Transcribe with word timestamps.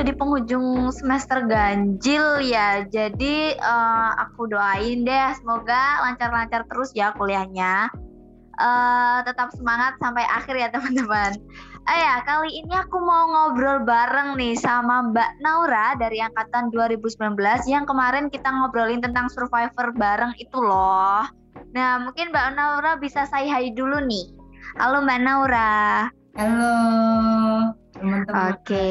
udah 0.00 0.16
di 0.16 0.16
penghujung 0.16 0.88
semester 0.96 1.44
ganjil 1.44 2.40
ya 2.40 2.88
Jadi 2.88 3.52
uh, 3.60 4.16
aku 4.16 4.48
doain 4.48 5.04
deh 5.04 5.28
semoga 5.36 6.00
lancar-lancar 6.08 6.64
terus 6.72 6.88
ya 6.96 7.12
kuliahnya 7.20 7.92
uh, 8.56 9.20
Tetap 9.28 9.52
semangat 9.52 10.00
sampai 10.00 10.24
akhir 10.24 10.56
ya 10.56 10.72
teman-teman 10.72 11.36
Ah 11.84 11.96
ya, 12.00 12.14
kali 12.24 12.48
ini 12.64 12.72
aku 12.80 12.96
mau 12.96 13.28
ngobrol 13.28 13.84
bareng 13.84 14.40
nih 14.40 14.56
sama 14.56 15.04
Mbak 15.12 15.44
Naura 15.44 15.92
dari 16.00 16.20
angkatan 16.24 16.72
2019 16.72 17.36
yang 17.68 17.84
kemarin 17.84 18.32
kita 18.32 18.48
ngobrolin 18.48 19.04
tentang 19.04 19.28
survivor 19.32 19.92
bareng 19.96 20.36
itu 20.36 20.60
loh. 20.60 21.24
Nah, 21.72 22.04
mungkin 22.04 22.36
Mbak 22.36 22.48
Naura 22.52 23.00
bisa 23.00 23.24
say 23.32 23.48
hi 23.48 23.72
dulu 23.72 23.96
nih. 24.04 24.28
Halo 24.76 25.00
Mbak 25.04 25.20
Naura. 25.24 26.12
Halo 26.36 27.39
teman-teman. 27.96 28.54
Oke. 28.56 28.88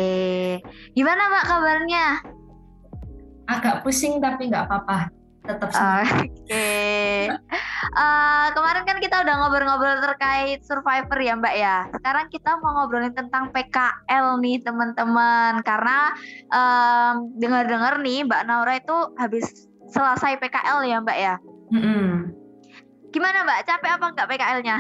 Gimana 0.94 1.22
Mbak 1.30 1.46
kabarnya? 1.48 2.06
Agak 3.50 3.76
pusing 3.82 4.22
tapi 4.22 4.52
nggak 4.52 4.70
apa-apa. 4.70 5.10
Tetap 5.50 5.70
Oke. 5.74 6.30
Okay. 6.46 7.26
Uh, 7.30 7.98
eh, 7.98 8.46
kemarin 8.54 8.84
kan 8.86 8.98
kita 9.02 9.24
udah 9.26 9.36
ngobrol-ngobrol 9.40 9.98
terkait 10.04 10.62
survivor 10.62 11.18
ya 11.18 11.34
Mbak 11.40 11.56
ya. 11.58 11.78
Sekarang 11.96 12.30
kita 12.30 12.60
mau 12.62 12.78
ngobrolin 12.78 13.16
tentang 13.18 13.50
PKL 13.50 14.38
nih 14.44 14.62
teman-teman. 14.62 15.66
Karena 15.66 16.14
um, 16.54 17.34
dengar-dengar 17.42 17.98
nih 18.04 18.28
Mbak 18.30 18.42
Naura 18.46 18.78
itu 18.78 18.98
habis 19.18 19.70
selesai 19.90 20.38
PKL 20.38 20.86
ya 20.86 20.98
Mbak 21.02 21.18
ya. 21.18 21.36
Mm 21.74 21.82
-hmm. 21.82 22.10
Gimana 23.10 23.42
Mbak? 23.42 23.60
Capek 23.66 23.92
apa 23.98 24.06
enggak 24.14 24.30
PKL-nya? 24.30 24.78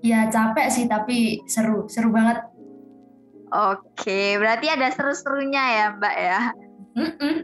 ya 0.00 0.20
capek 0.32 0.68
sih 0.68 0.84
tapi 0.84 1.40
seru, 1.48 1.88
seru 1.88 2.12
banget. 2.12 2.44
Oke, 3.50 4.38
berarti 4.38 4.70
ada 4.70 4.94
seru-serunya 4.94 5.62
ya 5.74 5.86
Mbak 5.98 6.16
ya. 6.16 6.40
Mm 6.94 7.10
-mm. 7.18 7.36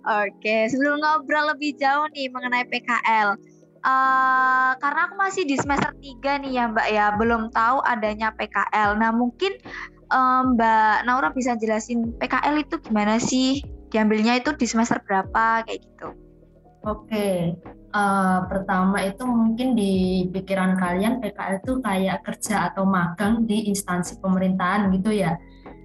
Oke, 0.00 0.68
sebelum 0.68 1.00
ngobrol 1.00 1.52
lebih 1.56 1.76
jauh 1.76 2.08
nih 2.12 2.32
mengenai 2.32 2.64
PKL, 2.68 3.36
uh, 3.84 4.72
karena 4.80 5.00
aku 5.08 5.14
masih 5.16 5.44
di 5.44 5.56
semester 5.60 5.92
3 5.96 6.40
nih 6.44 6.52
ya 6.56 6.64
Mbak 6.72 6.88
ya, 6.92 7.06
belum 7.16 7.52
tahu 7.52 7.84
adanya 7.84 8.32
PKL. 8.36 8.96
Nah 8.96 9.12
mungkin 9.12 9.56
um, 10.12 10.56
Mbak 10.56 11.08
Naura 11.08 11.28
bisa 11.32 11.56
jelasin 11.56 12.16
PKL 12.20 12.64
itu 12.64 12.76
gimana 12.80 13.16
sih? 13.16 13.64
Diambilnya 13.90 14.38
itu 14.38 14.54
di 14.54 14.66
semester 14.68 15.00
berapa 15.04 15.64
kayak 15.66 15.80
gitu? 15.82 16.29
Oke, 16.80 17.60
uh, 17.92 18.38
pertama 18.48 19.04
itu 19.04 19.20
mungkin 19.28 19.76
di 19.76 20.24
pikiran 20.32 20.80
kalian 20.80 21.20
PKL 21.20 21.60
itu 21.60 21.72
kayak 21.84 22.24
kerja 22.24 22.72
atau 22.72 22.88
magang 22.88 23.44
di 23.44 23.68
instansi 23.68 24.16
pemerintahan 24.16 24.88
gitu 24.96 25.12
ya. 25.12 25.36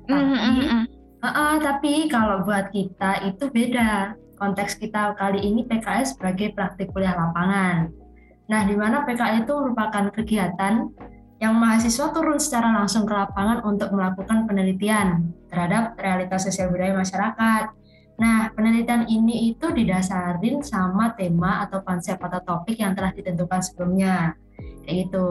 Tapi, 0.08 0.16
mm 0.16 0.40
-hmm. 0.40 0.84
uh, 1.20 1.28
uh, 1.28 1.54
tapi 1.60 2.08
kalau 2.08 2.48
buat 2.48 2.72
kita 2.72 3.28
itu 3.28 3.52
beda. 3.52 4.16
Konteks 4.36 4.76
kita 4.76 5.16
kali 5.16 5.48
ini 5.48 5.64
PKL 5.64 6.04
sebagai 6.04 6.52
praktik 6.52 6.92
kuliah 6.92 7.16
lapangan. 7.16 7.88
Nah, 8.52 8.62
di 8.68 8.76
mana 8.76 9.08
PKL 9.08 9.48
itu 9.48 9.54
merupakan 9.56 10.12
kegiatan 10.12 10.92
yang 11.40 11.56
mahasiswa 11.56 12.12
turun 12.12 12.36
secara 12.36 12.72
langsung 12.76 13.08
ke 13.08 13.16
lapangan 13.16 13.64
untuk 13.64 13.96
melakukan 13.96 14.44
penelitian 14.44 15.32
terhadap 15.48 15.96
realitas 16.00 16.48
sosial 16.48 16.68
budaya 16.68 16.96
masyarakat 16.96 17.72
Nah, 18.16 18.48
penelitian 18.56 19.12
ini 19.12 19.52
itu 19.52 19.68
didasarin 19.76 20.64
sama 20.64 21.12
tema 21.20 21.68
atau 21.68 21.84
konsep 21.84 22.16
atau 22.16 22.40
topik 22.44 22.80
yang 22.80 22.96
telah 22.96 23.12
ditentukan 23.12 23.60
sebelumnya. 23.60 24.40
Kayak 24.88 24.96
gitu. 25.08 25.28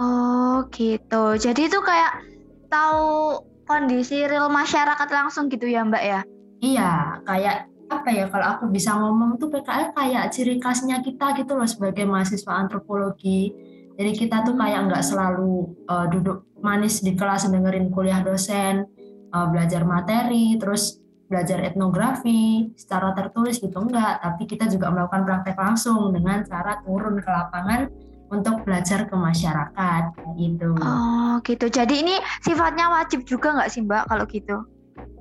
Oh, 0.00 0.64
gitu. 0.72 1.24
Jadi 1.36 1.68
itu 1.68 1.78
kayak 1.84 2.24
tahu 2.72 3.44
kondisi 3.68 4.24
real 4.24 4.48
masyarakat 4.48 5.08
langsung 5.12 5.52
gitu 5.52 5.68
ya, 5.68 5.84
Mbak 5.84 6.04
ya? 6.04 6.20
Iya, 6.64 6.92
kayak 7.28 7.68
apa 7.88 8.08
ya 8.12 8.28
kalau 8.28 8.46
aku 8.56 8.64
bisa 8.68 8.92
ngomong 9.00 9.40
tuh 9.40 9.48
PKL 9.48 9.96
kayak 9.96 10.28
ciri 10.28 10.60
khasnya 10.60 11.00
kita 11.00 11.32
gitu 11.40 11.56
loh 11.56 11.68
sebagai 11.68 12.04
mahasiswa 12.04 12.52
antropologi. 12.52 13.52
Jadi 13.98 14.12
kita 14.14 14.46
tuh 14.46 14.54
kayak 14.54 14.86
nggak 14.86 15.02
selalu 15.02 15.74
uh, 15.90 16.06
duduk 16.06 16.46
manis 16.62 17.02
di 17.02 17.18
kelas 17.18 17.50
dengerin 17.50 17.90
kuliah 17.90 18.22
dosen, 18.22 18.86
uh, 19.34 19.46
belajar 19.50 19.82
materi, 19.82 20.54
terus 20.60 21.02
belajar 21.28 21.60
etnografi 21.60 22.72
secara 22.74 23.12
tertulis 23.12 23.60
gitu 23.60 23.76
enggak, 23.76 24.24
tapi 24.24 24.48
kita 24.48 24.64
juga 24.66 24.88
melakukan 24.88 25.28
praktek 25.28 25.56
langsung 25.60 26.10
dengan 26.10 26.40
cara 26.48 26.80
turun 26.82 27.20
ke 27.20 27.28
lapangan 27.28 27.92
untuk 28.28 28.64
belajar 28.64 29.08
ke 29.08 29.16
masyarakat 29.16 30.02
gitu. 30.36 30.76
Oh 30.80 31.40
gitu. 31.44 31.66
Jadi 31.68 32.04
ini 32.04 32.14
sifatnya 32.44 32.92
wajib 32.92 33.24
juga 33.24 33.56
nggak 33.56 33.70
sih 33.72 33.84
Mbak 33.84 34.02
kalau 34.08 34.24
gitu? 34.28 34.56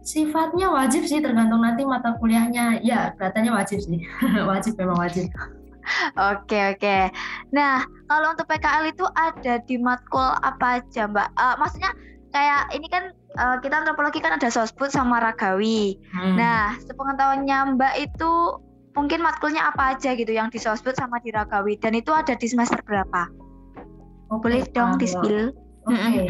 Sifatnya 0.03 0.71
wajib 0.71 1.03
sih 1.03 1.19
tergantung 1.19 1.63
nanti 1.63 1.83
mata 1.83 2.15
kuliahnya. 2.19 2.83
Ya 2.83 3.11
kelihatannya 3.15 3.51
wajib 3.51 3.79
sih. 3.83 4.03
wajib 4.51 4.79
memang 4.79 4.99
wajib. 4.99 5.27
Oke 6.19 6.75
oke. 6.75 6.97
Nah 7.55 7.83
kalau 8.11 8.35
untuk 8.35 8.47
PKL 8.47 8.91
itu 8.91 9.05
ada 9.15 9.59
di 9.63 9.75
matkul 9.79 10.27
apa 10.43 10.83
aja 10.83 11.07
Mbak? 11.07 11.29
Uh, 11.35 11.55
maksudnya 11.59 11.91
kayak 12.35 12.75
ini 12.75 12.87
kan 12.91 13.15
uh, 13.37 13.57
kita 13.61 13.85
antropologi 13.85 14.19
kan 14.19 14.35
ada 14.35 14.49
sosbud 14.49 14.89
sama 14.89 15.21
ragawi. 15.21 15.95
Hmm. 16.11 16.35
Nah, 16.35 16.75
sepengetahuannya 16.83 17.77
Mbak 17.77 17.93
itu 18.01 18.31
mungkin 18.97 19.21
matkulnya 19.21 19.69
apa 19.69 19.93
aja 19.93 20.17
gitu 20.17 20.33
yang 20.33 20.49
di 20.49 20.57
sosbud 20.57 20.97
sama 20.97 21.21
di 21.21 21.29
ragawi 21.29 21.77
dan 21.77 21.93
itu 21.93 22.09
ada 22.09 22.33
di 22.33 22.47
semester 22.49 22.81
berapa? 22.81 23.29
Okay, 24.27 24.41
Boleh 24.41 24.61
dong 24.73 24.97
di 24.99 25.07
spill. 25.07 25.53
Oke. 25.87 25.95
Okay. 25.95 26.27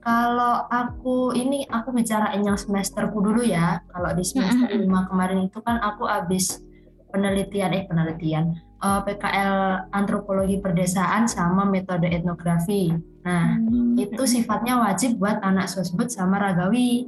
Kalau 0.00 0.64
aku 0.72 1.36
ini 1.36 1.68
aku 1.68 1.92
bicarain 1.92 2.40
yang 2.40 2.56
semesterku 2.56 3.20
dulu 3.20 3.44
ya. 3.44 3.84
Kalau 3.92 4.10
di 4.16 4.24
semester 4.24 4.72
lima 4.72 5.04
kemarin 5.08 5.44
itu 5.44 5.60
kan 5.60 5.76
aku 5.80 6.08
habis 6.08 6.64
penelitian 7.12 7.76
eh 7.76 7.84
penelitian 7.84 8.56
uh, 8.80 9.00
eh, 9.00 9.00
PKL 9.12 9.54
antropologi 9.92 10.58
perdesaan 10.58 11.28
sama 11.28 11.68
metode 11.68 12.08
etnografi. 12.08 12.92
Nah, 13.24 13.60
hmm. 13.60 14.00
itu 14.00 14.22
sifatnya 14.24 14.80
wajib 14.80 15.20
buat 15.20 15.38
anak 15.44 15.68
sosbud 15.68 16.08
sama 16.08 16.40
ragawi. 16.40 17.06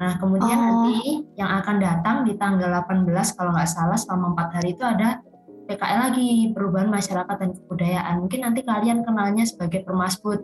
Nah, 0.00 0.16
kemudian 0.16 0.56
oh. 0.56 0.64
nanti 0.64 1.24
yang 1.36 1.50
akan 1.60 1.76
datang 1.80 2.16
di 2.24 2.36
tanggal 2.36 2.72
18 2.84 3.36
kalau 3.36 3.52
nggak 3.52 3.68
salah 3.68 3.98
selama 4.00 4.32
empat 4.32 4.48
hari 4.60 4.72
itu 4.76 4.84
ada 4.84 5.20
PKL 5.68 6.00
lagi, 6.10 6.30
perubahan 6.50 6.90
masyarakat 6.90 7.36
dan 7.36 7.50
kebudayaan. 7.54 8.14
Mungkin 8.26 8.40
nanti 8.42 8.60
kalian 8.64 9.06
kenalnya 9.06 9.44
sebagai 9.46 9.86
permasbud. 9.86 10.40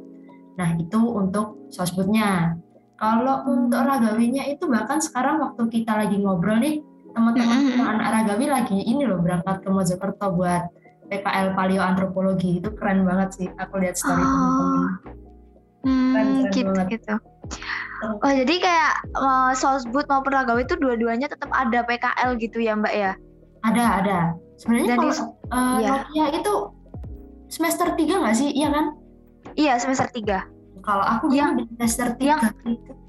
Nah, 0.57 0.77
itu 0.79 1.01
untuk 1.01 1.69
sosbudnya. 1.69 2.57
Kalau 2.97 3.45
untuk 3.45 3.85
ragawinya 3.85 4.49
itu 4.49 4.65
bahkan 4.73 5.05
sekarang 5.05 5.37
waktu 5.43 5.69
kita 5.69 5.93
lagi 5.93 6.17
ngobrol 6.17 6.57
nih, 6.57 6.81
teman-teman 7.17 7.59
mm 7.65 7.71
-hmm. 7.81 7.93
anak 7.97 8.09
ragawi 8.13 8.47
lagi 8.53 8.77
ini 8.85 9.09
loh 9.09 9.17
berangkat 9.25 9.65
ke 9.65 9.69
Mojokerto 9.73 10.37
buat 10.37 10.69
PKL 11.09 11.57
Paleoantropologi 11.57 12.61
itu 12.61 12.69
keren 12.77 13.09
banget 13.09 13.29
sih 13.33 13.49
aku 13.57 13.81
lihat 13.81 13.97
story 13.97 14.21
oh. 14.21 14.29
teman-teman 14.29 14.85
hmm, 15.87 16.13
keren, 16.13 16.27
keren 16.29 16.53
gitu 16.53 16.73
banget. 16.77 16.89
gitu 17.01 17.15
oh 18.21 18.33
jadi 18.45 18.55
kayak 18.61 18.93
uh, 19.17 19.51
sosbud 19.57 20.05
maupun 20.13 20.33
ragawi 20.37 20.69
itu 20.69 20.77
dua-duanya 20.77 21.33
tetap 21.33 21.49
ada 21.57 21.81
PKL 21.89 22.37
gitu 22.37 22.61
ya 22.61 22.77
mbak 22.77 22.93
ya 22.93 23.13
ada 23.65 23.85
ada 24.05 24.19
sebenarnya 24.61 24.95
kalau 25.01 25.15
uh, 25.51 25.79
iya. 25.81 25.89
Nokia 25.89 26.27
itu 26.37 26.55
semester 27.49 27.89
tiga 27.97 28.21
nggak 28.21 28.37
sih 28.37 28.51
iya 28.53 28.69
kan 28.69 28.87
iya 29.57 29.75
semester 29.81 30.11
tiga 30.13 30.45
kalau 30.85 31.03
aku 31.03 31.33
yang 31.35 31.57
semester 31.81 32.13
tiga 32.21 32.37
yang. 32.37 32.41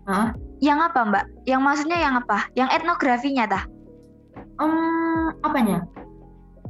Hah? 0.07 0.31
yang 0.63 0.79
apa 0.79 0.99
mbak 1.03 1.25
yang 1.43 1.61
maksudnya 1.61 1.99
yang 1.99 2.15
apa 2.15 2.47
yang 2.55 2.71
etnografinya 2.71 3.45
dah 3.45 3.63
um, 4.59 5.31
apanya 5.45 5.85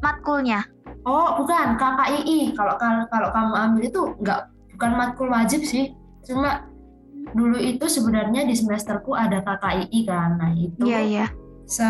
matkulnya 0.04 0.64
Oh, 1.08 1.40
bukan 1.40 1.80
KKII. 1.80 2.52
Kalau 2.52 2.76
kalau 3.08 3.30
kamu 3.32 3.54
ambil 3.56 3.82
itu 3.88 4.02
nggak 4.20 4.40
bukan 4.76 4.92
matkul 5.00 5.32
wajib 5.32 5.64
sih. 5.64 5.96
Cuma 6.28 6.68
dulu 7.32 7.56
itu 7.56 7.88
sebenarnya 7.88 8.44
di 8.44 8.52
semesterku 8.52 9.16
ada 9.16 9.40
KKII 9.40 10.00
kan. 10.04 10.36
Nah, 10.36 10.52
itu 10.52 10.84
Iya, 10.84 11.00
iya. 11.08 11.28
Se 11.68 11.88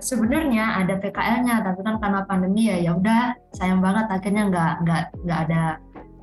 sebenarnya 0.00 0.84
ada 0.84 0.96
PKL-nya, 0.96 1.64
tapi 1.64 1.80
kan 1.84 2.00
karena 2.00 2.24
pandemi 2.24 2.68
ya 2.72 2.80
ya 2.80 2.96
udah 2.96 3.36
sayang 3.56 3.84
banget 3.84 4.08
akhirnya 4.08 4.48
nggak 4.48 4.72
nggak 4.84 5.02
nggak 5.24 5.40
ada 5.48 5.62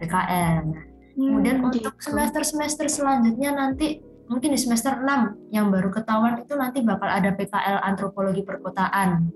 PKL. 0.02 0.62
Nah, 0.74 0.84
hmm, 1.14 1.26
kemudian 1.30 1.58
gitu. 1.62 1.66
untuk 1.70 1.96
semester-semester 2.02 2.90
selanjutnya 2.90 3.54
nanti 3.54 4.02
mungkin 4.28 4.56
di 4.56 4.60
semester 4.60 5.00
6 5.00 5.52
yang 5.52 5.68
baru 5.70 5.92
ketahuan 5.92 6.40
itu 6.40 6.54
nanti 6.56 6.80
bakal 6.82 7.10
ada 7.10 7.32
PKL 7.36 7.84
antropologi 7.84 8.44
perkotaan. 8.44 9.30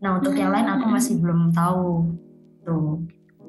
Nah, 0.00 0.20
untuk 0.20 0.36
hmm. 0.36 0.40
yang 0.44 0.50
lain 0.52 0.68
aku 0.68 0.86
masih 0.92 1.14
belum 1.20 1.52
tahu 1.56 2.12
gitu. 2.60 3.00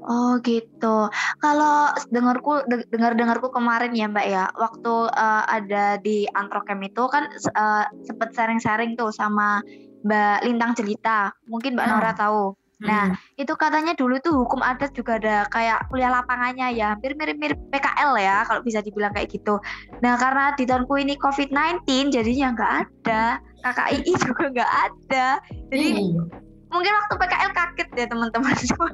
Oh 0.08 0.40
gitu. 0.40 1.12
Kalau 1.44 1.92
dengarku 2.08 2.64
dengar 2.88 3.12
dengarku 3.18 3.52
kemarin 3.52 3.92
ya 3.92 4.08
Mbak 4.08 4.28
ya, 4.32 4.46
waktu 4.56 4.94
uh, 5.12 5.44
ada 5.44 6.00
di 6.00 6.24
Antrokem 6.32 6.80
itu 6.88 7.04
kan 7.12 7.28
uh, 7.58 7.84
sempet 8.08 8.32
sharing-sharing 8.32 8.96
tuh 8.96 9.12
sama 9.12 9.60
Mbak 10.08 10.38
Lintang 10.48 10.72
Jelita. 10.80 11.36
Mungkin 11.52 11.76
Mbak 11.76 11.88
nah. 11.92 11.94
Nora 12.00 12.14
tahu. 12.16 12.56
Nah, 12.78 13.10
hmm. 13.10 13.42
itu 13.42 13.54
katanya 13.58 13.98
dulu 13.98 14.22
tuh 14.22 14.46
hukum 14.46 14.62
adat 14.62 14.94
juga 14.94 15.18
ada 15.18 15.50
kayak 15.50 15.90
kuliah 15.90 16.14
lapangannya 16.14 16.78
ya, 16.78 16.94
hampir 16.94 17.18
mirip-mirip 17.18 17.58
PKL 17.74 18.14
ya 18.22 18.46
kalau 18.46 18.62
bisa 18.62 18.86
dibilang 18.86 19.10
kayak 19.18 19.34
gitu. 19.34 19.58
Nah, 20.06 20.14
karena 20.22 20.54
di 20.54 20.70
tahunku 20.70 20.94
ini 21.02 21.18
COVID-19 21.18 22.14
jadinya 22.14 22.54
nggak 22.54 22.72
ada, 22.86 23.42
KKII 23.66 24.14
juga 24.22 24.44
nggak 24.54 24.72
ada. 24.86 25.42
Jadi 25.74 25.88
hmm. 25.90 26.30
mungkin 26.70 26.94
waktu 27.02 27.14
PKL 27.18 27.52
kaget 27.58 27.90
ya 27.98 28.06
teman-teman 28.06 28.54
semua. 28.54 28.94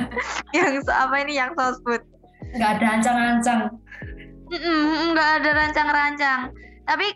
yang 0.56 0.80
apa 0.88 1.14
ini 1.20 1.32
yang 1.36 1.52
sosbud. 1.52 2.00
Nggak 2.56 2.80
ada 2.80 2.86
ancang-ancang. 2.96 3.60
Nggak 5.12 5.30
ada 5.44 5.50
rancang-rancang. 5.52 6.40
Tapi 6.88 7.12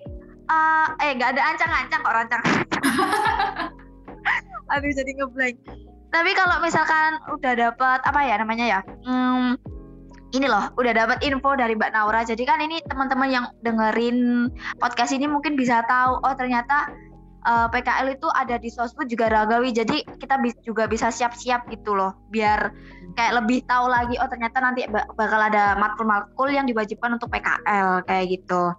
uh, 0.52 0.92
eh 1.00 1.16
nggak 1.16 1.40
ada 1.40 1.56
ancang-ancang 1.56 2.00
kok 2.04 2.16
rancang. 2.20 2.42
Aduh 4.76 4.92
jadi 4.92 5.10
ngeblank 5.16 5.56
tapi 6.12 6.30
kalau 6.36 6.60
misalkan 6.60 7.18
udah 7.32 7.52
dapat 7.56 7.98
apa 8.04 8.20
ya 8.22 8.36
namanya 8.36 8.66
ya 8.68 8.80
hmm, 9.08 9.56
ini 10.32 10.46
loh 10.48 10.72
udah 10.80 10.92
dapat 10.96 11.20
info 11.20 11.52
dari 11.54 11.76
Mbak 11.76 11.92
Naura. 11.92 12.24
Jadi 12.24 12.42
kan 12.48 12.56
ini 12.64 12.80
teman-teman 12.88 13.28
yang 13.28 13.44
dengerin 13.60 14.48
podcast 14.80 15.12
ini 15.12 15.28
mungkin 15.28 15.60
bisa 15.60 15.84
tahu 15.84 16.24
oh 16.24 16.34
ternyata 16.34 16.88
uh, 17.46 17.66
eh, 17.66 17.68
PKL 17.70 18.08
itu 18.14 18.28
ada 18.32 18.56
di 18.58 18.68
sosmed 18.70 19.10
juga 19.10 19.30
ragawi 19.30 19.74
jadi 19.74 20.02
kita 20.18 20.38
bi 20.42 20.50
juga 20.62 20.86
bisa 20.86 21.10
siap-siap 21.10 21.68
gitu 21.70 21.94
loh 21.94 22.14
biar 22.30 22.72
kayak 23.18 23.44
lebih 23.44 23.62
tahu 23.68 23.90
lagi 23.90 24.16
oh 24.18 24.28
ternyata 24.30 24.58
nanti 24.62 24.86
bakal 24.90 25.40
ada 25.40 25.76
matkul-matkul 25.76 26.48
yang 26.48 26.64
diwajibkan 26.64 27.18
untuk 27.18 27.28
PKL 27.30 28.06
kayak 28.08 28.40
gitu 28.40 28.72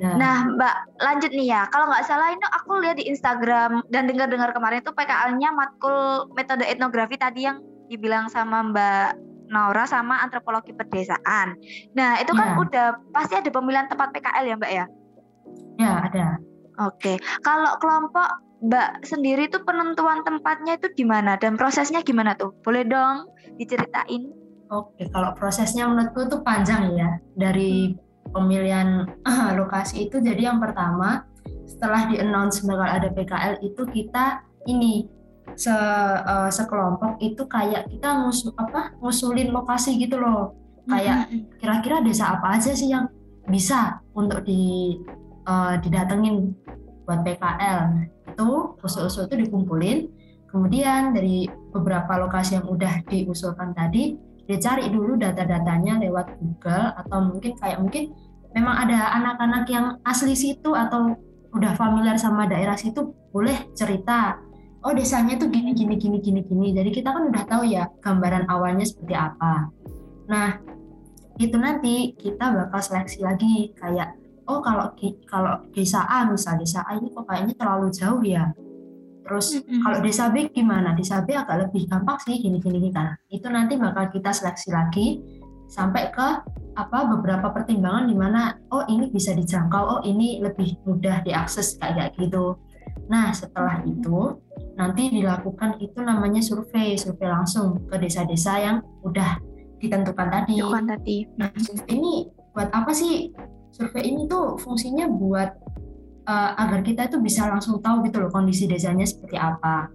Ya. 0.00 0.16
Nah, 0.16 0.36
Mbak, 0.56 0.76
lanjut 1.04 1.30
nih 1.36 1.52
ya. 1.52 1.62
Kalau 1.68 1.84
nggak 1.86 2.08
salah 2.08 2.32
itu 2.32 2.46
aku 2.48 2.80
lihat 2.80 2.96
di 2.96 3.06
Instagram 3.12 3.84
dan 3.92 4.08
dengar-dengar 4.08 4.50
kemarin 4.56 4.80
itu 4.80 4.90
PKL-nya 4.90 5.52
matkul 5.52 6.26
metode 6.32 6.64
etnografi 6.64 7.20
tadi 7.20 7.44
yang 7.44 7.60
dibilang 7.92 8.32
sama 8.32 8.64
Mbak 8.72 9.08
Nora 9.52 9.84
sama 9.84 10.24
antropologi 10.24 10.72
pedesaan. 10.72 11.60
Nah, 11.92 12.16
itu 12.24 12.32
kan 12.32 12.56
ya. 12.56 12.58
udah 12.58 12.86
pasti 13.12 13.36
ada 13.36 13.52
pemilihan 13.52 13.84
tempat 13.86 14.16
PKL 14.16 14.44
ya, 14.48 14.54
Mbak 14.56 14.72
ya? 14.72 14.84
Ya, 15.76 15.92
ada. 16.08 16.26
Oke. 16.80 17.20
Kalau 17.44 17.76
kelompok 17.82 18.28
Mbak 18.62 19.02
sendiri 19.02 19.50
tuh 19.50 19.66
penentuan 19.66 20.22
tempatnya 20.22 20.78
itu 20.78 20.86
gimana 20.94 21.34
dan 21.34 21.58
prosesnya 21.58 21.98
gimana 22.06 22.38
tuh? 22.38 22.54
Boleh 22.62 22.86
dong 22.86 23.26
diceritain? 23.58 24.30
Oke, 24.70 25.10
kalau 25.10 25.34
prosesnya 25.34 25.90
menurutku 25.90 26.30
tuh 26.30 26.40
panjang 26.46 26.94
ya. 26.94 27.10
Dari 27.34 27.92
pemilihan 28.30 29.04
uh, 29.26 29.50
lokasi 29.58 30.06
itu 30.08 30.22
jadi 30.22 30.54
yang 30.54 30.62
pertama 30.62 31.26
setelah 31.66 32.06
di 32.06 32.22
announce 32.22 32.62
bakal 32.62 32.86
ada 32.86 33.08
PKL 33.10 33.60
itu 33.66 33.82
kita 33.90 34.46
ini 34.70 35.10
se 35.58 35.74
uh, 35.74 36.48
sekelompok 36.48 37.20
itu 37.20 37.44
kayak 37.50 37.90
kita 37.90 38.24
ngusul 38.24 38.54
apa 38.56 38.94
ngusulin 39.02 39.52
lokasi 39.52 40.00
gitu 40.00 40.16
loh 40.16 40.56
kayak 40.88 41.28
kira-kira 41.60 42.00
desa 42.00 42.38
apa 42.38 42.56
aja 42.58 42.72
sih 42.72 42.90
yang 42.90 43.10
bisa 43.46 44.00
untuk 44.16 44.46
di 44.46 44.96
uh, 45.46 45.74
didatengin 45.80 46.54
buat 47.06 47.26
PKL 47.26 48.08
itu 48.32 48.48
usul-usul 48.80 49.28
itu 49.28 49.46
dikumpulin. 49.46 50.08
Kemudian 50.48 51.16
dari 51.16 51.48
beberapa 51.72 52.20
lokasi 52.20 52.60
yang 52.60 52.68
udah 52.68 53.04
diusulkan 53.08 53.72
tadi 53.72 54.16
dicari 54.44 54.92
dulu 54.92 55.16
data-datanya 55.16 56.02
lewat 56.02 56.36
Google 56.36 56.92
atau 56.92 57.18
mungkin 57.24 57.56
kayak 57.56 57.78
mungkin 57.80 58.12
memang 58.52 58.84
ada 58.84 59.16
anak-anak 59.16 59.64
yang 59.72 59.86
asli 60.04 60.36
situ 60.36 60.76
atau 60.76 61.16
udah 61.56 61.72
familiar 61.72 62.20
sama 62.20 62.44
daerah 62.44 62.76
situ 62.76 63.16
boleh 63.32 63.72
cerita 63.72 64.40
oh 64.82 64.92
desanya 64.92 65.38
tuh 65.38 65.48
gini 65.48 65.72
gini 65.72 65.96
gini 65.96 66.18
gini 66.20 66.40
gini. 66.44 66.68
Jadi 66.74 66.90
kita 66.90 67.14
kan 67.14 67.32
udah 67.32 67.42
tahu 67.48 67.62
ya 67.64 67.88
gambaran 68.02 68.50
awalnya 68.50 68.84
seperti 68.84 69.14
apa. 69.14 69.70
Nah 70.28 70.58
itu 71.40 71.56
nanti 71.56 72.12
kita 72.18 72.52
bakal 72.52 72.80
seleksi 72.82 73.24
lagi 73.24 73.72
kayak 73.78 74.12
oh 74.48 74.60
kalau 74.64 74.94
kalau 75.26 75.62
desa 75.74 76.06
A 76.06 76.26
misal 76.26 76.58
desa 76.58 76.82
A 76.86 76.98
ini 76.98 77.10
kok 77.10 77.26
kayaknya 77.26 77.54
terlalu 77.58 77.88
jauh 77.90 78.22
ya 78.22 78.50
Terus 79.22 79.62
kalau 79.64 79.98
desa 80.02 80.28
B 80.34 80.50
gimana? 80.50 80.98
Desa 80.98 81.22
B 81.22 81.32
agak 81.32 81.70
lebih 81.70 81.86
gampang 81.86 82.18
sih 82.26 82.42
gini-gini 82.42 82.90
kan. 82.90 83.14
Itu 83.30 83.48
nanti 83.48 83.78
bakal 83.78 84.10
kita 84.10 84.34
seleksi 84.34 84.68
lagi 84.74 85.22
sampai 85.70 86.12
ke 86.12 86.28
apa 86.76 86.98
beberapa 87.16 87.48
pertimbangan 87.48 88.10
di 88.10 88.16
mana 88.18 88.58
oh 88.74 88.84
ini 88.90 89.08
bisa 89.08 89.32
dijangkau, 89.32 89.82
oh 89.98 90.00
ini 90.04 90.42
lebih 90.42 90.76
mudah 90.84 91.22
diakses 91.22 91.78
kayak 91.78 92.18
gitu. 92.18 92.58
Nah, 93.08 93.30
setelah 93.32 93.80
itu 93.86 94.36
nanti 94.76 95.08
dilakukan 95.12 95.78
itu 95.80 96.00
namanya 96.02 96.42
survei, 96.42 96.98
survei 96.98 97.28
langsung 97.28 97.88
ke 97.88 97.96
desa-desa 98.00 98.58
yang 98.58 98.76
udah 99.06 99.38
ditentukan 99.78 100.28
tadi. 100.28 100.58
Ditentukan 100.58 100.86
tadi. 100.98 101.16
Nah, 101.38 101.48
ini 101.88 102.28
buat 102.52 102.68
apa 102.74 102.92
sih? 102.92 103.32
Survei 103.72 104.04
ini 104.12 104.28
tuh 104.28 104.60
fungsinya 104.60 105.08
buat 105.08 105.50
uh, 106.28 106.50
agar 106.60 106.84
kita 106.84 107.08
itu 107.08 107.18
bisa 107.18 107.48
langsung 107.48 107.80
tahu 107.80 108.04
gitu 108.06 108.20
loh 108.20 108.30
kondisi 108.30 108.68
desanya 108.68 109.08
seperti 109.08 109.40
apa. 109.40 109.88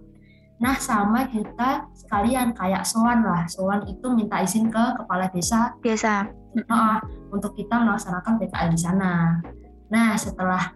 Nah 0.58 0.74
sama 0.82 1.30
kita 1.30 1.86
sekalian 1.94 2.50
kayak 2.58 2.82
soan 2.82 3.22
lah, 3.22 3.46
soan 3.46 3.86
itu 3.86 4.10
minta 4.10 4.42
izin 4.42 4.66
ke 4.66 4.84
kepala 4.98 5.30
desa. 5.30 5.78
Desa. 5.78 6.26
Uh, 6.58 6.98
untuk 7.30 7.54
kita 7.54 7.78
melaksanakan 7.78 8.42
PKL 8.42 8.74
di 8.74 8.80
sana. 8.82 9.38
Nah 9.94 10.18
setelah 10.18 10.74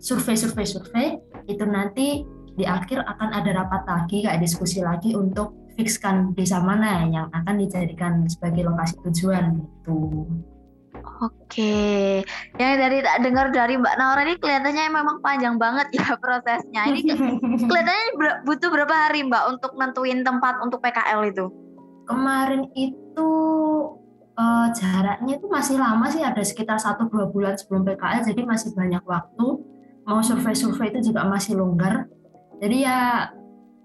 survei-survei-survei 0.00 1.20
itu 1.52 1.64
nanti 1.68 2.24
di 2.56 2.64
akhir 2.64 3.04
akan 3.04 3.28
ada 3.36 3.50
rapat 3.54 3.84
lagi 3.86 4.24
kayak 4.24 4.40
diskusi 4.40 4.80
lagi 4.80 5.12
untuk 5.12 5.54
fixkan 5.78 6.34
desa 6.34 6.58
mana 6.58 7.06
yang 7.06 7.30
akan 7.30 7.54
dijadikan 7.60 8.26
sebagai 8.26 8.66
lokasi 8.66 8.98
tujuan 9.06 9.62
gitu. 9.62 10.26
Oke, 11.18 12.22
yang 12.60 12.74
dari 12.78 13.02
tak 13.02 13.26
dengar 13.26 13.50
dari 13.50 13.74
Mbak 13.74 13.94
Naura 13.98 14.22
ini 14.22 14.38
kelihatannya 14.38 14.84
memang 14.92 15.18
panjang 15.18 15.58
banget 15.58 15.90
ya 15.90 16.14
prosesnya. 16.22 16.86
Ini 16.86 17.00
kelihatannya 17.68 18.06
butuh 18.46 18.68
berapa 18.70 18.94
hari 18.94 19.26
Mbak 19.26 19.44
untuk 19.58 19.72
nentuin 19.74 20.22
tempat 20.22 20.62
untuk 20.62 20.78
PKL 20.78 21.26
itu? 21.26 21.50
Kemarin 22.06 22.70
itu 22.78 23.30
uh, 24.38 24.68
jaraknya 24.70 25.42
itu 25.42 25.46
masih 25.50 25.76
lama 25.82 26.06
sih, 26.06 26.22
ada 26.22 26.40
sekitar 26.40 26.78
satu 26.78 27.10
dua 27.10 27.26
bulan 27.26 27.58
sebelum 27.58 27.82
PKL, 27.82 28.22
jadi 28.22 28.40
masih 28.46 28.70
banyak 28.78 29.02
waktu. 29.02 29.46
Mau 30.08 30.20
survei-survei 30.24 30.94
itu 30.94 31.12
juga 31.12 31.26
masih 31.26 31.58
longgar. 31.58 32.08
Jadi 32.62 32.86
ya 32.86 33.28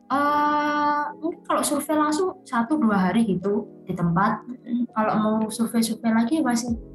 uh, 0.07 1.03
mungkin 1.19 1.41
kalau 1.43 1.63
survei 1.65 1.97
langsung 1.97 2.45
satu 2.47 2.77
dua 2.77 3.09
hari 3.09 3.25
gitu 3.27 3.67
di 3.83 3.91
tempat. 3.97 4.45
Kalau 4.93 5.13
mau 5.19 5.37
survei-survei 5.49 6.13
lagi 6.13 6.39
masih 6.39 6.92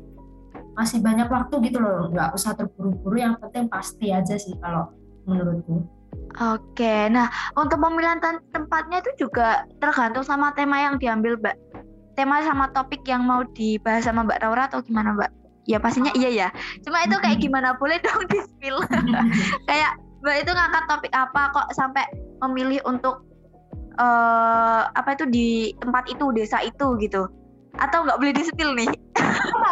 masih 0.78 1.02
banyak 1.02 1.26
waktu 1.26 1.58
gitu 1.66 1.82
loh 1.82 2.06
nggak 2.14 2.38
usah 2.38 2.54
terburu-buru 2.54 3.18
yang 3.18 3.34
penting 3.42 3.66
pasti 3.66 4.14
aja 4.14 4.38
sih 4.38 4.54
kalau 4.62 4.94
menurutku 5.26 5.82
Oke, 6.38 7.10
nah 7.10 7.26
untuk 7.58 7.82
pemilihan 7.82 8.20
tempatnya 8.54 9.02
itu 9.02 9.26
juga 9.26 9.66
tergantung 9.82 10.22
sama 10.22 10.54
tema 10.54 10.78
yang 10.78 10.94
diambil, 11.00 11.34
Mbak. 11.40 11.56
Tema 12.14 12.44
sama 12.46 12.70
topik 12.70 13.02
yang 13.10 13.26
mau 13.26 13.42
dibahas 13.56 14.06
sama 14.06 14.22
Mbak 14.22 14.46
Raura 14.46 14.70
atau 14.70 14.78
gimana, 14.84 15.18
Mbak? 15.18 15.30
Ya 15.66 15.82
pastinya 15.82 16.14
iya 16.14 16.30
ya. 16.30 16.48
Cuma 16.86 17.02
itu 17.02 17.16
kayak 17.18 17.42
gimana 17.42 17.74
boleh 17.80 17.98
dong 18.04 18.22
di 18.30 18.38
spill. 18.44 18.78
kayak 19.68 19.98
Mbak 20.22 20.36
itu 20.46 20.50
ngangkat 20.52 20.84
topik 20.86 21.12
apa 21.16 21.42
kok 21.50 21.68
sampai 21.74 22.06
memilih 22.44 22.80
untuk 22.86 23.24
uh, 23.98 24.86
apa 24.94 25.18
itu 25.18 25.24
di 25.26 25.48
tempat 25.80 26.06
itu, 26.12 26.28
desa 26.36 26.62
itu 26.62 26.86
gitu 27.02 27.26
atau 27.78 28.04
nggak 28.04 28.18
boleh 28.18 28.34
di 28.34 28.44
spill 28.44 28.74
nih? 28.74 28.90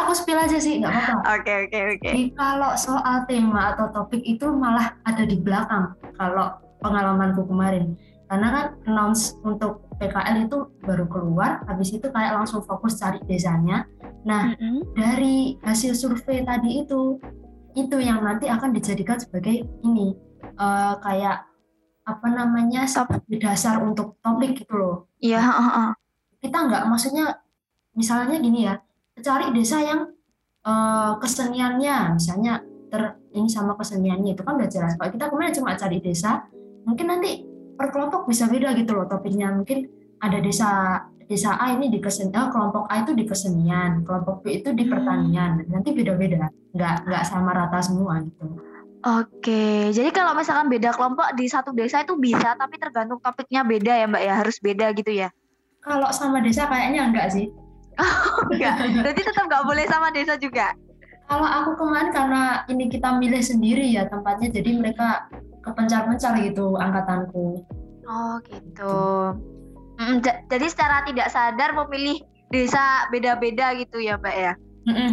aku 0.07 0.11
spill 0.15 0.39
aja 0.39 0.55
sih, 0.55 0.79
nggak 0.79 0.91
apa-apa. 0.91 1.35
Oke 1.35 1.53
oke 1.67 1.79
oke. 1.99 2.11
Kalau 2.39 2.71
soal 2.79 3.27
tema 3.27 3.75
atau 3.75 3.91
topik 3.91 4.23
itu 4.23 4.47
malah 4.47 4.95
ada 5.03 5.27
di 5.27 5.35
belakang 5.35 5.91
kalau 6.15 6.55
pengalamanku 6.79 7.43
kemarin. 7.43 7.99
Karena 8.27 8.47
kan 8.51 8.65
announce 8.87 9.39
untuk 9.43 9.87
PKL 9.99 10.47
itu 10.47 10.67
baru 10.83 11.07
keluar, 11.07 11.63
habis 11.67 11.95
itu 11.95 12.07
kayak 12.11 12.39
langsung 12.39 12.63
fokus 12.63 12.99
cari 12.99 13.19
desanya. 13.27 13.87
Nah, 14.27 14.51
mm 14.51 14.59
-hmm. 14.59 14.79
dari 14.95 15.55
hasil 15.63 15.95
survei 15.95 16.43
tadi 16.43 16.83
itu, 16.83 17.19
itu 17.75 17.97
yang 17.99 18.23
nanti 18.23 18.51
akan 18.51 18.75
dijadikan 18.75 19.15
sebagai 19.15 19.63
ini 19.83 20.15
uh, 20.59 20.99
kayak 20.99 21.47
apa 22.07 22.27
namanya 22.31 22.87
sebagai 22.87 23.39
dasar 23.39 23.79
untuk 23.79 24.19
topik 24.19 24.59
gitu 24.59 24.75
loh. 24.75 24.95
Iya. 25.23 25.39
Yeah, 25.39 25.47
uh, 25.51 25.67
uh. 25.67 25.89
Kita 26.43 26.57
nggak 26.67 26.83
maksudnya 26.87 27.46
misalnya 27.97 28.37
gini 28.37 28.69
ya 28.69 28.77
cari 29.17 29.49
desa 29.49 29.81
yang 29.81 30.13
uh, 30.61 31.17
keseniannya 31.17 32.21
misalnya 32.21 32.61
ter 32.87 33.17
ini 33.33 33.49
sama 33.49 33.73
keseniannya 33.73 34.37
itu 34.37 34.45
kan 34.45 34.55
udah 34.55 34.69
jelas 34.69 34.93
kalau 34.95 35.09
kita 35.09 35.25
kemudian 35.27 35.53
cuma 35.57 35.73
cari 35.73 35.97
desa 35.99 36.45
mungkin 36.85 37.09
nanti 37.09 37.43
per 37.75 37.89
kelompok 37.91 38.29
bisa 38.29 38.45
beda 38.47 38.77
gitu 38.77 38.93
loh 38.95 39.09
topiknya 39.09 39.51
mungkin 39.51 39.89
ada 40.21 40.37
desa 40.39 41.01
desa 41.27 41.59
A 41.59 41.75
ini 41.75 41.91
di 41.91 41.99
kesenian, 41.99 42.47
oh, 42.47 42.49
kelompok 42.49 42.87
A 42.87 43.03
itu 43.03 43.11
di 43.11 43.27
kesenian, 43.27 44.07
kelompok 44.07 44.47
B 44.47 44.63
itu 44.63 44.71
di 44.71 44.87
hmm. 44.87 44.91
pertanian. 44.95 45.59
Nanti 45.67 45.91
beda-beda, 45.91 46.47
nggak 46.71 46.95
nggak 47.03 47.23
sama 47.27 47.51
rata 47.51 47.83
semua 47.83 48.23
gitu. 48.23 48.47
Oke, 49.03 49.91
jadi 49.93 50.09
kalau 50.09 50.33
misalkan 50.33 50.71
beda 50.71 50.95
kelompok 50.95 51.35
di 51.35 51.51
satu 51.51 51.75
desa 51.75 52.01
itu 52.01 52.15
bisa, 52.15 52.55
tapi 52.55 52.79
tergantung 52.79 53.19
topiknya 53.19 53.67
beda 53.67 53.93
ya 53.93 54.05
Mbak 54.09 54.23
ya, 54.23 54.33
harus 54.39 54.57
beda 54.63 54.87
gitu 54.95 55.11
ya? 55.13 55.29
Kalau 55.83 56.09
sama 56.15 56.39
desa 56.39 56.65
kayaknya 56.65 57.11
enggak 57.11 57.27
sih. 57.29 57.51
Oh, 57.97 58.45
enggak, 58.53 58.77
berarti 59.01 59.21
tetap 59.25 59.43
nggak 59.49 59.65
boleh 59.65 59.85
sama 59.89 60.13
desa 60.13 60.37
juga? 60.37 60.73
Kalau 61.27 61.43
aku 61.43 61.81
kemarin 61.81 62.13
karena 62.13 62.63
ini 62.71 62.87
kita 62.87 63.17
milih 63.19 63.43
sendiri 63.43 63.83
ya 63.91 64.07
tempatnya, 64.07 64.53
jadi 64.53 64.69
mereka 64.77 65.27
kepencar-pencar 65.65 66.39
gitu 66.45 66.77
angkatanku. 66.79 67.65
Oh 68.07 68.35
gitu. 68.47 68.97
Mm, 69.97 70.23
jadi 70.23 70.65
secara 70.69 71.03
tidak 71.03 71.27
sadar 71.33 71.73
memilih 71.73 72.21
desa 72.53 73.09
beda-beda 73.11 73.75
gitu 73.75 73.99
ya 73.99 74.15
Mbak 74.15 74.35
ya? 74.37 74.53
Mm 74.87 74.93
-mm. 74.95 75.11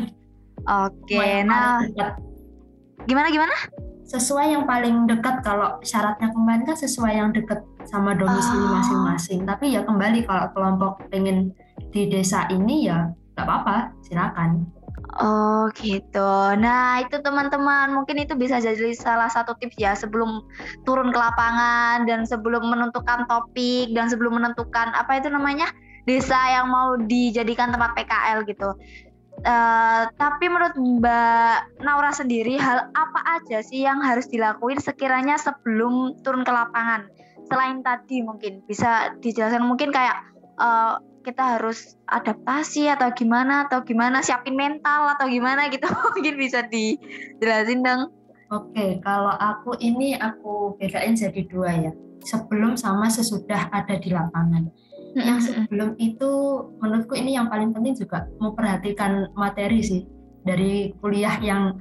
Oke, 0.65 1.19
okay, 1.19 1.43
nah 1.45 1.83
gimana 3.05 3.29
gimana? 3.29 3.57
sesuai 4.05 4.53
yang 4.53 4.65
paling 4.69 5.09
dekat 5.09 5.41
kalau 5.41 5.81
syaratnya 5.81 6.29
kemarin 6.29 6.63
kan 6.69 6.77
sesuai 6.77 7.13
yang 7.17 7.33
dekat 7.33 7.65
sama 7.89 8.13
domisili 8.13 8.61
oh. 8.69 8.73
masing-masing 8.77 9.41
tapi 9.49 9.73
ya 9.73 9.81
kembali 9.81 10.29
kalau 10.29 10.53
kelompok 10.53 11.01
pengen 11.09 11.57
di 11.91 12.11
desa 12.11 12.47
ini 12.51 12.87
ya 12.91 13.11
nggak 13.35 13.47
apa-apa 13.47 13.91
silakan 14.07 14.67
Oh 15.15 15.71
gitu. 15.79 16.33
Nah 16.59 16.99
itu 16.99 17.23
teman-teman 17.23 17.95
mungkin 17.95 18.19
itu 18.19 18.35
bisa 18.35 18.59
jadi 18.59 18.91
salah 18.99 19.31
satu 19.31 19.55
tips 19.63 19.79
ya 19.79 19.95
sebelum 19.95 20.43
turun 20.83 21.15
ke 21.15 21.19
lapangan 21.19 22.03
dan 22.03 22.27
sebelum 22.27 22.67
menentukan 22.67 23.23
topik 23.31 23.95
dan 23.95 24.11
sebelum 24.11 24.43
menentukan 24.43 24.91
apa 24.91 25.23
itu 25.23 25.31
namanya 25.31 25.71
desa 26.03 26.35
yang 26.51 26.67
mau 26.67 26.99
dijadikan 26.99 27.71
tempat 27.71 27.95
PKL 27.95 28.43
gitu. 28.51 28.75
Uh, 29.45 30.07
tapi 30.15 30.47
menurut 30.47 30.75
Mbak 30.79 31.83
Naura 31.83 32.15
sendiri 32.15 32.55
hal 32.59 32.91
apa 32.95 33.21
aja 33.39 33.63
sih 33.67 33.83
yang 33.83 34.03
harus 34.03 34.31
dilakuin 34.31 34.83
sekiranya 34.83 35.39
sebelum 35.39 36.19
turun 36.27 36.43
ke 36.43 36.51
lapangan? 36.51 37.07
Selain 37.47 37.87
tadi 37.87 38.25
mungkin 38.25 38.67
bisa 38.67 39.15
dijelaskan 39.23 39.63
mungkin 39.63 39.95
kayak 39.95 40.17
uh, 40.59 40.99
kita 41.25 41.57
harus 41.59 41.97
adaptasi 42.07 42.87
atau 42.93 43.09
gimana 43.17 43.65
atau 43.65 43.81
gimana 43.81 44.21
siapin 44.21 44.55
mental 44.55 45.17
atau 45.17 45.27
gimana 45.27 45.73
gitu. 45.73 45.89
Mungkin 46.15 46.37
bisa 46.37 46.69
dijelasin 46.69 47.81
dong. 47.81 48.13
Oke, 48.53 49.01
kalau 49.01 49.33
aku 49.33 49.75
ini 49.81 50.15
aku 50.21 50.77
bedain 50.77 51.17
jadi 51.17 51.43
dua 51.49 51.71
ya. 51.73 51.93
Sebelum 52.25 52.77
sama 52.77 53.09
sesudah 53.09 53.73
ada 53.73 53.97
di 53.97 54.13
lapangan. 54.13 54.69
Yang 55.17 55.41
sebelum 55.49 55.97
itu 55.97 56.33
menurutku 56.79 57.17
ini 57.17 57.35
yang 57.39 57.49
paling 57.49 57.73
penting 57.73 57.97
juga 57.97 58.29
memperhatikan 58.37 59.33
materi 59.33 59.81
sih. 59.81 60.03
Dari 60.45 60.93
kuliah 61.01 61.41
yang 61.41 61.81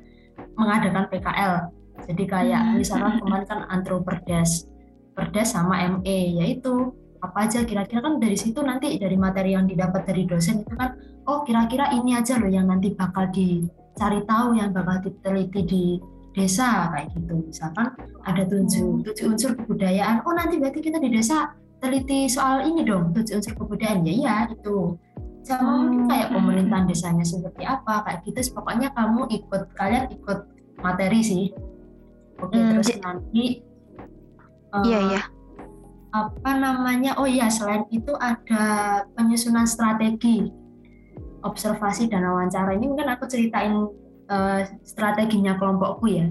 mengadakan 0.56 1.12
PKL 1.12 1.84
jadi 2.04 2.24
kayak 2.28 2.64
misalkan 2.76 3.22
kemarin 3.22 3.46
kan 3.48 3.60
antroperdes 3.70 4.68
perdes 5.14 5.54
sama 5.54 5.80
ME 5.88 6.42
yaitu 6.42 6.92
apa 7.24 7.48
aja 7.48 7.64
kira-kira 7.64 8.04
kan 8.04 8.20
dari 8.20 8.36
situ 8.36 8.60
nanti 8.60 9.00
dari 9.00 9.16
materi 9.16 9.56
yang 9.56 9.64
didapat 9.64 10.04
dari 10.04 10.28
dosen 10.28 10.68
itu 10.68 10.76
kan 10.76 11.00
oh 11.24 11.48
kira-kira 11.48 11.96
ini 11.96 12.20
aja 12.20 12.36
loh 12.36 12.52
yang 12.52 12.68
nanti 12.68 12.92
bakal 12.92 13.32
dicari 13.32 14.20
tahu 14.28 14.60
yang 14.60 14.76
bakal 14.76 15.00
diteliti 15.00 15.62
di 15.64 15.84
desa 16.34 16.90
kayak 16.92 17.14
gitu. 17.16 17.34
Misalkan 17.48 17.88
ada 18.26 18.44
tujuh 18.44 19.06
tujuh 19.08 19.26
unsur 19.32 19.54
kebudayaan. 19.56 20.26
Oh 20.26 20.34
nanti 20.34 20.60
berarti 20.60 20.82
kita 20.82 20.98
di 21.00 21.14
desa 21.14 21.54
teliti 21.80 22.28
soal 22.28 22.66
ini 22.68 22.84
dong 22.84 23.14
tujuh 23.14 23.40
unsur 23.40 23.54
kebudayaan. 23.56 24.04
Ya 24.04 24.14
iya 24.14 24.36
itu. 24.52 24.98
Sama 25.44 25.84
mungkin 25.84 26.08
kayak 26.08 26.32
pemerintahan 26.32 26.88
desanya 26.88 27.24
seperti 27.24 27.64
apa 27.64 28.04
kayak 28.04 28.20
gitu. 28.28 28.40
Pokoknya 28.58 28.90
kamu 28.92 29.30
ikut 29.32 29.64
kalian 29.78 30.06
ikut 30.12 30.40
materi 30.82 31.20
sih. 31.24 31.46
Oke 32.42 32.58
hmm, 32.60 32.70
terus 32.76 32.90
nanti 33.00 33.62
uh, 34.74 34.84
iya 34.84 35.00
iya 35.14 35.22
apa 36.14 36.52
namanya 36.54 37.18
oh 37.18 37.26
iya 37.26 37.50
selain 37.50 37.90
itu 37.90 38.14
ada 38.22 39.02
penyusunan 39.18 39.66
strategi 39.66 40.46
observasi 41.42 42.06
dan 42.06 42.24
wawancara 42.30 42.78
ini 42.78 42.86
mungkin 42.86 43.10
aku 43.10 43.26
ceritain 43.26 43.90
uh, 44.30 44.62
strateginya 44.86 45.58
kelompokku 45.58 46.08
ya 46.08 46.30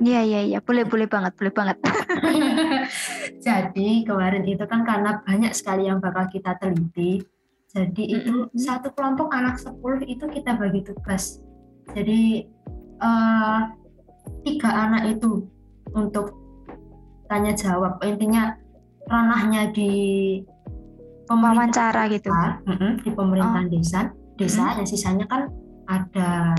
Iya 0.00 0.20
iya 0.24 0.40
iya, 0.40 0.58
boleh 0.64 0.88
boleh 0.88 1.04
banget, 1.04 1.36
boleh 1.36 1.52
banget. 1.52 1.76
jadi 3.46 3.88
kemarin 4.08 4.42
itu 4.48 4.64
kan 4.64 4.88
karena 4.88 5.20
banyak 5.20 5.52
sekali 5.52 5.86
yang 5.86 6.00
bakal 6.00 6.26
kita 6.32 6.56
teliti. 6.58 7.20
Jadi 7.70 8.02
itu 8.08 8.48
mm-hmm. 8.48 8.56
satu 8.56 8.90
kelompok 8.96 9.30
anak 9.30 9.60
10 9.60 9.78
itu 10.08 10.24
kita 10.32 10.56
bagi 10.56 10.80
tugas. 10.82 11.44
Jadi 11.92 12.48
uh, 13.04 13.68
tiga 14.42 14.70
anak 14.88 15.12
itu 15.12 15.44
untuk 15.92 16.34
tanya 17.28 17.52
jawab. 17.52 18.00
Intinya 18.00 18.56
ranahnya 19.10 19.70
di 19.74 19.90
wawancara 21.26 22.10
gitu. 22.12 22.28
di 23.02 23.10
pemerintahan 23.12 23.68
oh. 23.68 23.72
desa, 23.72 24.00
desa 24.36 24.62
mm-hmm. 24.62 24.78
yang 24.82 24.88
sisanya 24.88 25.26
kan 25.28 25.48
ada 25.88 26.56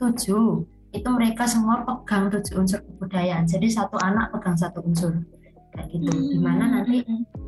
tujuh. 0.00 0.64
Itu 0.90 1.08
mereka 1.14 1.46
semua 1.46 1.86
pegang 1.86 2.32
tujuh 2.34 2.58
unsur 2.58 2.82
kebudayaan. 2.82 3.46
Jadi 3.46 3.70
satu 3.70 3.94
anak 4.02 4.34
pegang 4.34 4.58
satu 4.58 4.82
unsur. 4.82 5.14
Kayak 5.70 5.86
gitu. 5.94 6.10
Hmm. 6.10 6.26
di 6.34 6.38
mana 6.42 6.64
nanti 6.66 6.96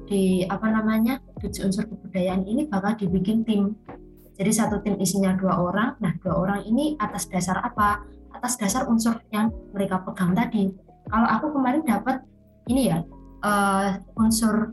di 0.06 0.22
apa 0.46 0.70
namanya 0.70 1.18
tujuh 1.42 1.66
unsur 1.66 1.90
kebudayaan 1.90 2.46
ini 2.46 2.70
bakal 2.70 2.94
dibikin 2.94 3.42
tim. 3.42 3.74
Jadi 4.38 4.50
satu 4.54 4.78
tim 4.86 4.94
isinya 5.02 5.34
dua 5.34 5.58
orang. 5.58 5.98
Nah 5.98 6.14
dua 6.22 6.38
orang 6.38 6.60
ini 6.62 6.94
atas 7.02 7.26
dasar 7.26 7.58
apa? 7.58 8.06
Atas 8.30 8.54
dasar 8.62 8.86
unsur 8.86 9.18
yang 9.34 9.50
mereka 9.74 9.98
pegang 10.06 10.38
tadi. 10.38 10.70
Kalau 11.10 11.26
aku 11.26 11.50
kemarin 11.50 11.82
dapat 11.82 12.22
ini 12.70 12.94
ya 12.94 13.02
uh, 13.42 13.98
unsur 14.16 14.72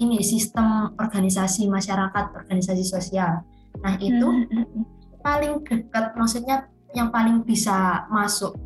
ini 0.00 0.20
sistem 0.24 0.96
organisasi 0.96 1.68
masyarakat 1.68 2.34
organisasi 2.34 2.84
sosial. 2.84 3.44
Nah 3.80 3.94
itu 4.00 4.26
hmm. 4.26 4.84
paling 5.20 5.62
dekat 5.64 6.16
maksudnya 6.16 6.66
yang 6.96 7.14
paling 7.14 7.46
bisa 7.46 8.08
masuk 8.10 8.58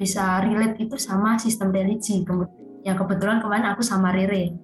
bisa 0.00 0.40
relate 0.40 0.80
itu 0.80 0.96
sama 0.96 1.36
sistem 1.36 1.70
religi. 1.70 2.24
Yang 2.80 2.96
kebetulan 3.04 3.44
kemarin 3.44 3.68
aku 3.76 3.84
sama 3.84 4.08
Rere. 4.16 4.56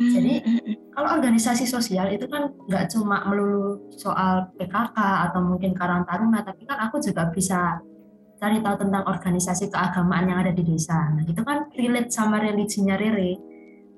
Jadi 0.00 0.40
hmm, 0.40 0.48
hmm, 0.48 0.60
hmm. 0.64 0.76
kalau 0.96 1.12
organisasi 1.20 1.68
sosial 1.68 2.08
itu 2.08 2.24
kan 2.24 2.56
nggak 2.64 2.88
cuma 2.88 3.20
melulu 3.28 3.92
soal 3.92 4.48
PKK 4.56 4.96
atau 5.28 5.44
mungkin 5.44 5.76
Karang 5.76 6.08
Taruna 6.08 6.40
tapi 6.40 6.64
kan 6.64 6.80
aku 6.88 7.04
juga 7.04 7.28
bisa 7.28 7.84
cari 8.40 8.64
tahu 8.64 8.80
tentang 8.80 9.04
organisasi 9.04 9.68
keagamaan 9.68 10.32
yang 10.32 10.40
ada 10.40 10.56
di 10.56 10.64
desa. 10.64 10.96
Nah 11.12 11.28
itu 11.28 11.44
kan 11.44 11.68
relate 11.76 12.08
sama 12.08 12.40
religinya 12.40 12.96
Rere 12.96 13.49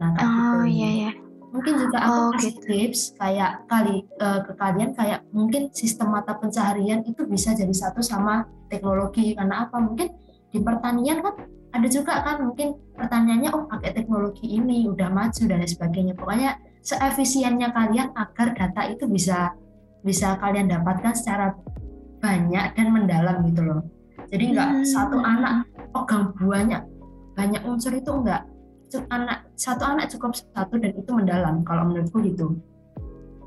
nah 0.02 0.10
kayak 0.18 0.26
oh, 0.26 0.34
gitu 0.34 0.58
iya, 0.66 0.90
iya. 0.90 1.12
Mungkin 1.52 1.74
juga 1.84 1.98
aku 2.00 2.16
oh, 2.16 2.30
kasih 2.32 2.52
gitu. 2.56 2.64
tips 2.64 3.00
kayak 3.20 3.68
kali 3.68 4.08
uh, 4.24 4.40
ke 4.40 4.52
kalian 4.56 4.90
kayak 4.96 5.20
mungkin 5.36 5.68
sistem 5.76 6.16
mata 6.16 6.32
pencaharian 6.40 7.04
itu 7.04 7.28
bisa 7.28 7.52
jadi 7.52 7.70
satu 7.70 8.00
sama 8.00 8.48
teknologi. 8.72 9.36
Karena 9.36 9.68
apa? 9.68 9.76
Mungkin 9.76 10.08
di 10.48 10.58
pertanian 10.64 11.20
kan 11.20 11.44
ada 11.76 11.88
juga 11.92 12.24
kan 12.24 12.40
mungkin 12.40 12.80
pertanyaannya 12.96 13.50
oh 13.52 13.68
pakai 13.68 13.92
teknologi 13.92 14.48
ini 14.48 14.88
udah 14.88 15.12
maju 15.12 15.42
dan 15.44 15.60
sebagainya. 15.68 16.16
Pokoknya 16.16 16.56
seefisiennya 16.80 17.68
kalian 17.76 18.16
agar 18.16 18.56
data 18.56 18.88
itu 18.88 19.04
bisa 19.04 19.52
bisa 20.00 20.40
kalian 20.40 20.72
dapatkan 20.72 21.12
secara 21.12 21.52
banyak 22.24 22.72
dan 22.72 22.86
mendalam 22.96 23.44
gitu 23.52 23.60
loh. 23.60 23.84
Jadi 24.32 24.56
nggak 24.56 24.68
hmm. 24.72 24.84
satu 24.88 25.20
anak 25.20 25.68
pegang 25.92 26.32
banyak 26.40 26.82
banyak 27.36 27.62
unsur 27.68 27.92
itu 27.92 28.08
enggak 28.08 28.48
anak 29.12 29.48
satu 29.56 29.82
anak 29.86 30.12
cukup 30.12 30.36
satu 30.36 30.76
dan 30.76 30.92
itu 30.92 31.10
mendalam 31.12 31.64
kalau 31.64 31.88
menurutku 31.88 32.20
gitu. 32.24 32.58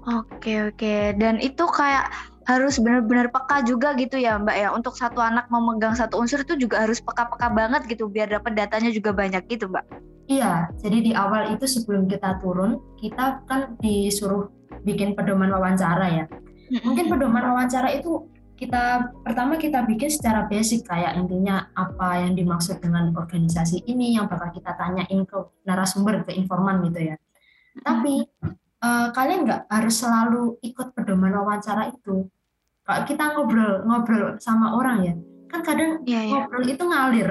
Oke 0.06 0.70
oke 0.70 1.18
dan 1.18 1.42
itu 1.42 1.66
kayak 1.66 2.10
harus 2.46 2.78
benar-benar 2.78 3.34
peka 3.34 3.66
juga 3.66 3.98
gitu 3.98 4.22
ya 4.22 4.38
Mbak 4.38 4.58
ya 4.58 4.70
untuk 4.70 4.94
satu 4.94 5.18
anak 5.18 5.50
memegang 5.50 5.98
satu 5.98 6.22
unsur 6.22 6.46
itu 6.46 6.54
juga 6.62 6.86
harus 6.86 7.02
peka-peka 7.02 7.50
banget 7.50 7.90
gitu 7.90 8.06
biar 8.06 8.30
dapat 8.30 8.54
datanya 8.54 8.94
juga 8.94 9.10
banyak 9.14 9.42
gitu 9.50 9.66
Mbak. 9.66 9.86
Iya 10.30 10.70
jadi 10.82 10.98
di 11.02 11.12
awal 11.18 11.58
itu 11.58 11.66
sebelum 11.66 12.06
kita 12.06 12.38
turun 12.42 12.78
kita 13.02 13.42
kan 13.50 13.78
disuruh 13.82 14.50
bikin 14.86 15.18
pedoman 15.18 15.50
wawancara 15.50 16.06
ya. 16.10 16.26
Mungkin 16.86 17.10
pedoman 17.10 17.46
wawancara 17.46 17.94
itu 17.94 18.30
kita 18.56 19.12
pertama 19.20 19.60
kita 19.60 19.84
bikin 19.84 20.08
secara 20.08 20.48
basic 20.48 20.88
kayak 20.88 21.20
intinya 21.20 21.68
apa 21.76 22.24
yang 22.24 22.40
dimaksud 22.40 22.80
dengan 22.80 23.12
organisasi 23.12 23.84
ini 23.84 24.16
yang 24.16 24.32
bakal 24.32 24.48
kita 24.56 24.72
tanyain 24.80 25.28
ke 25.28 25.38
narasumber 25.68 26.24
ke 26.24 26.32
informan 26.40 26.80
gitu 26.88 27.12
ya. 27.12 27.16
Tapi 27.84 28.24
uh, 28.80 29.12
kalian 29.12 29.44
nggak 29.44 29.62
harus 29.68 29.96
selalu 30.00 30.56
ikut 30.64 30.96
pedoman 30.96 31.36
wawancara 31.36 31.92
itu. 31.92 32.32
Kalau 32.88 33.04
kita 33.04 33.36
ngobrol 33.36 33.84
ngobrol 33.84 34.40
sama 34.40 34.80
orang 34.80 34.98
ya 35.04 35.16
kan 35.52 35.62
kadang 35.62 35.92
yeah, 36.08 36.24
yeah. 36.24 36.32
ngobrol 36.48 36.64
itu 36.64 36.84
ngalir. 36.84 37.30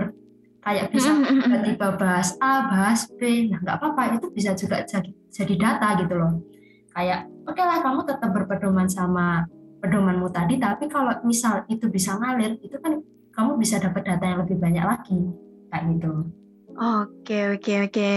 Kayak 0.64 0.96
bisa 0.96 1.12
tiba-tiba 1.12 1.88
bahas 2.00 2.36
A 2.40 2.68
bahas 2.68 3.04
B 3.16 3.48
nah 3.52 3.60
nggak 3.60 3.76
apa-apa 3.80 4.16
itu 4.16 4.32
bisa 4.32 4.56
juga 4.56 4.84
jadi, 4.84 5.12
jadi 5.32 5.54
data 5.56 5.88
gitu 6.04 6.14
loh. 6.20 6.40
Kayak 6.92 7.32
oke 7.48 7.56
okay 7.56 7.64
lah 7.64 7.80
kamu 7.80 8.00
tetap 8.04 8.30
berpedoman 8.32 8.88
sama 8.92 9.48
pedomanmu 9.84 10.32
tadi 10.32 10.56
tapi 10.56 10.88
kalau 10.88 11.12
misal 11.28 11.68
itu 11.68 11.92
bisa 11.92 12.16
ngalir 12.16 12.56
itu 12.64 12.80
kan 12.80 13.04
kamu 13.36 13.60
bisa 13.60 13.76
dapat 13.76 14.08
data 14.08 14.24
yang 14.24 14.40
lebih 14.40 14.56
banyak 14.56 14.84
lagi 14.84 15.20
kayak 15.68 15.84
gitu. 15.92 16.12
Oke 16.74 17.58
oke 17.58 17.72
oke. 17.90 18.10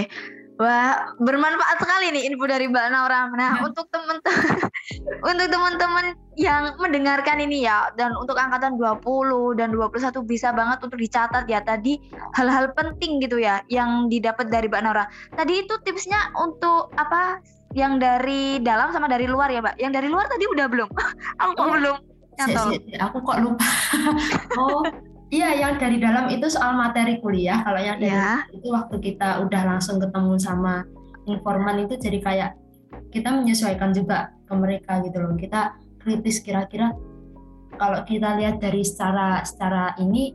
Wah, 0.57 1.13
bermanfaat 1.21 1.77
sekali 1.85 2.09
nih 2.17 2.33
info 2.33 2.49
dari 2.49 2.65
Mbak 2.65 2.89
Naura. 2.89 3.29
Nah, 3.29 3.61
untuk 3.61 3.85
teman-teman 3.93 4.57
untuk 5.29 5.47
teman-teman 5.53 6.17
yang 6.33 6.73
mendengarkan 6.81 7.37
ini 7.37 7.61
ya 7.61 7.93
dan 7.93 8.17
untuk 8.17 8.33
angkatan 8.33 8.73
20 8.73 9.05
dan 9.53 9.69
21 9.69 10.17
bisa 10.25 10.49
banget 10.57 10.81
untuk 10.81 10.97
dicatat 10.97 11.45
ya 11.45 11.61
tadi 11.61 12.01
hal-hal 12.33 12.73
penting 12.73 13.21
gitu 13.21 13.37
ya 13.37 13.61
yang 13.69 14.09
didapat 14.09 14.49
dari 14.49 14.65
Mbak 14.65 14.81
Naura. 14.81 15.05
Tadi 15.37 15.61
itu 15.61 15.77
tipsnya 15.85 16.33
untuk 16.33 16.89
apa? 16.97 17.37
Yang 17.75 17.93
dari 17.99 18.43
dalam 18.63 18.93
sama 18.95 19.11
dari 19.11 19.27
luar 19.27 19.51
ya, 19.51 19.59
Mbak. 19.59 19.75
Yang 19.79 19.93
dari 19.99 20.07
luar 20.07 20.25
tadi 20.29 20.45
udah 20.47 20.65
belum? 20.69 20.89
Aku 21.41 21.51
kok 21.55 21.65
oh, 21.65 21.71
belum 21.75 21.95
nyantol. 22.37 22.67
Aku 23.01 23.17
kok 23.25 23.37
lupa. 23.41 23.69
oh, 24.61 24.81
Iya, 25.27 25.59
yang 25.59 25.75
dari 25.75 25.99
dalam 25.99 26.31
itu 26.31 26.47
soal 26.47 26.79
materi 26.79 27.19
kuliah. 27.19 27.59
Kalau 27.59 27.83
yang 27.83 27.99
dari 27.99 28.15
ya. 28.15 28.47
itu 28.55 28.71
waktu 28.71 28.95
kita 29.03 29.43
udah 29.43 29.75
langsung 29.75 29.99
ketemu 29.99 30.39
sama 30.39 30.87
informan 31.27 31.83
itu 31.83 31.99
jadi 31.99 32.19
kayak 32.23 32.51
kita 33.11 33.35
menyesuaikan 33.35 33.91
juga 33.91 34.31
ke 34.47 34.53
mereka 34.55 35.03
gitu 35.03 35.19
loh. 35.19 35.35
Kita 35.35 35.75
kritis 35.99 36.39
kira-kira 36.39 36.95
kalau 37.75 37.99
kita 38.07 38.39
lihat 38.39 38.63
dari 38.63 38.87
secara 38.87 39.43
secara 39.43 39.99
ini 39.99 40.31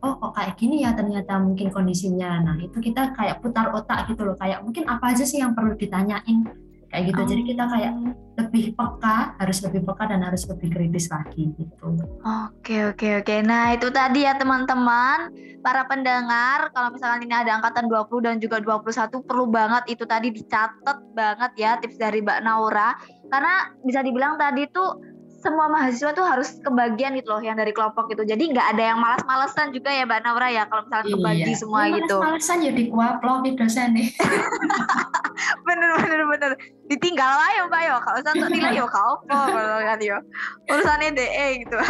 oh 0.00 0.16
kok 0.16 0.32
kayak 0.32 0.56
gini 0.56 0.88
ya 0.88 0.96
ternyata 0.96 1.36
mungkin 1.36 1.68
kondisinya. 1.68 2.40
Nah, 2.40 2.56
itu 2.64 2.80
kita 2.80 3.12
kayak 3.12 3.44
putar 3.44 3.76
otak 3.76 4.08
gitu 4.08 4.24
loh. 4.24 4.40
Kayak 4.40 4.64
mungkin 4.64 4.88
apa 4.88 5.12
aja 5.12 5.28
sih 5.28 5.44
yang 5.44 5.52
perlu 5.52 5.76
ditanyain 5.76 6.48
kayak 6.90 7.04
gitu. 7.14 7.20
Oh. 7.22 7.28
Jadi 7.30 7.42
kita 7.46 7.64
kayak 7.70 7.92
oh. 7.94 8.14
lebih 8.42 8.64
peka, 8.74 9.18
harus 9.38 9.58
lebih 9.62 9.80
peka 9.86 10.04
dan 10.10 10.20
harus 10.26 10.42
lebih 10.50 10.68
kritis 10.74 11.06
lagi 11.08 11.54
gitu. 11.54 11.86
Oke 12.26 12.90
oke 12.90 13.08
oke. 13.22 13.34
Nah 13.46 13.72
itu 13.78 13.88
tadi 13.94 14.26
ya 14.26 14.34
teman-teman 14.34 15.30
para 15.62 15.86
pendengar 15.86 16.72
kalau 16.74 16.90
misalnya 16.90 17.20
ini 17.22 17.36
ada 17.36 17.52
angkatan 17.60 17.86
20 17.86 18.26
dan 18.26 18.36
juga 18.42 18.58
21 18.58 19.28
perlu 19.28 19.44
banget 19.48 19.92
itu 19.92 20.04
tadi 20.08 20.32
dicatat 20.32 20.98
banget 21.14 21.52
ya 21.56 21.76
tips 21.78 22.00
dari 22.00 22.24
Mbak 22.24 22.40
Naura 22.42 22.96
karena 23.28 23.70
bisa 23.84 24.00
dibilang 24.00 24.40
tadi 24.40 24.66
tuh 24.72 24.98
semua 25.40 25.72
mahasiswa 25.72 26.12
tuh 26.12 26.22
harus 26.22 26.60
kebagian 26.60 27.16
gitu 27.16 27.32
loh 27.32 27.42
yang 27.42 27.56
dari 27.56 27.72
kelompok 27.72 28.12
itu. 28.12 28.22
Jadi 28.28 28.52
nggak 28.52 28.76
ada 28.76 28.82
yang 28.92 28.98
malas-malesan 29.00 29.72
juga 29.72 29.88
ya 29.88 30.04
Mbak 30.04 30.20
Naura 30.24 30.48
ya 30.52 30.64
kalau 30.68 30.84
misalnya 30.84 31.08
iya. 31.08 31.16
kebagi 31.16 31.54
semua 31.56 31.80
iya, 31.88 31.96
gitu. 31.96 32.16
Malas-malesan 32.20 32.58
ya 32.60 32.72
di 32.76 32.84
kuaplok 32.92 33.38
di 33.48 33.50
dosen 33.56 33.88
nih. 33.96 34.08
bener 35.66 35.90
bener 36.04 36.20
bener. 36.28 36.50
Ditinggal 36.92 37.32
lah 37.32 37.50
ya 37.56 37.62
Mbak 37.72 37.82
yo. 37.82 37.96
Kalau 38.04 38.18
untuk 38.20 38.50
nilai 38.52 38.72
yo 38.76 38.86
kau 38.86 39.12
kalau 39.26 39.80
kan 39.80 39.98
yo. 40.04 40.18
Urusannya 40.68 41.08
DE 41.16 41.48
gitu. 41.64 41.78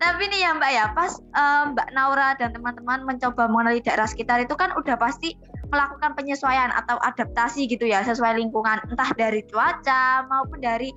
Tapi 0.00 0.32
nih 0.32 0.40
ya 0.48 0.56
Mbak 0.56 0.70
ya, 0.72 0.84
pas 0.96 1.12
um, 1.36 1.76
Mbak 1.76 1.88
Naura 1.92 2.32
dan 2.40 2.56
teman-teman 2.56 3.04
mencoba 3.04 3.52
mengenali 3.52 3.84
daerah 3.84 4.08
sekitar 4.08 4.40
itu 4.40 4.56
kan 4.56 4.72
udah 4.72 4.96
pasti 4.96 5.36
melakukan 5.68 6.16
penyesuaian 6.16 6.72
atau 6.72 6.96
adaptasi 7.04 7.68
gitu 7.68 7.84
ya 7.84 8.00
sesuai 8.02 8.40
lingkungan 8.40 8.80
entah 8.88 9.10
dari 9.14 9.44
cuaca 9.46 10.24
maupun 10.26 10.58
dari 10.64 10.90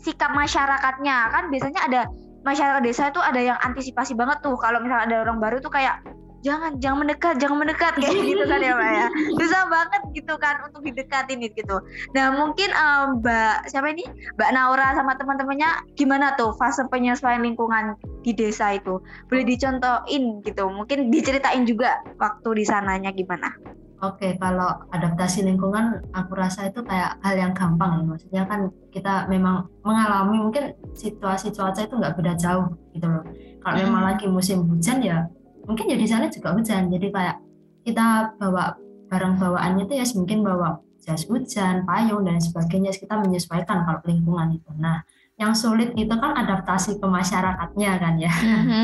sikap 0.00 0.32
masyarakatnya. 0.32 1.16
Kan 1.30 1.48
biasanya 1.52 1.80
ada 1.86 2.00
masyarakat 2.42 2.82
desa 2.84 3.12
itu 3.12 3.20
ada 3.20 3.40
yang 3.40 3.58
antisipasi 3.60 4.16
banget 4.16 4.40
tuh. 4.40 4.56
Kalau 4.56 4.80
misalnya 4.80 5.04
ada 5.06 5.16
orang 5.28 5.38
baru 5.38 5.56
tuh 5.60 5.72
kayak 5.72 6.00
jangan 6.40 6.80
jangan 6.80 7.04
mendekat 7.04 7.36
jangan 7.36 7.58
mendekat. 7.60 7.92
Kayak 8.00 8.16
gitu 8.32 8.44
kan 8.48 8.60
ya 8.64 8.72
mbak 8.76 8.90
ya. 8.96 9.06
Susah 9.36 9.62
banget 9.68 10.02
gitu 10.16 10.34
kan 10.40 10.54
untuk 10.64 10.80
didekatin 10.84 11.38
gitu. 11.44 11.76
Nah 12.16 12.32
mungkin 12.32 12.72
um, 12.72 13.20
mbak 13.20 13.68
siapa 13.68 13.92
ini? 13.92 14.08
Mbak 14.40 14.50
Naura 14.56 14.96
sama 14.96 15.16
teman-temannya 15.20 15.70
gimana 16.00 16.32
tuh 16.40 16.56
fase 16.56 16.80
penyesuaian 16.88 17.44
lingkungan 17.44 17.96
di 18.24 18.32
desa 18.32 18.72
itu? 18.72 19.00
Boleh 19.28 19.44
dicontohin 19.44 20.40
gitu 20.44 20.64
mungkin 20.72 21.12
diceritain 21.12 21.68
juga 21.68 22.00
waktu 22.16 22.56
di 22.56 22.64
sananya 22.64 23.12
gimana 23.12 23.52
Oke, 24.00 24.32
kalau 24.40 24.80
adaptasi 24.96 25.44
lingkungan, 25.44 26.00
aku 26.16 26.32
rasa 26.32 26.72
itu 26.72 26.80
kayak 26.80 27.20
hal 27.20 27.36
yang 27.36 27.52
gampang 27.52 28.00
ya. 28.00 28.04
Maksudnya 28.08 28.42
kan 28.48 28.72
kita 28.88 29.28
memang 29.28 29.68
mengalami 29.84 30.40
mungkin 30.40 30.72
situasi 30.96 31.52
cuaca 31.52 31.84
itu 31.84 32.00
nggak 32.00 32.16
beda 32.16 32.32
jauh 32.40 32.72
gitu 32.96 33.04
loh. 33.04 33.24
Kalau 33.60 33.76
hmm. 33.76 33.84
memang 33.84 34.02
lagi 34.08 34.24
musim 34.24 34.64
hujan 34.64 35.04
ya, 35.04 35.28
mungkin 35.68 35.92
ya 35.92 36.00
di 36.00 36.08
sana 36.08 36.32
juga 36.32 36.56
hujan. 36.56 36.88
Jadi 36.88 37.12
kayak 37.12 37.36
kita 37.84 38.36
bawa 38.40 38.72
barang 39.12 39.36
bawaannya 39.36 39.84
itu 39.84 39.94
ya 40.00 40.06
mungkin 40.16 40.48
bawa 40.48 40.80
jas 41.04 41.28
hujan, 41.28 41.84
payung 41.84 42.24
dan 42.24 42.40
sebagainya. 42.40 42.96
Kita 42.96 43.20
menyesuaikan 43.20 43.84
kalau 43.84 44.00
lingkungan 44.08 44.56
itu. 44.56 44.72
Nah, 44.80 45.04
yang 45.36 45.52
sulit 45.52 45.92
itu 45.92 46.14
kan 46.16 46.40
adaptasi 46.40 46.96
ke 46.96 47.04
masyarakatnya 47.04 47.90
kan 48.00 48.14
ya. 48.16 48.32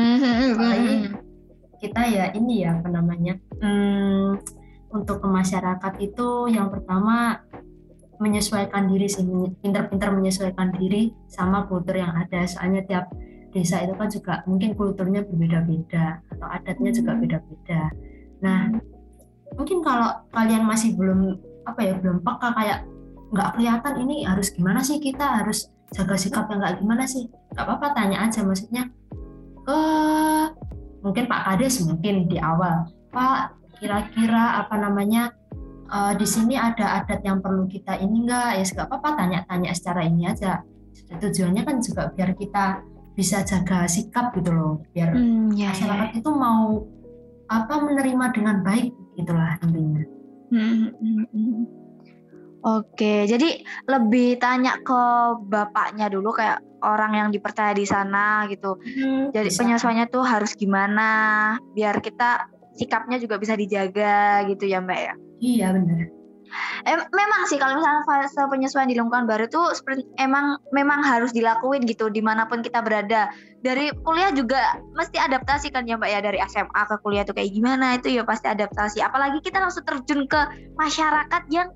Apalagi 0.53 1.09
kita 1.81 2.01
ya 2.05 2.25
ini 2.37 2.69
ya 2.69 2.77
apa 2.77 2.89
namanya. 2.89 3.33
Hmm, 3.61 4.37
untuk 4.91 5.19
ke 5.19 5.27
masyarakat 5.27 5.93
itu 5.99 6.47
yang 6.51 6.71
pertama 6.71 7.43
menyesuaikan 8.17 8.89
diri 8.89 9.05
sih 9.05 9.23
pinter-pinter 9.61 10.09
menyesuaikan 10.09 10.73
diri 10.73 11.13
sama 11.29 11.69
kultur 11.69 11.97
yang 11.97 12.13
ada. 12.17 12.47
Soalnya 12.49 12.81
tiap 12.87 13.05
desa 13.53 13.81
itu 13.81 13.93
kan 13.95 14.09
juga 14.09 14.33
mungkin 14.45 14.73
kulturnya 14.73 15.23
berbeda-beda 15.23 16.21
atau 16.35 16.47
adatnya 16.49 16.91
juga 16.93 17.11
hmm. 17.15 17.21
beda-beda. 17.25 17.81
Nah 18.43 18.73
mungkin 19.55 19.79
kalau 19.81 20.23
kalian 20.33 20.63
masih 20.67 20.93
belum 20.97 21.39
apa 21.67 21.81
ya 21.83 21.93
belum 21.99 22.23
peka 22.23 22.49
kayak 22.55 22.79
nggak 23.27 23.49
kelihatan 23.59 23.93
ini 24.07 24.23
harus 24.23 24.55
gimana 24.55 24.79
sih 24.79 25.03
kita 25.03 25.43
harus 25.43 25.67
jaga 25.91 26.15
sikap 26.15 26.47
yang 26.47 26.63
nggak 26.63 26.79
gimana 26.79 27.03
sih 27.07 27.27
nggak 27.53 27.63
apa-apa 27.63 27.87
tanya 27.95 28.23
aja. 28.25 28.41
Maksudnya 28.43 28.89
ke 29.67 29.79
mungkin 31.03 31.25
Pak 31.27 31.41
Kades 31.43 31.83
mungkin 31.85 32.27
di 32.27 32.37
awal 32.39 32.87
Pak 33.11 33.56
kira-kira 33.77 34.61
apa 34.61 34.75
namanya 34.77 35.33
uh, 35.89 36.13
di 36.17 36.27
sini 36.27 36.57
ada 36.57 37.01
adat 37.01 37.23
yang 37.23 37.39
perlu 37.39 37.65
kita 37.69 37.97
ini 37.97 38.27
enggak 38.27 38.59
ya 38.59 38.63
nggak 38.65 38.87
apa-apa 38.89 39.09
tanya-tanya 39.17 39.71
secara 39.73 40.01
ini 40.05 40.27
aja 40.27 40.61
tujuannya 41.07 41.63
kan 41.63 41.79
juga 41.79 42.11
biar 42.11 42.35
kita 42.35 42.83
bisa 43.17 43.41
jaga 43.41 43.89
sikap 43.89 44.35
gitu 44.37 44.53
loh 44.53 44.83
biar 44.93 45.15
hmm, 45.15 45.55
ya, 45.57 45.73
masyarakat 45.73 46.09
ya. 46.13 46.19
itu 46.21 46.31
mau 46.35 46.85
apa 47.47 47.73
menerima 47.79 48.25
dengan 48.35 48.61
baik 48.61 48.91
itulah 49.17 49.55
intinya. 49.63 50.03
Hmm, 50.51 50.91
hmm, 50.91 50.93
hmm, 50.99 51.25
hmm. 51.31 51.65
Oke, 52.67 53.23
jadi 53.23 53.63
lebih 53.87 54.43
tanya 54.43 54.75
ke 54.83 55.01
bapaknya 55.47 56.11
dulu 56.11 56.35
kayak 56.35 56.59
orang 56.83 57.15
yang 57.15 57.29
dipercaya 57.31 57.71
di 57.71 57.87
sana 57.87 58.43
gitu. 58.51 58.75
Hmm, 58.83 59.31
jadi 59.31 59.47
penyesuaiannya 59.47 60.07
tuh 60.11 60.23
harus 60.27 60.51
gimana 60.53 61.09
biar 61.71 62.03
kita 62.03 62.51
sikapnya 62.77 63.17
juga 63.17 63.41
bisa 63.41 63.57
dijaga 63.57 64.45
gitu 64.47 64.69
ya 64.69 64.79
Mbak 64.79 64.99
ya. 65.01 65.13
Iya 65.37 65.67
benar. 65.73 66.17
Eh, 66.87 66.95
memang 67.11 67.41
sih 67.51 67.59
kalau 67.59 67.75
misalnya 67.75 68.07
fase 68.07 68.39
penyesuaian 68.47 68.87
di 68.87 68.95
lingkungan 68.95 69.27
baru 69.27 69.51
itu 69.51 69.59
seperti 69.75 70.07
emang 70.15 70.55
memang 70.71 71.03
harus 71.03 71.35
dilakuin 71.35 71.83
gitu 71.83 72.07
di 72.07 72.23
mana 72.23 72.47
pun 72.47 72.63
kita 72.63 72.79
berada. 72.79 73.27
Dari 73.59 73.91
kuliah 74.07 74.31
juga 74.31 74.79
mesti 74.95 75.19
adaptasi 75.19 75.75
kan 75.75 75.83
ya 75.83 75.99
Mbak 75.99 76.09
ya 76.09 76.19
dari 76.23 76.39
SMA 76.47 76.81
ke 76.87 76.95
kuliah 77.03 77.27
itu 77.27 77.35
kayak 77.35 77.51
gimana 77.51 77.99
itu 77.99 78.07
ya 78.15 78.23
pasti 78.23 78.47
adaptasi. 78.47 79.03
Apalagi 79.03 79.43
kita 79.43 79.59
langsung 79.59 79.83
terjun 79.83 80.23
ke 80.31 80.41
masyarakat 80.79 81.43
yang 81.51 81.67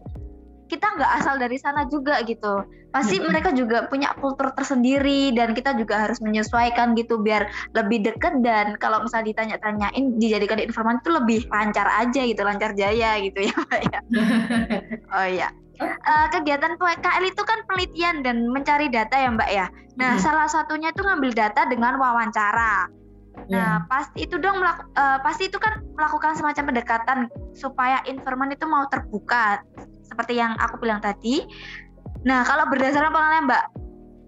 kita 0.71 0.88
nggak 0.95 1.12
asal 1.19 1.36
dari 1.36 1.60
sana 1.60 1.84
juga 1.91 2.23
gitu 2.23 2.63
pasti 2.95 3.19
hmm. 3.19 3.27
mereka 3.27 3.51
juga 3.51 3.91
punya 3.91 4.15
kultur 4.15 4.55
tersendiri 4.55 5.36
dan 5.36 5.51
kita 5.51 5.75
juga 5.75 6.07
harus 6.07 6.23
menyesuaikan 6.23 6.95
gitu 6.95 7.19
biar 7.19 7.51
lebih 7.75 8.07
deket 8.07 8.39
dan 8.39 8.79
kalau 8.79 9.03
misalnya 9.03 9.36
ditanya-tanyain 9.36 10.15
dijadikan 10.15 10.63
informan 10.63 11.03
itu 11.03 11.12
lebih 11.12 11.39
lancar 11.51 11.91
aja 11.91 12.21
gitu 12.23 12.39
lancar 12.47 12.71
jaya 12.71 13.19
gitu 13.19 13.51
ya 13.51 13.55
Pak 13.67 13.81
ya 13.84 13.99
oh 15.19 15.27
ya 15.27 15.47
uh, 15.84 16.27
kegiatan 16.31 16.79
PKL 16.79 17.23
itu 17.27 17.41
kan 17.43 17.60
penelitian 17.67 18.15
dan 18.23 18.47
mencari 18.47 18.88
data 18.88 19.19
ya 19.19 19.27
Mbak 19.36 19.49
ya 19.51 19.67
nah 19.99 20.15
hmm. 20.15 20.23
salah 20.23 20.47
satunya 20.47 20.95
itu 20.95 21.03
ngambil 21.03 21.36
data 21.36 21.67
dengan 21.67 21.99
wawancara 21.99 22.88
Nah, 23.47 23.79
yeah. 23.79 23.88
pasti 23.88 24.27
itu 24.27 24.36
dong 24.38 24.60
melaku, 24.60 24.91
uh, 24.95 25.17
pasti 25.23 25.47
itu 25.47 25.55
kan 25.55 25.79
melakukan 25.95 26.36
semacam 26.36 26.71
pendekatan 26.71 27.19
supaya 27.55 28.03
informan 28.05 28.51
itu 28.51 28.67
mau 28.67 28.86
terbuka 28.91 29.63
seperti 30.21 30.38
yang 30.38 30.53
aku 30.62 30.77
bilang 30.77 31.01
tadi. 31.01 31.41
Nah, 32.29 32.45
kalau 32.45 32.69
berdasarkan 32.69 33.10
pengalaman 33.10 33.49
Mbak 33.49 33.63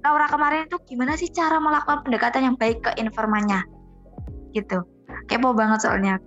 Laura 0.01 0.25
kemarin 0.25 0.65
itu 0.65 0.81
gimana 0.89 1.13
sih 1.13 1.29
cara 1.29 1.61
melakukan 1.61 2.01
pendekatan 2.01 2.49
yang 2.49 2.57
baik 2.57 2.81
ke 2.81 2.97
informannya? 2.97 3.61
Gitu. 4.57 4.81
Kepo 5.29 5.53
banget 5.53 5.85
soalnya. 5.85 6.17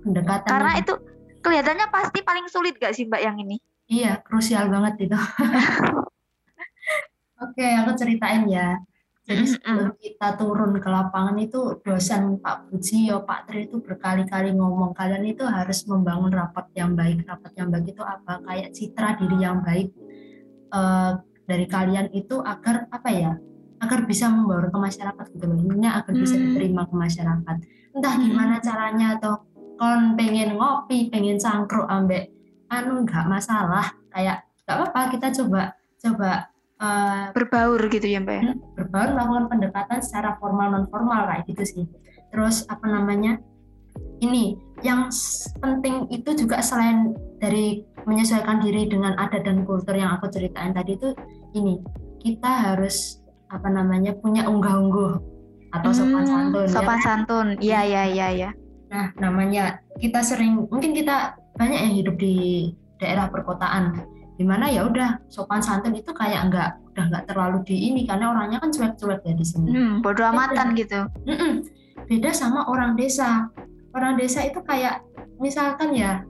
Pendekatan. 0.00 0.48
Karena 0.48 0.80
itu 0.80 0.96
kelihatannya 1.44 1.92
pasti 1.92 2.24
paling 2.24 2.48
sulit 2.48 2.80
gak 2.80 2.96
sih 2.96 3.04
Mbak 3.04 3.20
yang 3.20 3.36
ini? 3.36 3.60
Iya, 3.92 4.24
krusial 4.24 4.72
banget 4.72 5.12
itu. 5.12 5.18
Oke, 7.44 7.68
aku 7.84 7.92
ceritain 7.92 8.48
ya. 8.48 8.80
Jadi 9.22 9.44
sebelum 9.54 9.94
kita 10.02 10.34
turun 10.34 10.74
ke 10.82 10.88
lapangan 10.90 11.38
itu 11.38 11.78
dosen 11.86 12.42
Pak 12.42 12.66
Pujiyo, 12.66 13.22
Pak 13.22 13.46
Tri 13.46 13.70
itu 13.70 13.78
berkali-kali 13.78 14.50
ngomong 14.50 14.98
kalian 14.98 15.22
itu 15.22 15.46
harus 15.46 15.86
membangun 15.86 16.34
rapat 16.34 16.66
yang 16.74 16.98
baik. 16.98 17.22
Rapat 17.22 17.52
yang 17.54 17.70
baik 17.70 17.94
itu 17.94 18.02
apa? 18.02 18.42
Kayak 18.42 18.68
citra 18.74 19.14
diri 19.22 19.38
yang 19.38 19.62
baik 19.62 19.94
uh, 20.74 21.22
dari 21.46 21.66
kalian 21.70 22.10
itu 22.10 22.42
agar 22.42 22.90
apa 22.90 23.08
ya? 23.14 23.32
Agar 23.78 24.10
bisa 24.10 24.26
membawa 24.26 24.66
ke 24.66 24.78
masyarakat 24.78 25.26
gitu 25.38 25.44
loh. 25.46 25.58
Ini 25.58 25.88
agar 25.90 26.12
bisa 26.18 26.34
diterima 26.34 26.82
ke 26.90 26.94
masyarakat. 26.98 27.56
Entah 27.94 28.14
gimana 28.18 28.58
caranya 28.58 29.18
atau 29.22 29.46
kon 29.82 30.14
pengen 30.14 30.54
ngopi 30.54 31.10
pengen 31.10 31.42
cangkruk 31.42 31.90
ambek 31.90 32.30
anu 32.70 33.02
nggak 33.02 33.26
masalah 33.26 33.90
kayak 34.14 34.46
nggak 34.62 34.76
apa-apa 34.78 35.00
kita 35.10 35.28
coba 35.42 35.74
coba 35.98 36.51
uh, 36.82 37.30
berbaur 37.30 37.80
gitu 37.86 38.06
ya 38.10 38.18
mbak 38.18 38.36
ya? 38.36 38.42
hmm, 38.50 38.58
berbaur 38.74 39.08
melakukan 39.14 39.46
pendekatan 39.48 39.98
secara 40.02 40.34
formal 40.42 40.74
non 40.74 40.84
formal 40.90 41.30
kayak 41.30 41.46
gitu 41.46 41.62
sih. 41.62 41.84
Terus 42.34 42.66
apa 42.66 42.84
namanya 42.90 43.38
ini 44.18 44.58
yang 44.82 45.08
penting 45.62 46.10
itu 46.10 46.34
juga 46.34 46.58
selain 46.58 47.14
dari 47.38 47.86
menyesuaikan 48.02 48.58
diri 48.58 48.90
dengan 48.90 49.14
adat 49.14 49.46
dan 49.46 49.62
kultur 49.62 49.94
yang 49.94 50.18
aku 50.18 50.26
ceritain 50.32 50.74
tadi 50.74 50.98
itu 50.98 51.14
ini 51.54 51.78
kita 52.18 52.74
harus 52.74 53.22
apa 53.52 53.68
namanya 53.68 54.16
punya 54.18 54.48
unggah-ungguh 54.48 55.12
atau 55.72 55.90
sopan 55.92 56.24
hmm, 56.24 56.32
santun 56.32 56.66
ya 56.66 56.72
sopan 56.72 56.98
ya. 56.98 57.04
santun. 57.04 57.46
Iya 57.62 57.80
iya 57.86 58.02
iya 58.10 58.28
ya 58.32 58.50
nah 58.92 59.08
namanya 59.16 59.80
kita 59.96 60.20
sering 60.20 60.68
mungkin 60.68 60.92
kita 60.92 61.32
banyak 61.56 61.80
yang 61.80 61.94
hidup 61.96 62.16
di 62.20 62.68
daerah 63.00 63.32
perkotaan 63.32 64.04
di 64.36 64.44
mana 64.48 64.68
ya 64.72 64.88
udah 64.88 65.20
sopan 65.28 65.60
santun 65.60 65.92
itu 65.92 66.10
kayak 66.16 66.48
enggak 66.48 66.70
udah 66.92 67.04
nggak 67.08 67.24
terlalu 67.28 67.58
di 67.64 67.76
ini 67.92 68.04
karena 68.04 68.32
orangnya 68.32 68.58
kan 68.60 68.72
cuek-cuek 68.72 69.20
ya 69.24 69.34
di 69.36 69.46
sini. 69.46 69.68
Hmm, 69.72 69.94
bodoh 70.04 70.28
amatan 70.28 70.76
gitu. 70.76 71.08
Mm 71.24 71.36
-mm. 71.36 71.52
beda 72.08 72.30
sama 72.32 72.68
orang 72.68 72.96
desa. 72.96 73.48
Orang 73.92 74.16
desa 74.16 74.44
itu 74.44 74.60
kayak 74.64 75.04
misalkan 75.40 75.92
ya 75.92 76.24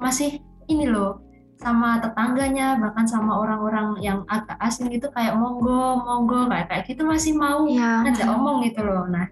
masih 0.00 0.40
ini 0.68 0.88
loh 0.88 1.24
sama 1.56 1.96
tetangganya 2.04 2.76
bahkan 2.76 3.08
sama 3.08 3.40
orang-orang 3.40 3.96
yang 4.04 4.28
agak 4.28 4.60
asing 4.60 4.92
gitu 4.92 5.08
kayak 5.08 5.32
monggo 5.32 6.04
monggo 6.04 6.52
kayak 6.52 6.68
kayak 6.68 6.84
gitu 6.84 7.02
masih 7.08 7.32
mau 7.32 7.64
ya. 7.64 8.04
ngajak 8.04 8.28
omong 8.28 8.64
gitu 8.68 8.84
loh. 8.84 9.08
Nah 9.08 9.28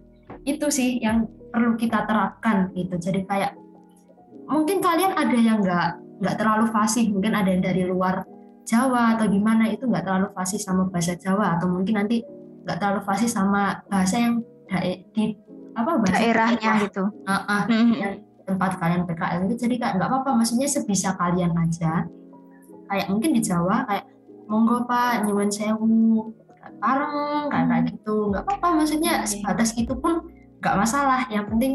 itu 0.48 0.68
sih 0.72 1.00
yang 1.00 1.28
perlu 1.52 1.76
kita 1.76 2.08
terapkan 2.08 2.72
gitu. 2.72 2.96
Jadi 2.96 3.28
kayak 3.28 3.52
mungkin 4.48 4.80
kalian 4.80 5.12
ada 5.16 5.38
yang 5.38 5.60
nggak 5.60 6.03
nggak 6.24 6.40
terlalu 6.40 6.72
fasih 6.72 7.12
mungkin 7.12 7.36
ada 7.36 7.52
yang 7.52 7.60
dari 7.60 7.84
luar 7.84 8.24
Jawa 8.64 9.20
atau 9.20 9.28
gimana 9.28 9.68
itu 9.68 9.84
nggak 9.84 10.08
terlalu 10.08 10.32
fasih 10.32 10.56
sama 10.56 10.88
bahasa 10.88 11.12
Jawa 11.20 11.60
atau 11.60 11.68
mungkin 11.68 12.00
nanti 12.00 12.24
nggak 12.64 12.80
terlalu 12.80 13.00
fasih 13.04 13.28
sama 13.28 13.84
bahasa 13.92 14.16
yang 14.16 14.40
di 15.12 15.36
apa 15.76 16.00
bahasa 16.00 16.16
daerahnya 16.16 16.70
apa? 16.72 16.82
gitu. 16.88 17.04
Uh, 17.28 17.34
uh, 17.44 17.62
mm-hmm. 17.68 18.12
tempat 18.48 18.80
kalian 18.80 19.04
PKL 19.04 19.40
itu. 19.52 19.54
Jadi 19.68 19.74
nggak 19.76 20.00
apa-apa 20.00 20.32
maksudnya 20.32 20.64
sebisa 20.64 21.12
kalian 21.20 21.52
aja. 21.60 22.08
Kayak 22.88 23.06
mungkin 23.12 23.36
di 23.36 23.44
Jawa 23.44 23.84
kayak 23.84 24.08
monggo 24.48 24.88
pak 24.88 25.28
nyuwun 25.28 25.52
sewu 25.52 26.32
bareng 26.80 27.52
kayak 27.52 27.66
kayak 27.68 27.84
gitu. 27.92 28.32
Nggak 28.32 28.42
apa-apa 28.48 28.68
maksudnya 28.80 29.12
sebatas 29.28 29.76
itu 29.76 29.92
pun 29.92 30.24
nggak 30.64 30.76
masalah. 30.80 31.28
Yang 31.28 31.44
penting 31.52 31.72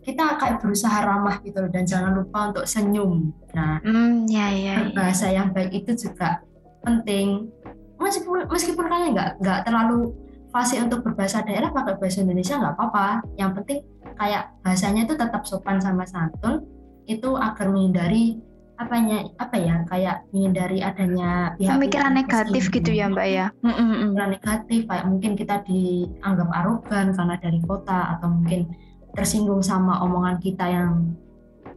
kita 0.00 0.40
kayak 0.40 0.64
berusaha 0.64 0.98
ramah 1.04 1.36
gitu 1.44 1.60
dan 1.68 1.84
jangan 1.84 2.16
lupa 2.16 2.52
untuk 2.52 2.64
senyum. 2.64 3.32
Nah 3.52 3.84
mm, 3.84 4.26
ya, 4.32 4.46
ya, 4.48 4.74
ya. 4.80 4.92
bahasa 4.96 5.28
yang 5.28 5.52
baik 5.52 5.84
itu 5.84 6.08
juga 6.08 6.40
penting. 6.80 7.52
Meskipun 8.00 8.48
meskipun 8.48 8.86
kalian 8.88 9.12
nggak 9.12 9.30
nggak 9.44 9.60
terlalu 9.68 10.16
fase 10.50 10.80
untuk 10.80 11.04
berbahasa 11.04 11.44
daerah 11.44 11.68
pakai 11.70 12.00
bahasa 12.00 12.24
Indonesia 12.24 12.56
nggak 12.56 12.74
apa-apa. 12.80 13.08
Yang 13.36 13.50
penting 13.60 13.78
kayak 14.16 14.42
bahasanya 14.64 15.04
itu 15.04 15.14
tetap 15.20 15.42
sopan 15.44 15.78
sama 15.78 16.08
santun 16.08 16.64
itu 17.04 17.36
agar 17.36 17.68
menghindari 17.68 18.40
apanya 18.80 19.28
apa 19.36 19.60
ya 19.60 19.84
kayak 19.84 20.24
menghindari 20.32 20.80
adanya 20.80 21.52
pihak 21.60 21.76
pemikiran 21.76 22.16
negatif 22.16 22.72
gitu 22.72 22.90
ya 22.96 23.12
mbak 23.12 23.28
ya? 23.28 23.46
Pemikiran 23.60 24.32
negatif 24.32 24.80
kayak 24.88 25.04
mungkin 25.04 25.32
kita 25.36 25.60
dianggap 25.68 26.48
arogan 26.48 27.12
karena 27.12 27.36
dari 27.36 27.60
kota 27.60 28.16
atau 28.16 28.32
mungkin 28.32 28.72
tersinggung 29.14 29.62
sama 29.64 30.00
omongan 30.02 30.38
kita 30.38 30.66
yang 30.66 31.14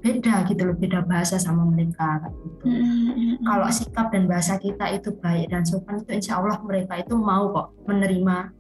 beda 0.04 0.44
gitu 0.52 0.68
loh 0.68 0.76
beda 0.76 1.08
bahasa 1.08 1.40
sama 1.40 1.64
mereka 1.64 2.20
gitu. 2.28 2.68
Mm-hmm. 2.68 3.48
Kalau 3.48 3.68
sikap 3.72 4.12
dan 4.12 4.28
bahasa 4.28 4.60
kita 4.60 4.92
itu 4.92 5.16
baik 5.16 5.48
dan 5.48 5.64
sopan 5.64 6.04
itu 6.04 6.12
insya 6.20 6.44
Allah 6.44 6.60
mereka 6.60 7.00
itu 7.00 7.16
mau 7.16 7.48
kok 7.56 7.68
menerima 7.88 8.52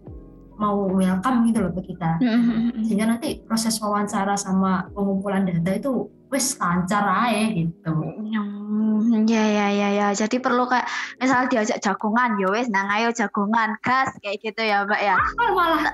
mau 0.56 0.88
welcome 0.88 1.50
gitu 1.50 1.66
loh 1.66 1.74
ke 1.76 1.94
kita 1.94 2.22
mm-hmm. 2.22 2.86
sehingga 2.86 3.06
nanti 3.10 3.42
proses 3.44 3.76
wawancara 3.82 4.38
sama 4.38 4.88
pengumpulan 4.94 5.50
data 5.50 5.76
itu 5.76 6.08
wes 6.30 6.58
lancar 6.58 7.06
aja 7.06 7.46
gitu 7.54 7.94
mm, 7.94 9.26
ya 9.30 9.46
ya 9.46 9.68
ya 9.70 9.90
ya 9.94 10.08
jadi 10.14 10.38
perlu 10.42 10.66
kayak 10.66 10.86
misalnya 11.22 11.50
diajak 11.50 11.78
jagungan 11.82 12.38
ya 12.42 12.48
wes 12.50 12.70
nang 12.70 12.90
ayo 12.90 13.14
jagungan 13.14 13.78
gas 13.82 14.14
kayak 14.22 14.42
gitu 14.42 14.62
ya 14.62 14.86
mbak 14.86 15.02
ya 15.02 15.18
ah, 15.18 15.52
malah 15.54 15.86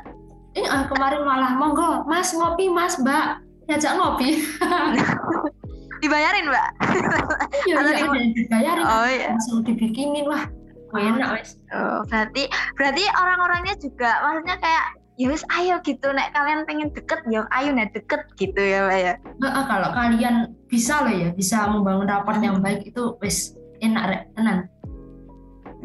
ah, 0.57 0.83
kemarin 0.89 1.21
malah 1.25 1.51
monggo 1.53 2.05
mas 2.09 2.33
ngopi 2.33 2.69
mas 2.69 2.97
mbak. 2.97 3.43
Ngajak 3.69 3.93
ngopi. 3.97 4.29
Dibayarin 6.01 6.45
mbak? 6.47 6.67
Iya, 7.67 7.75
iya 7.83 8.07
dibayarin. 8.33 8.85
Oh, 8.87 9.07
iya. 9.07 9.27
langsung 9.35 9.61
dibikinin 9.67 10.25
wah 10.25 10.47
enak 10.89 11.29
wes 11.37 11.53
oh, 11.69 12.01
berarti 12.09 12.49
berarti 12.73 13.03
orang-orangnya 13.13 13.77
juga 13.77 14.09
maksudnya 14.25 14.57
kayak 14.57 14.85
ya 15.19 15.27
wes 15.29 15.43
ayo 15.59 15.75
gitu. 15.85 16.07
Nek 16.09 16.31
kalian 16.33 16.65
pengen 16.65 16.89
deket 16.95 17.21
ya 17.29 17.45
ayo 17.53 17.69
nek 17.75 17.93
deket 17.93 18.25
gitu 18.39 18.57
ya 18.57 18.87
mbak 18.87 18.97
ya? 18.97 19.13
Nah, 19.37 19.67
kalau 19.67 19.89
kalian 19.93 20.55
bisa 20.65 21.05
loh 21.05 21.13
ya 21.13 21.29
bisa 21.35 21.67
membangun 21.67 22.07
rapor 22.09 22.39
yang 22.39 22.57
baik 22.63 22.89
itu 22.89 23.19
wes 23.21 23.53
enak 23.83 24.03
rek. 24.07 24.23
Tenan 24.33 24.71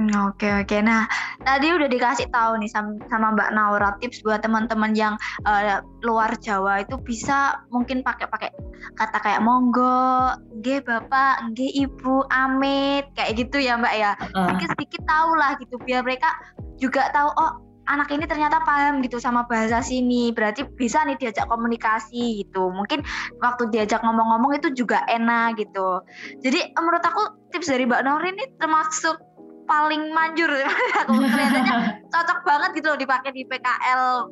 oke 0.02 0.48
oke. 0.64 0.76
Nah 0.83 1.07
tadi 1.46 1.70
udah 1.70 1.87
dikasih 1.87 2.26
tahu 2.35 2.59
nih 2.59 2.70
sama, 2.70 2.98
sama 3.07 3.35
Mbak 3.35 3.50
Naura 3.54 3.90
tips 4.02 4.22
buat 4.26 4.42
teman-teman 4.42 4.92
yang 4.98 5.14
uh, 5.46 5.80
luar 6.02 6.35
Jawa 6.42 6.83
itu 6.83 6.98
bisa 6.98 7.62
mungkin 7.70 8.02
pakai 8.02 8.26
pakai 8.26 8.50
kata 8.98 9.18
kayak 9.22 9.42
monggo, 9.42 10.35
g 10.62 10.83
bapak, 10.83 11.54
g 11.54 11.70
ibu, 11.78 12.26
amit 12.35 13.07
kayak 13.14 13.38
gitu 13.38 13.62
ya 13.62 13.78
Mbak 13.78 13.94
ya. 13.94 14.12
Sedikit 14.18 14.68
sedikit 14.74 15.02
tahu 15.07 15.30
lah 15.38 15.54
gitu 15.62 15.78
biar 15.83 16.02
mereka 16.02 16.30
juga 16.78 17.09
tahu 17.14 17.30
oh 17.38 17.64
anak 17.85 18.09
ini 18.12 18.24
ternyata 18.24 18.64
paham 18.64 19.04
gitu 19.04 19.20
sama 19.20 19.44
bahasa 19.44 19.85
sini 19.85 20.33
berarti 20.33 20.64
bisa 20.76 21.04
nih 21.04 21.20
diajak 21.20 21.44
komunikasi 21.52 22.44
gitu 22.44 22.72
mungkin 22.72 23.04
waktu 23.44 23.68
diajak 23.68 24.00
ngomong-ngomong 24.00 24.57
itu 24.57 24.72
juga 24.72 25.04
enak 25.04 25.61
gitu 25.61 26.00
jadi 26.40 26.72
menurut 26.80 27.04
aku 27.04 27.22
tips 27.52 27.68
dari 27.68 27.85
Mbak 27.85 28.02
Naura 28.09 28.28
ini 28.33 28.44
termasuk 28.57 29.20
paling 29.64 30.12
manjur 30.12 30.50
aku 31.05 31.12
kelihatannya 31.18 31.74
cocok 32.12 32.40
banget 32.44 32.70
gitu 32.79 32.87
loh 32.92 32.98
dipakai 33.00 33.31
di 33.33 33.42
PKL 33.48 34.29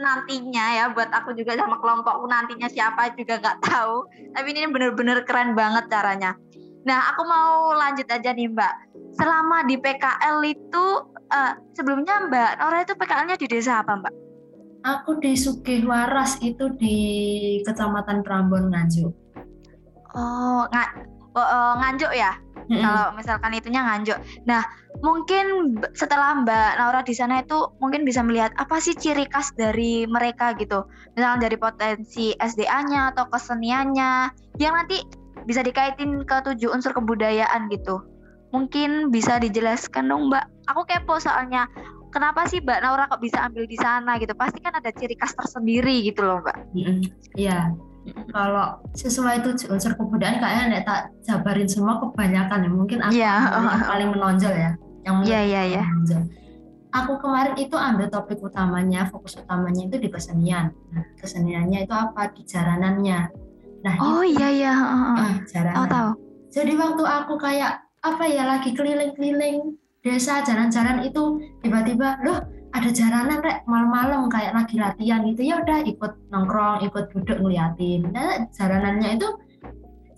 nantinya 0.00 0.66
ya 0.80 0.84
buat 0.96 1.12
aku 1.12 1.36
juga 1.36 1.56
sama 1.60 1.76
kelompokku 1.76 2.24
nantinya 2.24 2.68
siapa 2.72 3.12
juga 3.16 3.36
nggak 3.36 3.58
tahu 3.68 4.08
tapi 4.32 4.46
ini 4.56 4.68
bener-bener 4.72 5.20
keren 5.28 5.52
banget 5.52 5.92
caranya 5.92 6.32
nah 6.88 7.12
aku 7.12 7.28
mau 7.28 7.76
lanjut 7.76 8.08
aja 8.08 8.32
nih 8.32 8.48
mbak 8.48 8.72
selama 9.12 9.68
di 9.68 9.76
PKL 9.76 10.40
itu 10.48 10.86
uh, 11.30 11.52
sebelumnya 11.74 12.26
mbak 12.26 12.50
Nora 12.58 12.82
itu 12.82 12.94
PKL-nya 12.94 13.36
di 13.38 13.46
desa 13.46 13.80
apa 13.82 13.94
mbak? 13.96 14.14
Aku 14.80 15.20
di 15.20 15.36
Sugih 15.36 15.84
Waras 15.84 16.40
itu 16.40 16.72
di 16.80 16.96
Kecamatan 17.68 18.24
Prambon 18.24 18.72
Nganjuk. 18.72 19.12
Oh, 20.16 20.64
ng 20.66 20.72
oh, 20.72 21.19
uh, 21.40 21.74
Nganjuk 21.80 22.12
ya? 22.12 22.36
hmm 22.70 22.78
Kalau 22.78 23.06
misalkan 23.18 23.50
itunya 23.58 23.82
nganjuk. 23.82 24.18
Nah, 24.46 24.62
mungkin 25.02 25.74
setelah 25.90 26.38
Mbak 26.46 26.70
Naura 26.78 27.02
di 27.02 27.14
sana 27.18 27.42
itu 27.42 27.66
mungkin 27.82 28.06
bisa 28.06 28.22
melihat 28.22 28.54
apa 28.62 28.78
sih 28.78 28.94
ciri 28.94 29.26
khas 29.26 29.50
dari 29.58 30.06
mereka 30.06 30.54
gitu. 30.54 30.86
Misalnya 31.18 31.50
dari 31.50 31.56
potensi 31.58 32.30
SDA-nya 32.38 33.10
atau 33.14 33.26
keseniannya 33.26 34.30
yang 34.62 34.74
nanti 34.78 35.02
bisa 35.50 35.66
dikaitin 35.66 36.22
ke 36.22 36.36
tujuh 36.46 36.70
unsur 36.70 36.94
kebudayaan 36.94 37.66
gitu. 37.74 37.98
Mungkin 38.54 39.10
bisa 39.10 39.42
dijelaskan 39.42 40.06
dong 40.06 40.30
Mbak. 40.30 40.70
Aku 40.70 40.86
kepo 40.86 41.18
soalnya 41.18 41.66
kenapa 42.14 42.46
sih 42.46 42.62
Mbak 42.62 42.78
Naura 42.86 43.10
kok 43.10 43.18
bisa 43.18 43.42
ambil 43.42 43.66
di 43.66 43.78
sana 43.82 44.14
gitu? 44.22 44.34
Pasti 44.38 44.62
kan 44.62 44.78
ada 44.78 44.94
ciri 44.94 45.18
khas 45.18 45.34
tersendiri 45.34 46.06
gitu 46.06 46.22
loh 46.22 46.38
Mbak. 46.46 46.56
Iya. 47.34 47.66
Mm-hmm 47.66 47.89
kalau 48.32 48.80
sesuai 48.96 49.44
itu 49.44 49.68
unsur 49.68 49.92
kebudayaan 49.94 50.40
kayaknya 50.40 50.64
nek 50.72 50.82
tak 50.88 51.00
jabarin 51.26 51.68
semua 51.68 52.00
kebanyakan 52.00 52.66
ya. 52.66 52.70
Mungkin 52.70 52.98
aku 53.04 53.12
yeah. 53.16 53.52
yang 53.52 53.84
paling 53.84 54.08
menonjol 54.12 54.54
ya. 54.54 54.72
Yang 55.04 55.16
yeah, 55.28 55.42
yeah, 55.44 55.64
yeah. 55.78 55.86
menonjol. 55.86 56.22
Aku 56.90 57.22
kemarin 57.22 57.54
itu 57.54 57.76
ambil 57.78 58.10
topik 58.10 58.42
utamanya 58.42 59.06
fokus 59.06 59.38
utamanya 59.38 59.86
itu 59.86 59.96
di 60.02 60.08
kesenian. 60.10 60.74
Nah, 60.90 61.06
keseniannya 61.22 61.86
itu 61.86 61.94
apa? 61.94 62.34
Di 62.34 62.42
jaranannya. 62.42 63.30
Nah 63.80 63.94
oh 63.96 64.24
iya 64.24 64.48
iya 64.52 64.72
nah, 64.76 65.40
jaranan. 65.48 65.76
Oh, 65.80 65.86
tahu. 65.88 66.10
jadi 66.52 66.72
waktu 66.76 67.04
aku 67.04 67.34
kayak 67.40 67.80
apa 68.00 68.24
ya 68.28 68.44
lagi 68.44 68.76
keliling-keliling 68.76 69.76
desa 70.00 70.40
jalan-jalan 70.44 71.04
itu 71.04 71.40
tiba-tiba 71.64 72.20
loh 72.24 72.44
ada 72.70 72.88
jalanan 72.94 73.42
rek 73.42 73.66
malam-malam 73.66 74.30
kayak 74.30 74.54
lagi 74.54 74.78
latihan 74.78 75.26
gitu. 75.26 75.42
Ya 75.42 75.58
udah 75.62 75.82
ikut 75.82 76.12
nongkrong 76.30 76.86
ikut 76.86 77.10
duduk 77.10 77.42
ngeliatin. 77.42 78.10
Nah 78.14 78.46
jalanannya 78.54 79.18
itu 79.18 79.28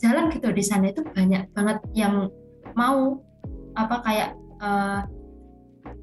jalan 0.01 0.29
gitu. 0.33 0.53
Di 0.53 0.65
sana 0.65 0.93
itu 0.93 1.01
banyak 1.01 1.49
banget 1.57 1.79
yang 1.97 2.29
mau 2.77 3.21
apa 3.73 4.05
kayak 4.05 4.31
uh, 4.61 5.01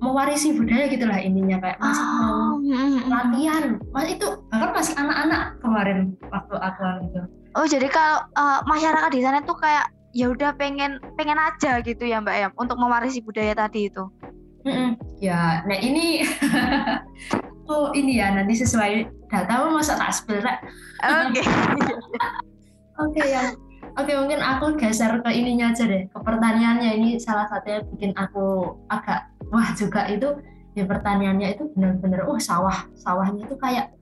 mewarisi 0.01 0.55
budaya 0.57 0.89
gitulah 0.89 1.19
ininya 1.21 1.61
kayak 1.61 1.77
masih 1.77 2.05
oh. 2.05 2.57
mau 2.57 3.09
latihan. 3.09 3.77
Mas 3.93 4.07
itu 4.09 4.27
bahkan 4.49 4.71
masih 4.73 4.93
anak-anak 4.97 5.41
kemarin 5.61 5.97
waktu 6.33 6.55
aku 6.57 6.83
gitu. 7.05 7.21
Oh 7.57 7.65
jadi 7.65 7.87
kalau 7.89 8.25
uh, 8.37 8.61
masyarakat 8.65 9.09
di 9.13 9.21
sana 9.21 9.41
tuh 9.45 9.57
kayak 9.57 9.89
ya 10.13 10.29
udah 10.33 10.57
pengen 10.57 10.97
pengen 11.13 11.37
aja 11.37 11.81
gitu 11.85 12.01
ya 12.09 12.17
mbak 12.17 12.33
ya 12.33 12.47
untuk 12.57 12.81
mewarisi 12.81 13.21
budaya 13.21 13.53
tadi 13.53 13.93
itu 13.93 14.09
mm 14.65 14.71
-mm. 14.71 14.89
ya 15.21 15.63
nah 15.63 15.77
ini 15.77 16.23
oh 17.71 17.93
ini 17.93 18.19
ya 18.19 18.33
nanti 18.33 18.57
sesuai 18.57 19.07
data 19.29 19.69
masa 19.69 19.93
tak 19.95 20.11
spill 20.11 20.41
oke. 20.41 21.41
Oke 22.99 23.23
yang 23.23 23.55
Oke 23.95 24.11
mungkin 24.15 24.43
aku 24.43 24.75
geser 24.75 25.23
ke 25.23 25.31
ininya 25.33 25.71
aja 25.71 25.87
deh 25.87 26.03
ke 26.07 26.17
pertanyaannya 26.19 26.99
ini 26.99 27.09
salah 27.15 27.47
satunya 27.47 27.83
bikin 27.95 28.11
aku 28.15 28.75
agak 28.91 29.27
wah 29.49 29.71
juga 29.75 30.07
itu 30.11 30.35
di 30.77 30.83
pertaniannya 30.85 31.57
itu 31.57 31.67
benar-benar 31.73 32.27
oh 32.27 32.39
sawah. 32.39 32.85
Sawahnya 32.99 33.47
itu 33.47 33.55
kayak 33.55 33.95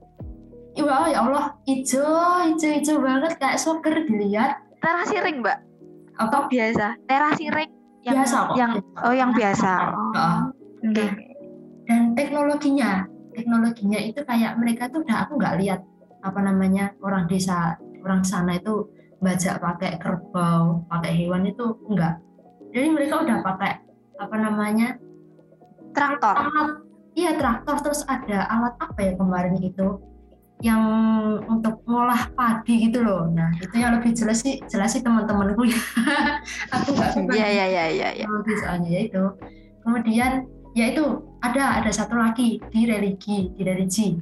Wah 0.78 1.10
ya 1.10 1.26
Allah 1.26 1.58
hijau 1.66 2.46
hijau 2.54 2.70
hijau 2.70 2.96
banget 3.02 3.34
kayak 3.42 3.58
soker 3.58 4.06
dilihat. 4.06 4.62
Terasi 4.78 5.18
ring 5.18 5.42
mbak. 5.42 5.58
Atau 6.22 6.46
biasa. 6.46 6.94
Terasi 7.10 7.50
ring 7.50 7.77
yang 8.08 8.16
biasa 8.24 8.38
kok. 8.40 8.54
yang 8.56 8.72
oh 9.04 9.14
yang 9.14 9.30
biasa. 9.36 9.72
Oh. 9.92 10.40
Okay. 10.78 11.10
dan 11.90 12.14
teknologinya 12.14 13.04
teknologinya 13.34 13.98
itu 13.98 14.20
kayak 14.22 14.56
mereka 14.56 14.86
tuh 14.88 15.02
udah 15.02 15.26
aku 15.26 15.36
nggak 15.36 15.56
lihat 15.58 15.80
apa 16.22 16.40
namanya 16.42 16.94
orang 17.02 17.26
desa 17.26 17.76
orang 18.02 18.22
sana 18.22 18.56
itu 18.56 18.86
bajak 19.18 19.58
pakai 19.58 19.98
kerbau 19.98 20.86
pakai 20.86 21.12
hewan 21.18 21.50
itu 21.50 21.74
enggak 21.90 22.22
jadi 22.72 22.88
mereka 22.92 23.24
udah 23.24 23.38
pakai 23.40 23.72
apa 24.20 24.36
namanya? 24.36 24.98
Traktor. 25.96 26.36
Alat. 26.36 26.70
Iya 27.16 27.34
traktor. 27.40 27.76
Terus 27.80 28.04
ada 28.04 28.44
alat 28.46 28.74
apa 28.78 28.98
ya 29.00 29.12
kemarin 29.16 29.56
itu 29.58 29.98
yang 30.58 30.82
untuk 31.46 31.78
ngolah 31.86 32.34
padi 32.34 32.90
gitu 32.90 33.06
loh. 33.06 33.30
Nah 33.30 33.54
itu 33.62 33.78
yang 33.78 33.94
lebih 33.98 34.10
jelas 34.10 34.42
sih 34.42 34.58
jelas 34.66 34.90
sih 34.90 35.02
teman-temanku. 35.06 35.70
Ya 35.70 35.78
aku 36.74 36.98
nggak 36.98 37.10
suka 37.14 37.32
iya 37.38 37.46
iya 37.46 37.66
iya 37.70 37.84
iya 37.94 38.08
ya. 38.18 38.26
soalnya 38.66 38.90
ya 38.90 39.00
itu. 39.06 39.24
Kemudian 39.86 40.32
ya 40.74 40.84
itu 40.90 41.04
ada 41.38 41.78
ada 41.78 41.90
satu 41.94 42.18
lagi 42.18 42.58
di 42.74 42.80
religi 42.90 43.54
di 43.54 43.62
religi 43.62 44.18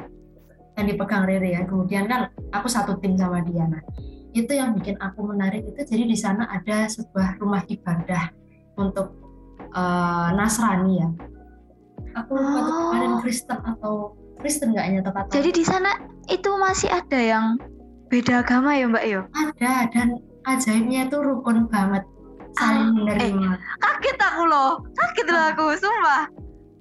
yang 0.77 0.87
dipegang 0.93 1.25
Rere 1.25 1.57
ya. 1.57 1.65
Kemudian 1.65 2.05
kan 2.05 2.29
aku 2.53 2.69
satu 2.69 3.01
tim 3.01 3.17
sama 3.17 3.41
dia 3.41 3.65
nah. 3.65 3.81
Itu 4.37 4.53
yang 4.53 4.77
bikin 4.77 5.01
aku 5.01 5.25
menarik 5.25 5.65
itu 5.65 5.81
jadi 5.89 6.05
di 6.05 6.17
sana 6.21 6.45
ada 6.53 6.85
sebuah 6.85 7.41
rumah 7.41 7.65
ibadah 7.65 8.29
untuk 8.77 9.17
uh, 9.73 10.37
Nasrani 10.37 11.01
ya. 11.01 11.09
Aku 12.21 12.37
lupa 12.37 12.61
oh. 12.61 12.69
kemarin 12.93 13.13
Kristen 13.25 13.61
atau 13.65 14.26
Kristen 14.41 14.73
nggak 14.77 14.87
nyata 14.99 15.11
kata 15.13 15.31
jadi 15.33 15.51
di 15.51 15.65
sana 15.65 15.91
itu 16.29 16.51
masih 16.59 16.91
ada 16.91 17.19
yang 17.19 17.59
beda 18.11 18.43
agama 18.45 18.77
ya 18.77 18.87
Mbak 18.87 19.05
Yo 19.09 19.21
ada 19.35 19.91
dan 19.91 20.21
ajaibnya 20.47 21.11
itu 21.11 21.19
rukun 21.21 21.67
banget. 21.69 22.07
Saling 22.57 22.89
ah, 22.89 22.95
menerima. 22.95 23.51
eh, 23.53 23.57
kaget 23.85 24.19
aku 24.23 24.43
loh. 24.49 24.81
Kaget 24.97 25.27
loh 25.29 25.45
aku 25.53 25.65
sumpah. 25.77 26.25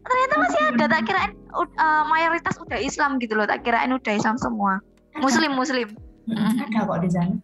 Ternyata 0.06 0.34
masih 0.38 0.62
ada 0.72 0.86
tak 0.86 1.02
kirain 1.10 1.34
uh, 1.52 2.04
mayoritas 2.08 2.56
udah 2.62 2.78
Islam 2.78 3.18
gitu 3.18 3.34
loh 3.34 3.50
tak 3.50 3.66
kirain 3.66 3.92
udah 3.92 4.14
Islam 4.14 4.38
semua. 4.38 4.80
Muslim 5.20 5.58
Muslim. 5.58 5.92
Ada 6.30 6.86
kok 6.86 7.00
di 7.02 7.10
sana. 7.10 7.36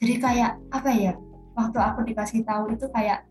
Jadi 0.00 0.14
kayak 0.18 0.52
apa 0.72 0.90
ya 0.90 1.12
waktu 1.54 1.78
aku 1.78 2.00
dikasih 2.08 2.42
tahu 2.42 2.72
itu 2.72 2.88
kayak 2.90 3.22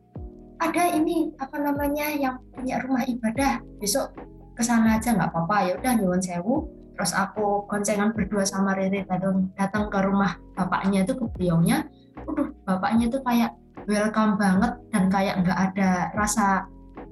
ada 0.64 0.84
ini 0.96 1.36
apa 1.42 1.60
namanya 1.60 2.14
yang 2.16 2.40
punya 2.56 2.80
rumah 2.86 3.04
ibadah. 3.04 3.60
Besok 3.82 4.14
ke 4.56 4.64
sana 4.64 4.98
aja 4.98 5.12
nggak 5.12 5.30
apa-apa. 5.30 5.56
Ya 5.68 5.74
udah 5.78 5.92
nyuwun 6.00 6.22
sewu. 6.24 6.56
Terus 6.96 7.12
aku 7.12 7.68
goncengan 7.68 8.16
berdua 8.16 8.48
sama 8.48 8.72
Riri 8.72 9.04
datang 9.04 9.52
datang 9.60 9.92
ke 9.92 10.00
rumah 10.00 10.40
bapaknya 10.56 11.04
itu 11.04 11.14
ke 11.20 11.28
beliaunya. 11.36 11.84
Udah 12.24 12.56
bapaknya 12.64 13.12
itu 13.12 13.20
kayak 13.20 13.52
welcome 13.86 14.40
banget 14.40 14.72
dan 14.96 15.12
kayak 15.12 15.44
nggak 15.44 15.60
ada 15.60 15.90
rasa 16.16 16.64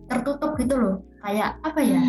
tertutup 0.07 0.55
gitu 0.55 0.79
loh. 0.79 0.95
Kayak 1.19 1.59
apa 1.67 1.79
ya? 1.83 1.99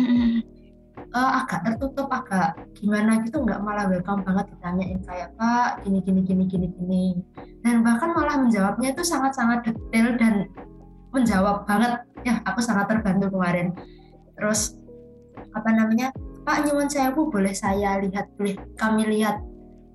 Uh, 1.15 1.31
agak 1.43 1.63
tertutup 1.67 2.07
agak 2.11 2.55
gimana 2.75 3.19
gitu 3.27 3.43
nggak 3.43 3.59
malah 3.59 3.91
welcome 3.91 4.23
banget. 4.23 4.55
Ditanyain 4.55 4.99
kayak 5.03 5.35
pak 5.35 5.83
gini 5.83 5.99
gini 5.99 6.21
gini 6.23 6.43
gini 6.47 6.67
gini. 6.79 7.05
Dan 7.59 7.83
bahkan 7.83 8.15
malah 8.15 8.39
menjawabnya 8.39 8.95
itu 8.95 9.03
sangat 9.03 9.35
sangat 9.35 9.67
detail 9.67 10.15
dan 10.15 10.47
menjawab 11.11 11.67
banget. 11.67 12.07
Ya 12.23 12.39
aku 12.47 12.63
sangat 12.63 12.87
terbantu 12.87 13.35
kemarin. 13.35 13.75
Terus 14.39 14.79
apa 15.55 15.69
namanya 15.71 16.11
Pak 16.45 16.67
nyuwun 16.67 16.91
bu 17.17 17.21
boleh 17.33 17.55
saya 17.57 17.97
lihat 18.03 18.29
boleh 18.37 18.53
kami 18.77 19.09
lihat 19.09 19.41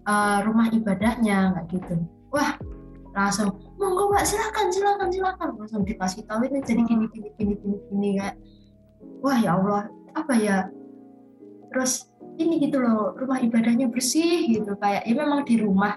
uh, 0.08 0.42
rumah 0.42 0.66
ibadahnya 0.72 1.54
nggak 1.54 1.66
gitu 1.76 1.94
wah 2.34 2.58
langsung 3.14 3.54
monggo 3.76 4.10
Pak 4.10 4.26
silakan 4.26 4.72
silakan 4.72 5.08
silakan 5.12 5.48
langsung 5.60 5.84
dikasih 5.86 6.26
tahu 6.26 6.48
ini 6.48 6.58
jadi 6.64 6.82
gini 6.82 7.06
gini 7.12 7.28
gini 7.38 7.54
gini 7.60 7.76
gini 7.86 8.08
kayak 8.18 8.36
wah 9.22 9.38
ya 9.38 9.54
Allah 9.54 9.86
apa 10.16 10.34
ya 10.34 10.56
terus 11.70 12.10
ini 12.40 12.58
gitu 12.58 12.80
loh 12.82 13.14
rumah 13.14 13.38
ibadahnya 13.38 13.86
bersih 13.92 14.48
gitu 14.48 14.74
kayak 14.80 15.06
ya 15.06 15.14
memang 15.14 15.46
di 15.46 15.60
rumah 15.60 15.94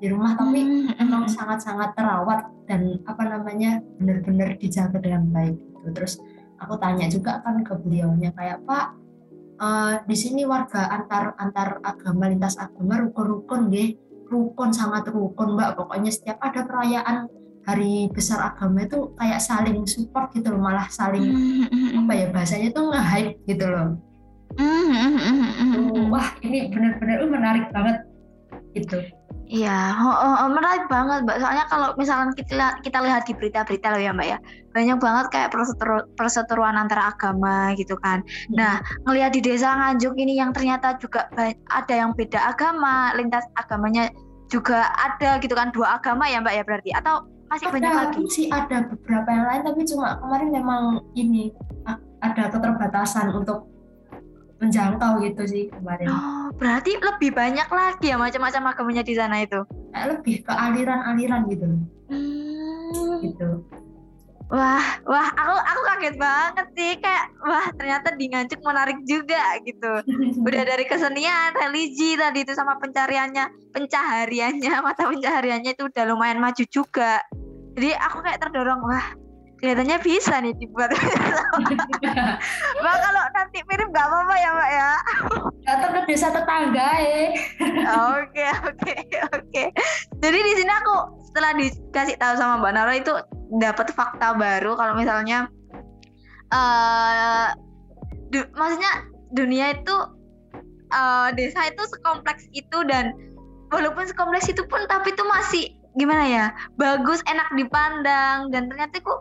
di 0.00 0.08
rumah 0.08 0.32
tapi 0.32 0.64
hmm, 0.64 0.96
hmm, 0.96 1.02
emang 1.04 1.28
hmm. 1.28 1.34
sangat-sangat 1.36 1.92
terawat 1.92 2.48
dan 2.64 2.96
apa 3.04 3.20
namanya 3.28 3.84
benar-benar 4.00 4.56
dijaga 4.56 4.96
dengan 4.96 5.28
baik 5.28 5.60
gitu. 5.60 5.88
Terus 5.92 6.12
aku 6.56 6.80
tanya 6.80 7.04
juga 7.12 7.44
kan 7.44 7.60
ke 7.60 7.76
beliaunya 7.84 8.32
kayak 8.32 8.64
Pak 8.64 8.96
uh, 9.60 10.02
di 10.08 10.16
sini 10.16 10.42
warga 10.48 10.88
antar 10.88 11.36
antar 11.36 11.78
agama 11.84 12.26
lintas 12.32 12.56
agama 12.56 12.98
rukun-rukun 13.04 13.68
deh 13.68 13.94
rukun 14.26 14.72
sangat 14.72 15.12
rukun 15.12 15.54
mbak. 15.54 15.76
Pokoknya 15.76 16.10
setiap 16.10 16.40
ada 16.40 16.64
perayaan 16.64 17.28
hari 17.68 18.08
besar 18.08 18.40
agama 18.40 18.88
itu 18.88 19.12
kayak 19.20 19.38
saling 19.38 19.84
support 19.84 20.32
gitu 20.32 20.56
loh 20.56 20.64
malah 20.64 20.88
saling 20.88 21.28
apa 21.70 22.12
ya 22.16 22.26
bahasanya 22.32 22.72
tuh 22.72 22.88
nge-hype 22.88 23.36
gitu 23.44 23.66
loh. 23.68 24.00
Wah 26.10 26.28
ini 26.42 26.72
benar-benar 26.72 27.22
menarik 27.28 27.66
banget 27.70 27.96
gitu 28.74 29.19
Iya, 29.50 29.98
oh, 29.98 30.14
oh, 30.14 30.34
oh, 30.46 30.50
menarik 30.54 30.86
banget, 30.86 31.26
Mbak. 31.26 31.42
Soalnya 31.42 31.66
kalau 31.66 31.90
misalkan 31.98 32.30
kita 32.38 32.78
kita 32.86 33.02
lihat 33.02 33.26
di 33.26 33.34
berita-berita 33.34 33.90
loh 33.90 33.98
ya, 33.98 34.14
Mbak 34.14 34.28
ya, 34.30 34.38
banyak 34.70 34.98
banget 35.02 35.26
kayak 35.34 35.50
perseteru, 35.50 36.06
perseteruan 36.14 36.78
antara 36.78 37.10
agama 37.10 37.74
gitu 37.74 37.98
kan. 37.98 38.22
Hmm. 38.22 38.54
Nah, 38.54 38.74
ngelihat 39.10 39.34
di 39.34 39.42
desa 39.42 39.74
Nganjuk 39.74 40.14
ini 40.22 40.38
yang 40.38 40.54
ternyata 40.54 40.94
juga 41.02 41.26
ada 41.66 41.90
yang 41.90 42.14
beda 42.14 42.38
agama, 42.54 43.10
lintas 43.18 43.42
agamanya 43.58 44.06
juga 44.46 44.86
ada 44.94 45.42
gitu 45.42 45.58
kan, 45.58 45.74
dua 45.74 45.98
agama 45.98 46.30
ya, 46.30 46.38
Mbak 46.38 46.54
ya 46.54 46.62
berarti 46.62 46.90
atau 46.94 47.26
masih 47.50 47.66
ada, 47.66 47.74
banyak 47.74 47.92
lagi? 47.98 48.20
Sih 48.30 48.46
ada 48.54 48.86
beberapa 48.86 49.28
yang 49.34 49.46
lain, 49.50 49.62
tapi 49.66 49.80
cuma 49.82 50.14
kemarin 50.22 50.48
memang 50.54 50.82
ini 51.18 51.50
ada 52.22 52.54
keterbatasan 52.54 53.34
untuk 53.34 53.66
menjangkau 54.60 55.24
gitu 55.24 55.42
sih 55.48 55.64
kemarin. 55.72 56.06
Oh, 56.50 56.52
berarti 56.58 56.98
lebih 56.98 57.30
banyak 57.30 57.68
lagi 57.70 58.10
ya 58.10 58.18
macam-macam 58.18 58.74
agamanya 58.74 59.06
di 59.06 59.14
sana 59.14 59.46
itu? 59.46 59.62
Lebih 59.94 60.42
ke 60.42 60.52
aliran-aliran 60.52 61.46
gitu. 61.46 61.66
Hmm. 62.10 63.22
Gitu. 63.22 63.48
Wah, 64.50 64.98
wah, 65.06 65.30
aku 65.30 65.54
aku 65.62 65.80
kaget 65.86 66.16
banget 66.18 66.66
sih 66.74 66.92
kayak 66.98 67.30
wah 67.46 67.70
ternyata 67.78 68.18
di 68.18 68.26
Nganjuk 68.26 68.58
menarik 68.66 68.98
juga 69.06 69.62
gitu. 69.62 70.02
Udah 70.46 70.62
dari 70.66 70.90
kesenian, 70.90 71.54
religi 71.54 72.18
tadi 72.18 72.42
itu 72.42 72.50
sama 72.58 72.74
pencariannya, 72.82 73.46
pencahariannya, 73.70 74.74
mata 74.86 75.06
pencahariannya 75.06 75.78
itu 75.78 75.86
udah 75.86 76.04
lumayan 76.10 76.42
maju 76.42 76.66
juga. 76.66 77.22
Jadi 77.78 77.94
aku 77.94 78.26
kayak 78.26 78.42
terdorong 78.42 78.82
wah 78.82 79.14
kelihatannya 79.60 79.98
bisa 80.00 80.40
nih 80.40 80.56
dibuat. 80.56 80.90
Mbak 82.80 82.96
kalau 82.96 83.24
nanti 83.36 83.58
mirip 83.68 83.88
nggak 83.92 84.06
apa-apa 84.08 84.34
ya 84.40 84.50
Mbak 84.56 84.70
ya. 84.72 84.90
Datang 85.68 85.90
ke 85.92 86.00
desa 86.08 86.28
tetangga 86.32 86.88
eh. 87.04 87.28
Oke 88.16 88.46
oke 88.64 88.94
oke. 89.36 89.64
Jadi 90.24 90.38
di 90.40 90.52
sini 90.56 90.72
aku 90.72 90.96
setelah 91.30 91.52
dikasih 91.54 92.16
tahu 92.16 92.34
sama 92.40 92.64
Mbak 92.64 92.72
Naro 92.72 92.92
itu 92.96 93.12
dapat 93.60 93.92
fakta 93.92 94.34
baru 94.34 94.74
kalau 94.80 94.96
misalnya 94.96 95.46
uh, 96.50 97.52
du 98.32 98.42
maksudnya 98.56 99.06
dunia 99.30 99.76
itu 99.78 99.96
uh, 100.94 101.28
desa 101.34 101.68
itu 101.70 101.82
sekompleks 101.86 102.46
itu 102.56 102.78
dan 102.86 103.14
walaupun 103.70 104.06
sekompleks 104.06 104.50
itu 104.50 104.62
pun 104.66 104.82
tapi 104.90 105.14
itu 105.14 105.24
masih 105.26 105.64
gimana 105.98 106.22
ya 106.26 106.44
bagus 106.78 107.22
enak 107.26 107.50
dipandang 107.58 108.50
dan 108.54 108.70
ternyata 108.70 109.02
kok 109.02 109.18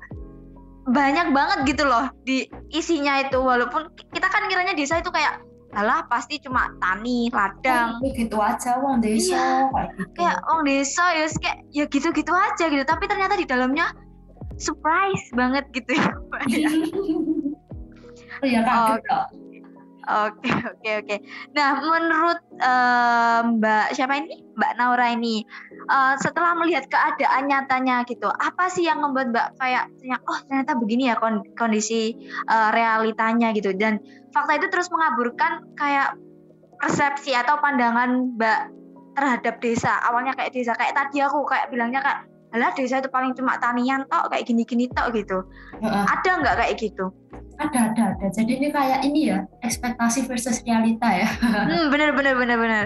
banyak 0.89 1.27
banget 1.31 1.59
gitu 1.75 1.83
loh 1.85 2.09
di 2.25 2.49
isinya 2.73 3.21
itu 3.21 3.37
walaupun 3.37 3.89
kita 4.13 4.27
kan 4.27 4.49
kiranya 4.49 4.73
desa 4.73 4.97
itu 5.01 5.13
kayak 5.13 5.41
alah 5.77 6.01
pasti 6.09 6.41
cuma 6.41 6.73
tani 6.81 7.29
ladang 7.29 8.01
oh, 8.01 8.09
gitu 8.09 8.41
aja 8.41 8.81
wong 8.81 9.05
desa 9.05 9.37
iya. 9.37 9.69
kayak 9.69 9.89
gitu. 9.93 10.11
kayak 10.17 10.37
wong 10.49 10.61
desa 10.65 11.05
ya 11.13 11.25
kayak 11.29 11.57
ya 11.69 11.85
gitu-gitu 11.85 12.33
aja 12.33 12.65
gitu 12.73 12.83
tapi 12.89 13.05
ternyata 13.05 13.37
di 13.37 13.45
dalamnya 13.45 13.93
surprise 14.57 15.29
banget 15.37 15.69
gitu 15.69 15.93
ya 15.93 16.09
Oh 18.39 18.47
ya 18.47 18.63
kaget 18.63 19.01
kok. 19.03 19.25
Oke 20.09 20.49
oke 20.73 20.89
oke. 21.05 21.15
Nah 21.53 21.77
menurut 21.77 22.39
uh, 22.65 23.39
Mbak 23.45 23.93
siapa 23.93 24.17
ini 24.17 24.41
Mbak 24.57 24.71
Naura 24.81 25.13
ini 25.13 25.45
uh, 25.85 26.17
setelah 26.17 26.57
melihat 26.57 26.89
keadaan 26.89 27.45
nyatanya 27.45 28.01
gitu, 28.09 28.25
apa 28.25 28.73
sih 28.73 28.89
yang 28.89 29.05
membuat 29.05 29.29
Mbak 29.29 29.47
kayak 29.61 29.85
oh 30.25 30.39
ternyata 30.49 30.73
begini 30.81 31.13
ya 31.13 31.15
kondisi 31.53 32.17
uh, 32.49 32.73
realitanya 32.73 33.53
gitu 33.53 33.69
dan 33.77 34.01
fakta 34.33 34.57
itu 34.57 34.67
terus 34.73 34.89
mengaburkan 34.89 35.61
kayak 35.77 36.17
persepsi 36.81 37.37
atau 37.37 37.61
pandangan 37.61 38.33
Mbak 38.33 38.59
terhadap 39.13 39.55
desa. 39.61 39.99
Awalnya 40.09 40.33
kayak 40.33 40.57
desa 40.57 40.73
kayak 40.73 40.95
tadi 40.95 41.21
aku 41.21 41.45
kayak 41.45 41.69
bilangnya 41.69 42.01
kayak 42.01 42.28
alah 42.49 42.73
desa 42.73 42.97
itu 43.01 43.09
paling 43.13 43.37
cuma 43.37 43.57
tanian 43.61 44.05
tok 44.09 44.33
kayak 44.33 44.45
gini-gini 44.45 44.89
tok 44.89 45.13
gitu. 45.13 45.45
Uh. 45.81 46.05
Ada 46.05 46.31
nggak 46.41 46.55
kayak 46.59 46.75
gitu? 46.81 47.13
ada 47.59 47.91
ada 47.91 48.03
ada 48.15 48.27
jadi 48.31 48.51
ini 48.55 48.67
kayak 48.71 48.99
ini 49.03 49.35
ya 49.35 49.43
ekspektasi 49.59 50.25
versus 50.25 50.63
realita 50.63 51.11
ya 51.11 51.27
hmm, 51.67 51.91
bener 51.91 52.15
bener 52.15 52.33
bener 52.39 52.57
bener 52.57 52.85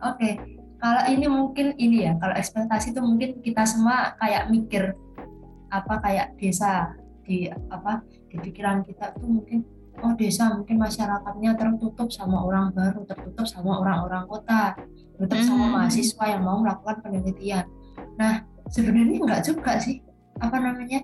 oke 0.00 0.16
okay. 0.16 0.40
kalau 0.80 1.02
ini 1.12 1.26
mungkin 1.28 1.66
ini 1.76 2.08
ya 2.08 2.16
kalau 2.16 2.32
ekspektasi 2.32 2.96
itu 2.96 3.00
mungkin 3.04 3.30
kita 3.44 3.68
semua 3.68 4.16
kayak 4.16 4.48
mikir 4.48 4.96
apa 5.68 6.00
kayak 6.00 6.32
desa 6.40 6.96
di 7.28 7.52
apa 7.68 8.00
di 8.32 8.40
pikiran 8.40 8.80
kita 8.88 9.12
tuh 9.20 9.28
mungkin 9.28 9.60
oh 10.00 10.16
desa 10.16 10.56
mungkin 10.56 10.80
masyarakatnya 10.80 11.60
tertutup 11.60 12.08
sama 12.08 12.40
orang 12.48 12.72
baru 12.72 13.04
tertutup 13.04 13.44
sama 13.44 13.76
orang-orang 13.84 14.24
kota 14.24 14.72
tertutup 15.14 15.36
mm 15.36 15.44
-hmm. 15.44 15.48
sama 15.52 15.64
mahasiswa 15.68 16.24
yang 16.32 16.42
mau 16.42 16.64
melakukan 16.64 16.96
penelitian 17.04 17.68
nah 18.16 18.40
sebenarnya 18.70 19.20
enggak 19.20 19.42
juga 19.44 19.76
sih. 19.80 20.00
Apa 20.40 20.56
namanya? 20.58 21.02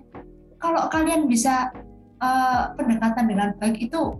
Kalau 0.61 0.87
kalian 0.89 1.25
bisa 1.25 1.73
uh, 2.21 2.73
pendekatan 2.77 3.25
dengan 3.29 3.57
baik 3.57 3.81
itu 3.81 4.17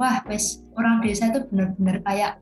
wah 0.00 0.24
wes 0.24 0.64
orang 0.74 1.04
desa 1.04 1.28
itu 1.28 1.44
benar-benar 1.52 2.00
kayak 2.04 2.32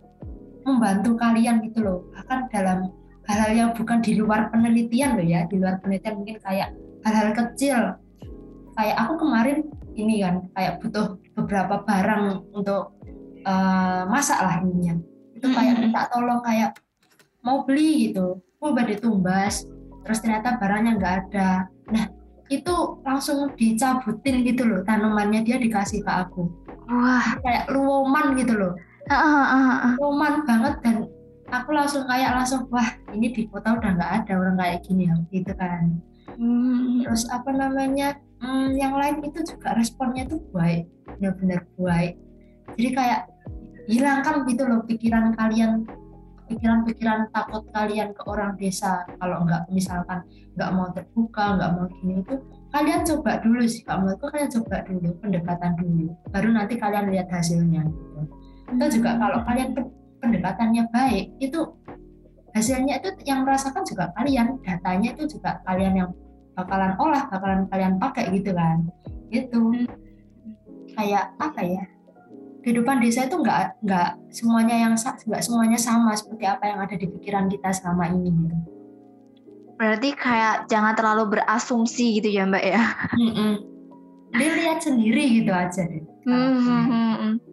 membantu 0.62 1.18
kalian 1.18 1.62
gitu 1.66 1.82
loh. 1.82 1.98
Bahkan 2.14 2.50
dalam 2.54 2.94
hal-hal 3.26 3.52
yang 3.54 3.70
bukan 3.74 3.98
di 4.02 4.18
luar 4.18 4.50
penelitian 4.54 5.18
loh 5.18 5.26
ya. 5.26 5.46
Di 5.50 5.56
luar 5.58 5.82
penelitian 5.82 6.22
mungkin 6.22 6.38
kayak 6.42 6.74
hal-hal 7.02 7.30
kecil. 7.34 7.78
Kayak 8.78 8.96
aku 9.02 9.26
kemarin 9.26 9.66
ini 9.98 10.22
kan 10.22 10.46
kayak 10.54 10.78
butuh 10.80 11.18
beberapa 11.34 11.82
barang 11.82 12.54
untuk 12.54 12.94
uh, 13.44 14.06
masak 14.06 14.38
lah 14.40 14.62
ininya 14.62 14.94
itu 15.40 15.48
kayak 15.56 15.80
minta 15.80 16.04
tolong 16.12 16.44
kayak 16.44 16.76
mau 17.40 17.64
beli 17.64 18.12
gitu. 18.12 18.44
Mau 18.60 18.76
badai 18.76 19.00
tumbas 19.00 19.64
terus 20.06 20.18
ternyata 20.24 20.56
barangnya 20.56 20.92
nggak 20.98 21.14
ada. 21.26 21.68
Nah 21.92 22.04
itu 22.50 22.74
langsung 23.06 23.54
dicabutin 23.54 24.42
gitu 24.42 24.66
loh 24.66 24.80
tanamannya 24.82 25.46
dia 25.46 25.56
dikasih 25.60 26.02
ke 26.02 26.10
aku 26.10 26.50
wah. 26.90 27.26
Kayak 27.40 27.70
luoman 27.70 28.34
gitu 28.34 28.54
loh. 28.58 28.74
Uh, 29.10 29.16
uh, 29.16 29.94
luoman 29.98 30.46
banget 30.46 30.74
dan 30.86 30.96
aku 31.50 31.74
langsung 31.74 32.06
kayak 32.06 32.30
langsung 32.34 32.66
wah 32.70 32.86
ini 33.10 33.34
di 33.34 33.46
kota 33.50 33.74
udah 33.74 33.90
nggak 33.98 34.12
ada 34.22 34.32
orang 34.38 34.56
kayak 34.58 34.78
gini 34.86 35.06
ya 35.10 35.16
gitu 35.30 35.52
kan. 35.54 35.98
Hmm. 36.40 37.04
terus 37.04 37.28
apa 37.28 37.52
namanya 37.52 38.16
hmm, 38.40 38.72
yang 38.78 38.96
lain 38.96 39.20
itu 39.20 39.44
juga 39.44 39.76
responnya 39.76 40.24
tuh 40.24 40.40
baik 40.54 40.88
benar-benar 41.18 41.66
baik. 41.76 42.14
Jadi 42.78 42.88
kayak 42.96 43.20
hilangkan 43.90 44.46
gitu 44.46 44.62
loh 44.64 44.80
pikiran 44.86 45.34
kalian 45.36 45.84
pikiran-pikiran 46.50 47.30
takut 47.30 47.62
kalian 47.70 48.10
ke 48.10 48.22
orang 48.26 48.58
desa 48.58 49.06
kalau 49.22 49.46
nggak 49.46 49.70
misalkan 49.70 50.26
nggak 50.58 50.70
mau 50.74 50.90
terbuka 50.90 51.46
nggak 51.54 51.70
mau 51.78 51.86
gini 51.86 52.14
itu 52.26 52.34
kalian 52.74 53.00
coba 53.06 53.38
dulu 53.38 53.62
sih 53.70 53.82
kalau 53.86 54.04
menurutku 54.04 54.26
kalian 54.34 54.50
coba 54.50 54.76
dulu 54.82 55.08
pendekatan 55.22 55.72
dulu 55.78 56.06
baru 56.34 56.48
nanti 56.50 56.74
kalian 56.74 57.06
lihat 57.14 57.28
hasilnya 57.30 57.86
gitu. 57.86 58.20
itu 58.70 58.84
juga 58.98 59.10
kalau 59.22 59.38
kalian 59.46 59.70
pendekatannya 60.18 60.84
baik 60.90 61.26
itu 61.38 61.60
hasilnya 62.50 62.98
itu 62.98 63.10
yang 63.24 63.46
merasakan 63.46 63.86
juga 63.86 64.10
kalian 64.18 64.58
datanya 64.66 65.14
itu 65.14 65.38
juga 65.38 65.62
kalian 65.62 65.94
yang 65.94 66.10
bakalan 66.58 66.92
olah 66.98 67.30
bakalan 67.30 67.64
kalian 67.70 67.96
pakai 67.96 68.28
gitu 68.34 68.50
kan. 68.52 68.84
Itu 69.30 69.70
hmm. 69.70 69.86
kayak 70.98 71.32
apa 71.38 71.60
ya 71.62 71.84
kehidupan 72.60 73.00
desa 73.00 73.24
itu 73.24 73.40
nggak 73.40 73.80
nggak 73.84 74.10
semuanya 74.30 74.76
yang 74.88 74.94
nggak 74.96 75.42
semuanya 75.42 75.78
sama 75.80 76.12
seperti 76.12 76.44
apa 76.44 76.64
yang 76.68 76.78
ada 76.84 76.94
di 76.96 77.06
pikiran 77.08 77.48
kita 77.48 77.72
selama 77.72 78.12
ini 78.12 78.30
gitu. 78.30 78.56
Berarti 79.80 80.12
kayak 80.12 80.68
jangan 80.68 80.92
terlalu 80.92 81.40
berasumsi 81.40 82.20
gitu 82.20 82.28
ya 82.28 82.44
Mbak 82.44 82.64
ya. 82.64 82.82
Mm 83.16 83.32
-mm. 83.32 83.52
Dilihat 84.36 84.78
sendiri 84.84 85.40
gitu 85.40 85.50
aja 85.50 85.82
deh. 85.88 86.04
Mm 86.28 86.52
-hmm. 86.60 87.49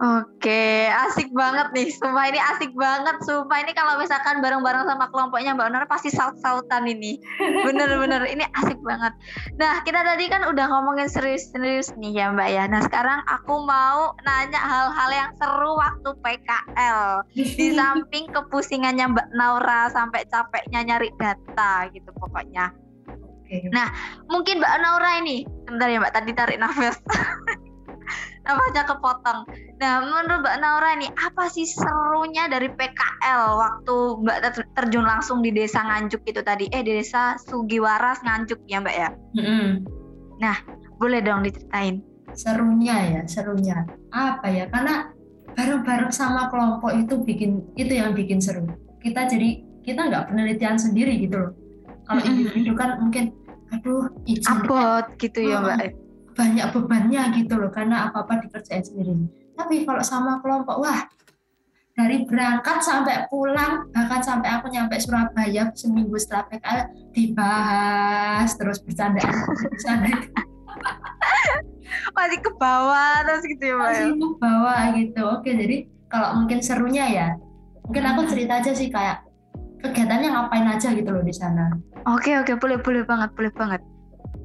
Oke, 0.00 0.88
asik 0.88 1.28
banget 1.36 1.76
nih. 1.76 1.92
Sumpah 1.92 2.24
ini 2.32 2.40
asik 2.40 2.72
banget. 2.72 3.20
Sumpah 3.20 3.60
ini 3.60 3.76
kalau 3.76 4.00
misalkan 4.00 4.40
bareng-bareng 4.40 4.88
sama 4.88 5.12
kelompoknya 5.12 5.52
Mbak 5.52 5.68
Nora 5.68 5.84
pasti 5.84 6.08
saut-sautan 6.08 6.88
ini. 6.88 7.20
Bener-bener 7.36 8.24
ini 8.24 8.48
asik 8.56 8.80
banget. 8.80 9.12
Nah, 9.60 9.84
kita 9.84 10.00
tadi 10.00 10.32
kan 10.32 10.48
udah 10.48 10.72
ngomongin 10.72 11.04
serius-serius 11.04 11.92
nih 12.00 12.16
ya 12.16 12.32
Mbak 12.32 12.48
ya. 12.48 12.64
Nah, 12.64 12.80
sekarang 12.80 13.20
aku 13.28 13.60
mau 13.60 14.16
nanya 14.24 14.56
hal-hal 14.56 15.10
yang 15.12 15.30
seru 15.36 15.76
waktu 15.76 16.10
PKL. 16.24 17.20
Di 17.36 17.68
samping 17.76 18.32
kepusingannya 18.32 19.04
Mbak 19.04 19.28
Naura 19.36 19.92
sampai 19.92 20.24
capeknya 20.32 20.80
nyari 20.80 21.12
data 21.20 21.92
gitu 21.92 22.08
pokoknya. 22.16 22.72
Nah, 23.68 23.92
mungkin 24.32 24.64
Mbak 24.64 24.74
Naura 24.80 25.20
ini, 25.20 25.44
sebentar 25.68 25.92
ya 25.92 26.00
Mbak, 26.00 26.14
tadi 26.16 26.32
tarik 26.32 26.56
nafas. 26.56 26.96
nafasnya 28.44 28.84
kepotong. 28.88 29.40
Nah, 29.80 29.92
menurut 30.04 30.44
Mbak 30.44 30.56
Naura 30.60 30.92
nih, 30.96 31.10
apa 31.14 31.48
sih 31.48 31.66
serunya 31.68 32.48
dari 32.48 32.68
PKL 32.68 33.42
waktu 33.56 33.96
Mbak 34.24 34.38
terjun 34.76 35.06
langsung 35.06 35.40
di 35.40 35.50
desa 35.54 35.84
Nganjuk 35.84 36.22
itu 36.26 36.40
tadi? 36.40 36.66
Eh, 36.72 36.82
di 36.84 36.96
desa 36.98 37.36
Sugiwaras 37.40 38.20
Nganjuk 38.24 38.60
ya 38.66 38.78
Mbak 38.80 38.96
ya? 38.96 39.08
Mm-hmm. 39.36 39.66
Nah, 40.40 40.56
boleh 40.96 41.20
dong 41.20 41.44
diceritain. 41.44 42.00
Serunya 42.32 42.96
ya, 43.18 43.22
serunya. 43.26 43.84
Apa 44.14 44.46
ya? 44.48 44.70
Karena 44.70 45.10
bareng-bareng 45.54 46.14
sama 46.14 46.46
kelompok 46.48 46.94
itu 46.94 47.14
bikin 47.26 47.60
itu 47.74 47.92
yang 47.98 48.14
bikin 48.14 48.38
seru. 48.38 48.64
Kita 49.02 49.26
jadi 49.26 49.64
kita 49.82 50.08
nggak 50.12 50.30
penelitian 50.30 50.78
sendiri 50.78 51.18
gitu 51.18 51.36
loh. 51.36 51.52
Kalau 52.06 52.22
individu 52.26 52.74
kan 52.74 52.98
mungkin 53.02 53.34
aduh 53.70 54.10
izin 54.26 54.66
abot 54.66 55.06
gitu 55.22 55.46
ya 55.46 55.62
mbak 55.62 55.94
banyak 56.34 56.66
bebannya 56.72 57.22
gitu 57.36 57.58
loh 57.58 57.70
karena 57.72 58.10
apa-apa 58.10 58.46
dikerjain 58.46 58.84
sendiri. 58.84 59.14
Tapi 59.54 59.84
kalau 59.84 60.00
sama 60.00 60.40
kelompok, 60.40 60.80
wah 60.80 61.04
dari 62.00 62.24
berangkat 62.24 62.80
sampai 62.80 63.28
pulang 63.28 63.92
bahkan 63.92 64.24
sampai 64.24 64.48
aku 64.56 64.72
nyampe 64.72 64.96
Surabaya 64.96 65.68
seminggu 65.76 66.16
setelah 66.16 66.48
PKL 66.48 66.80
dibahas 67.12 68.56
terus 68.56 68.80
bercanda 68.80 69.20
bercanda 69.60 70.08
masih 72.16 72.40
ke 72.40 72.50
bawah 72.56 73.20
terus 73.26 73.44
gitu 73.44 73.64
ya 73.68 73.76
masih 73.76 74.16
ke 74.16 74.28
bawah 74.40 74.82
gitu. 74.96 75.22
Oke 75.28 75.50
jadi 75.52 75.76
kalau 76.08 76.40
mungkin 76.40 76.64
serunya 76.64 77.04
ya 77.10 77.28
mungkin 77.84 78.06
aku 78.06 78.20
hmm. 78.24 78.30
cerita 78.32 78.52
aja 78.64 78.72
sih 78.72 78.88
kayak 78.88 79.26
kegiatannya 79.84 80.32
ngapain 80.32 80.66
aja 80.70 80.88
gitu 80.96 81.10
loh 81.12 81.20
di 81.20 81.34
sana. 81.36 81.68
Oke 82.08 82.32
oke 82.38 82.56
boleh 82.56 82.80
boleh 82.80 83.02
banget 83.04 83.28
boleh 83.36 83.52
banget 83.52 83.84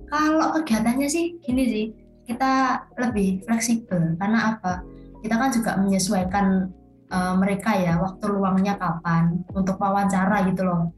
kalau 0.10 0.54
kegiatannya 0.62 1.08
sih 1.10 1.38
gini 1.42 1.64
sih, 1.68 1.86
kita 2.26 2.86
lebih 2.98 3.46
fleksibel 3.46 4.18
karena 4.18 4.58
apa? 4.58 4.82
Kita 5.22 5.36
kan 5.38 5.50
juga 5.54 5.72
menyesuaikan 5.78 6.70
uh, 7.10 7.34
mereka 7.38 7.78
ya 7.78 7.98
waktu 8.02 8.26
luangnya 8.30 8.78
kapan 8.78 9.42
untuk 9.54 9.78
wawancara 9.78 10.46
gitu 10.50 10.66
loh. 10.66 10.94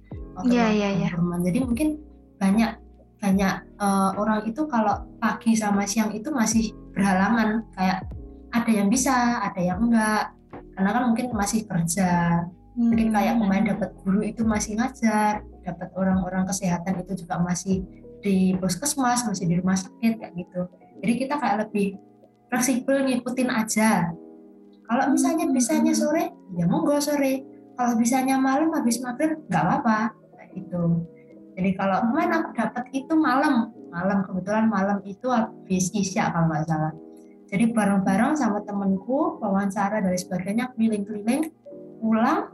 Iya 0.45 0.67
iya 0.69 0.89
iya. 1.03 1.09
Jadi 1.17 1.59
mungkin 1.63 1.97
banyak 2.37 2.71
banyak 3.17 3.55
uh, 3.81 4.13
orang 4.13 4.45
itu 4.45 4.61
kalau 4.69 5.09
pagi 5.17 5.57
sama 5.57 5.89
siang 5.89 6.13
itu 6.13 6.29
masih 6.29 6.69
berhalangan 6.93 7.65
kayak 7.73 8.05
ada 8.53 8.71
yang 8.71 8.87
bisa, 8.87 9.41
ada 9.41 9.59
yang 9.59 9.81
enggak. 9.81 10.31
Karena 10.77 10.89
kan 10.93 11.03
mungkin 11.09 11.33
masih 11.33 11.65
kerja. 11.65 12.43
Hmm. 12.77 12.93
Mungkin 12.93 13.09
kayak 13.09 13.41
pemain 13.41 13.65
dapat 13.65 13.89
guru 14.05 14.21
itu 14.21 14.45
masih 14.45 14.77
ngajar, 14.77 15.41
dapat 15.65 15.89
orang-orang 15.97 16.45
kesehatan 16.45 17.01
itu 17.01 17.25
juga 17.25 17.41
masih 17.41 17.81
di 18.27 18.51
puskesmas 18.59 19.23
masih 19.23 19.47
di 19.47 19.55
rumah 19.63 19.79
sakit 19.79 20.19
kayak 20.19 20.33
gitu. 20.35 20.67
Jadi 20.99 21.13
kita 21.15 21.39
kayak 21.39 21.57
lebih 21.67 21.95
fleksibel 22.51 23.07
ngikutin 23.07 23.47
aja. 23.47 24.11
Kalau 24.87 25.05
misalnya 25.11 25.47
bisanya 25.47 25.95
sore 25.95 26.35
ya 26.59 26.67
monggo 26.67 26.99
sore. 26.99 27.47
Kalau 27.77 27.93
bisanya 27.95 28.35
malam 28.41 28.73
habis 28.75 28.99
maghrib 28.99 29.39
nggak 29.47 29.63
apa-apa 29.63 30.11
kayak 30.35 30.49
gitu. 30.59 31.07
Jadi 31.55 31.69
kalau 31.79 32.03
kemarin 32.03 32.31
aku 32.43 32.49
dapat 32.51 32.85
itu 32.91 33.13
malam. 33.15 33.71
Malam 33.87 34.27
kebetulan 34.27 34.67
malam 34.67 34.99
itu 35.07 35.31
habis 35.31 35.87
isya 35.95 36.33
kalau 36.35 36.51
nggak 36.51 36.67
salah. 36.67 36.93
Jadi 37.47 37.71
bareng-bareng 37.71 38.35
sama 38.35 38.59
temenku 38.67 39.39
wawancara 39.39 40.03
dari 40.03 40.19
sebagainya 40.19 40.75
keliling-keliling 40.75 41.47
pulang 42.03 42.51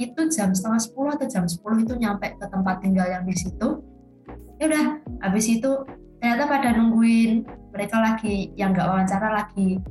itu 0.00 0.26
jam 0.34 0.50
setengah 0.50 0.82
sepuluh 0.82 1.14
atau 1.14 1.30
jam 1.30 1.46
sepuluh 1.46 1.78
itu 1.78 1.94
nyampe 1.94 2.26
ke 2.34 2.46
tempat 2.50 2.82
tinggal 2.82 3.06
yang 3.06 3.22
di 3.22 3.36
situ 3.38 3.91
ya 4.62 4.70
udah 4.70 4.86
habis 5.26 5.50
itu 5.50 5.70
ternyata 6.22 6.46
pada 6.46 6.70
nungguin 6.78 7.42
mereka 7.74 7.98
lagi 7.98 8.54
yang 8.54 8.70
nggak 8.70 8.86
wawancara 8.86 9.34
lagi 9.34 9.82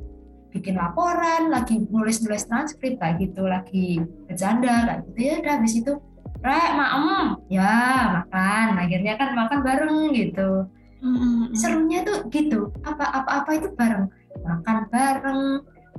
bikin 0.55 0.79
laporan 0.79 1.51
lagi 1.51 1.83
nulis-nulis 1.91 2.47
transkrip 2.47 2.95
kayak 2.95 3.19
gitu 3.19 3.43
lagi 3.51 3.99
bercanda 4.31 4.87
kayak 4.87 4.99
gitu. 5.11 5.19
Ya 5.19 5.33
udah 5.43 5.53
habis 5.59 5.73
itu 5.75 5.91
rek 6.39 6.71
maem. 6.79 7.27
Ya 7.51 7.75
makan. 8.23 8.67
Akhirnya 8.79 9.13
kan 9.19 9.29
makan 9.35 9.59
bareng 9.59 9.97
gitu. 10.15 10.71
Mm-hmm. 11.01 11.57
serunya 11.57 12.05
tuh 12.05 12.29
gitu. 12.29 12.69
Apa 12.87 13.03
apa 13.11 13.43
apa 13.43 13.51
itu 13.59 13.73
bareng. 13.75 14.07
Makan 14.47 14.77
bareng 14.87 15.41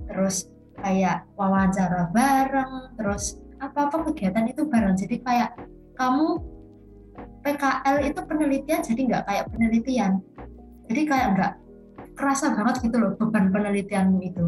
terus 0.08 0.48
kayak 0.80 1.28
wawancara 1.36 2.08
bareng 2.14 2.96
terus 2.96 3.36
apa 3.60 3.92
apa 3.92 3.96
kegiatan 4.08 4.48
itu 4.48 4.64
bareng. 4.64 4.96
Jadi 4.96 5.20
kayak 5.20 5.58
kamu 5.98 6.40
PKL 7.42 7.96
itu 8.06 8.20
penelitian 8.24 8.80
jadi 8.82 9.00
nggak 9.10 9.22
kayak 9.26 9.44
penelitian. 9.50 10.12
Jadi 10.86 11.00
kayak 11.06 11.26
nggak 11.36 11.52
kerasa 12.14 12.54
banget 12.54 12.86
gitu 12.86 12.96
loh 13.02 13.12
beban 13.18 13.50
penelitianmu 13.50 14.18
itu. 14.22 14.42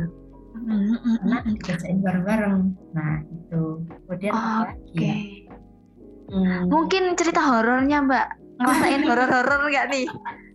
Karena 0.54 1.38
dikerjain 1.44 1.98
bareng-bareng. 2.00 2.56
Nah 2.94 3.12
itu 3.26 3.62
kemudian 4.06 4.32
oh, 4.32 4.38
apa 4.38 4.72
lagi 4.72 4.90
okay. 4.94 5.04
ya? 5.04 5.16
Hmm. 6.24 6.72
mungkin 6.72 7.02
cerita 7.18 7.42
horornya 7.42 7.98
mbak. 8.00 8.26
Ngerasain 8.62 9.02
horor-horor 9.10 9.60
nggak 9.68 9.86
nih? 9.92 10.06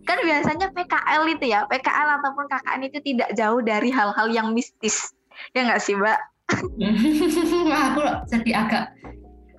Kan 0.08 0.18
biasanya 0.24 0.66
PKL 0.74 1.22
itu 1.30 1.44
ya 1.52 1.68
PKL 1.68 2.08
ataupun 2.18 2.44
KKN 2.50 2.82
itu 2.90 2.98
tidak 3.04 3.30
jauh 3.36 3.60
dari 3.62 3.92
hal-hal 3.92 4.28
yang 4.32 4.56
mistis. 4.56 5.12
Ya 5.54 5.68
nggak 5.68 5.80
sih 5.84 5.94
mbak? 5.94 6.18
Aku 7.86 8.02
jadi 8.26 8.50
agak 8.58 8.84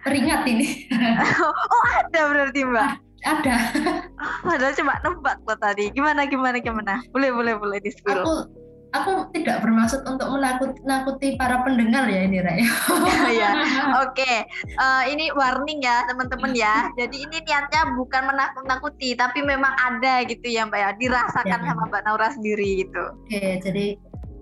teringat 0.06 0.41
ini. 0.47 0.68
Oh 1.72 1.86
ada 1.97 2.22
berarti 2.30 2.62
mbak? 2.66 2.91
Ada. 3.22 3.56
Padahal 4.45 4.74
cuma 4.74 4.93
nebak 5.06 5.38
lo 5.45 5.56
tadi. 5.58 5.93
Gimana 5.93 6.26
gimana 6.26 6.58
gimana? 6.58 7.02
Boleh 7.14 7.30
boleh 7.30 7.54
boleh 7.58 7.78
di 7.82 7.93
aku 8.06 8.49
aku 8.91 9.32
tidak 9.32 9.64
bermaksud 9.64 10.04
untuk 10.04 10.28
menakut 10.36 10.76
nakuti 10.84 11.39
para 11.39 11.64
pendengar 11.64 12.12
ya 12.12 12.28
ini 12.28 12.43
Raya 12.43 12.68
ya 13.39 13.49
oke. 14.04 14.12
Okay. 14.12 14.43
uh, 14.76 15.04
eh, 15.08 15.16
ini 15.16 15.32
warning 15.32 15.80
ya 15.80 16.04
teman-teman 16.10 16.52
ya. 16.52 16.91
Jadi 16.99 17.24
ini 17.24 17.38
niatnya 17.45 17.95
bukan 17.95 18.28
menakut-nakuti 18.28 19.16
tapi 19.16 19.45
memang 19.45 19.72
ada 19.80 20.28
gitu 20.28 20.45
ya 20.52 20.68
Mbak 20.68 20.80
ya. 20.80 20.89
Dirasakan 20.99 21.60
ya, 21.62 21.68
sama 21.72 21.84
Mbak 21.88 22.02
Naura 22.04 22.30
sendiri 22.36 22.84
gitu. 22.84 23.04
Oke 23.26 23.32
okay, 23.32 23.49
jadi 23.64 23.86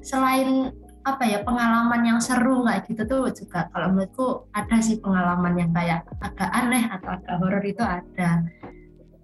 selain 0.02 0.74
apa 1.08 1.24
ya 1.24 1.40
pengalaman 1.48 2.02
yang 2.04 2.20
seru 2.20 2.68
kayak 2.68 2.84
gitu 2.88 3.04
tuh 3.08 3.32
juga. 3.32 3.72
Kalau 3.72 3.88
menurutku 3.96 4.28
ada 4.52 4.78
sih 4.84 5.00
pengalaman 5.00 5.56
yang 5.56 5.72
kayak 5.72 6.04
agak 6.20 6.50
aneh 6.52 6.84
atau 6.92 7.10
agak 7.16 7.36
horor 7.40 7.64
itu 7.64 7.84
ada. 7.84 8.44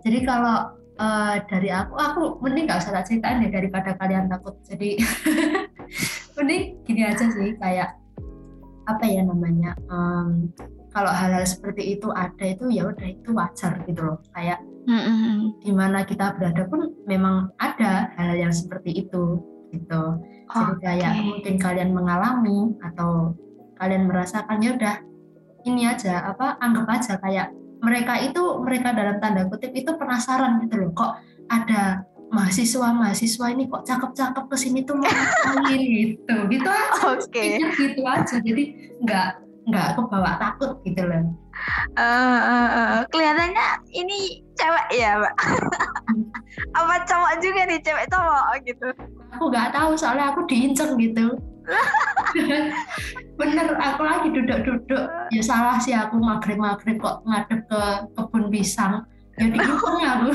Jadi 0.05 0.19
kalau 0.23 0.71
uh, 0.99 1.35
dari 1.49 1.69
aku 1.73 1.93
aku 1.97 2.21
mending 2.39 2.69
nggak 2.69 2.79
usah 2.79 2.95
tak 2.95 3.05
ceritain 3.11 3.43
ya 3.43 3.49
daripada 3.51 3.97
kalian 3.99 4.31
takut. 4.31 4.55
Jadi 4.63 4.99
mending 6.39 6.63
gini 6.87 7.01
aja 7.03 7.25
sih 7.27 7.55
kayak 7.59 7.99
apa 8.85 9.05
ya 9.09 9.25
namanya 9.25 9.73
um, 9.89 10.53
kalau 10.93 11.09
hal-hal 11.09 11.41
seperti 11.43 11.97
itu 11.97 12.07
ada 12.13 12.45
itu 12.45 12.69
ya 12.71 12.87
udah 12.87 13.07
itu 13.09 13.29
wajar 13.35 13.83
gitu 13.83 13.99
loh. 13.99 14.17
Kayak 14.31 14.63
mm-hmm. 14.87 15.59
di 15.59 15.71
mana 15.75 16.07
kita 16.07 16.39
berada 16.39 16.63
pun 16.71 16.93
memang 17.03 17.51
ada 17.59 18.15
hal-hal 18.15 18.47
yang 18.47 18.53
seperti 18.55 19.03
itu 19.03 19.54
gitu. 19.75 20.03
Jadi 20.45 20.73
kayak 20.79 21.11
mungkin 21.19 21.55
kalian 21.59 21.91
mengalami 21.91 22.73
atau 22.79 23.35
kalian 23.75 24.07
merasakan 24.07 24.63
ya 24.63 24.71
udah 24.77 24.95
ini 25.65 25.89
aja 25.89 26.31
apa 26.31 26.55
anggap 26.63 26.87
aja 26.87 27.13
kayak 27.19 27.51
mereka 27.83 28.17
itu 28.23 28.41
mereka 28.63 28.95
dalam 28.95 29.19
tanda 29.19 29.45
kutip 29.51 29.75
itu 29.75 29.91
penasaran 29.99 30.63
gitu 30.63 30.79
loh 30.79 30.91
kok 30.95 31.19
ada 31.51 32.05
mahasiswa 32.33 32.87
mahasiswa 32.93 33.45
ini 33.53 33.69
kok 33.69 33.85
cakep-cakep 33.85 34.45
ke 34.49 34.57
sini 34.57 34.79
tuh 34.83 34.97
mau 34.97 35.05
ngapain? 35.05 35.81
Gitu. 35.95 36.35
Gitu 36.49 36.69
aja 36.69 37.05
okay. 37.15 37.61
gitu 37.61 38.01
aja. 38.03 38.35
Jadi 38.41 38.63
nggak 39.05 39.29
nggak 39.65 39.87
kebawa 39.97 40.37
takut 40.37 40.77
gitu 40.85 41.01
loh. 41.05 41.33
Uh, 41.97 42.39
uh, 42.41 42.69
uh, 42.69 42.99
kelihatannya 43.09 43.67
ini 43.95 44.44
cewek 44.55 44.87
ya 44.95 45.19
mbak. 45.19 45.35
Apa 46.79 46.95
cowok 47.03 47.33
juga 47.43 47.61
nih 47.67 47.79
cewek 47.83 48.07
cowok 48.07 48.43
gitu. 48.63 48.89
Aku 49.35 49.51
nggak 49.51 49.75
tahu 49.75 49.91
soalnya 49.99 50.31
aku 50.31 50.47
diincer 50.47 50.87
gitu. 50.95 51.35
Bener 53.39 53.67
aku 53.75 54.01
lagi 54.03 54.27
duduk-duduk. 54.31 55.05
Ya 55.33 55.41
salah 55.43 55.77
sih 55.81 55.91
aku 55.91 56.19
maghrib-maghrib 56.19 56.97
kok 56.99 57.25
ngadep 57.27 57.67
ke 57.67 57.81
kebun 58.15 58.47
pisang. 58.47 59.03
Jadi 59.35 59.59
diincer 59.59 59.99
aku 59.99 60.31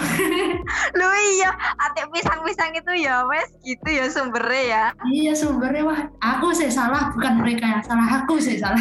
lu 1.01 1.09
iya 1.41 1.51
atik 1.81 2.13
pisang-pisang 2.13 2.77
itu 2.77 3.09
ya 3.09 3.25
wes 3.25 3.49
gitu 3.65 3.89
ya 3.89 4.05
sumbernya 4.13 4.63
ya. 4.69 4.85
Iya 5.09 5.33
sumbernya 5.33 5.89
wah. 5.89 6.01
Aku 6.21 6.53
sih 6.53 6.69
salah 6.69 7.09
bukan 7.17 7.41
mereka 7.41 7.65
yang 7.65 7.83
salah 7.85 8.21
aku 8.21 8.37
sih 8.37 8.61
salah. 8.61 8.81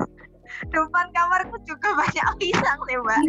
Depan 0.74 1.06
kamarku 1.16 1.56
juga 1.64 1.88
banyak 1.96 2.26
pisang 2.36 2.78
sih 2.84 3.00
mbak 3.00 3.20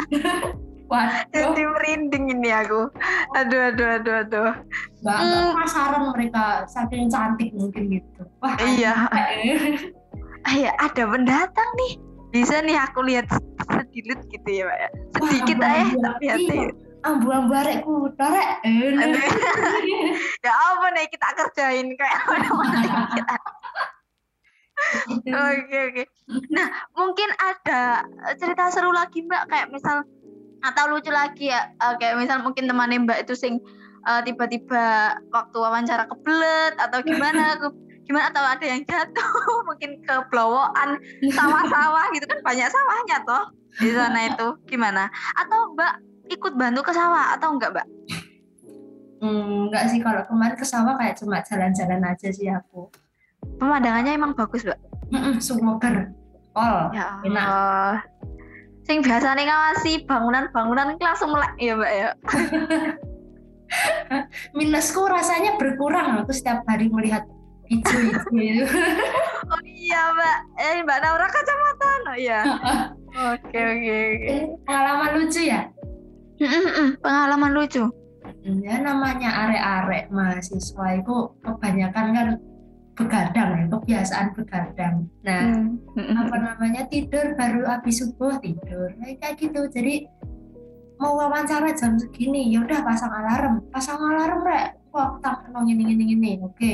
Waduh. 0.91 1.23
Jadi 1.31 1.63
merinding 1.63 2.25
ini 2.35 2.51
aku. 2.51 2.91
Aduh, 3.39 3.71
aduh, 3.71 3.87
aduh, 3.95 4.15
aduh. 4.27 4.51
Gak, 5.07 5.17
hmm. 5.23 5.55
penasaran 5.55 6.03
mereka 6.11 6.67
saking 6.67 7.07
cantik 7.07 7.55
mungkin 7.55 7.95
gitu. 7.95 8.21
Wah, 8.43 8.55
iya. 8.59 8.93
Iya, 10.41 10.73
ada 10.81 11.05
pendatang 11.05 11.69
nih. 11.77 12.01
Bisa 12.33 12.65
nih 12.65 12.73
aku 12.73 13.05
lihat 13.05 13.29
sedikit 13.61 14.25
gitu 14.25 14.49
ya, 14.49 14.63
Pak 14.65 14.77
ya. 14.81 14.89
Sedikit 15.21 15.57
aja 15.61 15.95
tapi 16.01 16.25
hati. 16.33 16.57
Ambu-ambu 17.05 17.53
arekku, 17.53 18.09
torek. 18.17 18.49
ya 20.41 20.53
apa 20.53 20.85
nih 20.97 21.05
kita 21.13 21.27
kerjain 21.37 21.93
kayak 21.93 22.19
mana-mana 22.25 23.05
kita. 23.21 23.37
Oke 25.29 25.77
oke. 25.93 26.03
Nah 26.49 26.67
mungkin 26.97 27.29
ada 27.37 28.01
cerita 28.41 28.73
seru 28.73 28.89
lagi 28.89 29.21
mbak 29.21 29.45
kayak 29.45 29.69
misal 29.69 30.01
atau 30.61 30.83
lucu 30.93 31.09
lagi 31.09 31.49
ya 31.49 31.73
uh, 31.81 31.97
kayak 31.97 32.17
misal 32.21 32.41
mungkin 32.41 32.69
temannya 32.69 33.01
mbak 33.03 33.25
itu 33.25 33.33
sing 33.33 33.57
uh, 34.05 34.21
tiba-tiba 34.21 35.17
waktu 35.33 35.57
wawancara 35.57 36.05
kebelet 36.05 36.73
atau 36.77 37.01
gimana 37.01 37.57
gimana 38.07 38.33
atau 38.33 38.43
ada 38.43 38.65
yang 38.65 38.81
jatuh 38.85 39.31
mungkin 39.67 40.01
ke 40.05 40.15
blowokan 40.29 40.97
sawah-sawah 41.33 42.05
gitu 42.13 42.25
kan 42.29 42.39
banyak 42.45 42.69
sawahnya 42.69 43.17
toh 43.25 43.43
di 43.81 43.89
sana 43.93 44.19
itu 44.29 44.47
gimana 44.69 45.09
atau 45.37 45.73
mbak 45.73 46.01
ikut 46.31 46.53
bantu 46.55 46.85
ke 46.85 46.93
sawah 46.93 47.35
atau 47.37 47.57
enggak 47.57 47.73
mbak 47.73 47.87
Hmm, 49.21 49.69
enggak 49.69 49.85
sih 49.93 50.01
kalau 50.01 50.25
kemarin 50.25 50.57
ke 50.57 50.65
sawah 50.65 50.97
kayak 50.97 51.13
cuma 51.13 51.45
jalan-jalan 51.45 52.01
aja 52.09 52.33
sih 52.33 52.49
aku. 52.49 52.89
Pemandangannya 53.61 54.17
emang 54.17 54.33
bagus, 54.33 54.65
Mbak. 54.65 54.81
Mm 55.13 55.37
-mm, 55.37 56.09
Oh, 56.51 56.91
ya 56.91 57.23
enak 57.23 58.10
sing 58.91 58.99
biasa 59.07 59.39
nih 59.39 59.47
ngawasi 59.47 60.03
bangunan-bangunan 60.03 60.99
langsung 60.99 61.31
melek 61.31 61.55
ya 61.63 61.79
mbak 61.79 61.91
ya. 61.95 62.09
Minusku 64.59 65.07
rasanya 65.07 65.55
berkurang 65.55 66.19
aku 66.19 66.35
setiap 66.35 66.59
hari 66.67 66.91
melihat 66.91 67.23
hijau-hijau 67.71 68.67
oh 69.55 69.61
iya 69.63 70.11
mbak. 70.11 70.37
Eh 70.59 70.83
mbak 70.83 70.99
Naura 70.99 71.27
kacamata 71.31 71.91
oh 72.11 72.17
iya. 72.19 72.39
Oke 73.31 73.59
oke 73.59 73.95
oke. 73.95 74.35
Pengalaman 74.67 75.09
lucu 75.23 75.41
ya? 75.43 75.71
Pengalaman 76.99 77.51
lucu. 77.55 77.83
Ya 78.43 78.75
namanya 78.83 79.29
arek-arek 79.47 80.11
mahasiswa 80.11 80.99
itu 80.99 81.15
kebanyakan 81.47 82.05
kan 82.11 82.27
begadang 83.01 83.49
ya 83.57 83.65
kebiasaan 83.65 84.27
begadang 84.37 85.09
nah 85.25 85.41
hmm. 85.97 86.15
apa 86.15 86.35
namanya 86.37 86.85
tidur 86.85 87.33
baru 87.33 87.65
habis 87.65 88.03
subuh 88.03 88.37
tidur. 88.41 88.93
Nah, 88.97 89.13
kayak 89.17 89.39
gitu. 89.39 89.61
Jadi 89.71 90.05
mau 91.01 91.17
wawancara 91.17 91.73
jam 91.73 91.97
segini 91.97 92.53
ya 92.53 92.61
udah 92.61 92.79
pasang 92.85 93.11
alarm. 93.11 93.53
Pasang 93.73 93.97
alarm 93.97 94.45
rek. 94.45 94.77
Wah 94.91 95.17
tak 95.23 95.47
nong 95.49 95.71
ini 95.71 95.87
ini 95.87 96.05
ini 96.13 96.31
oke. 96.43 96.73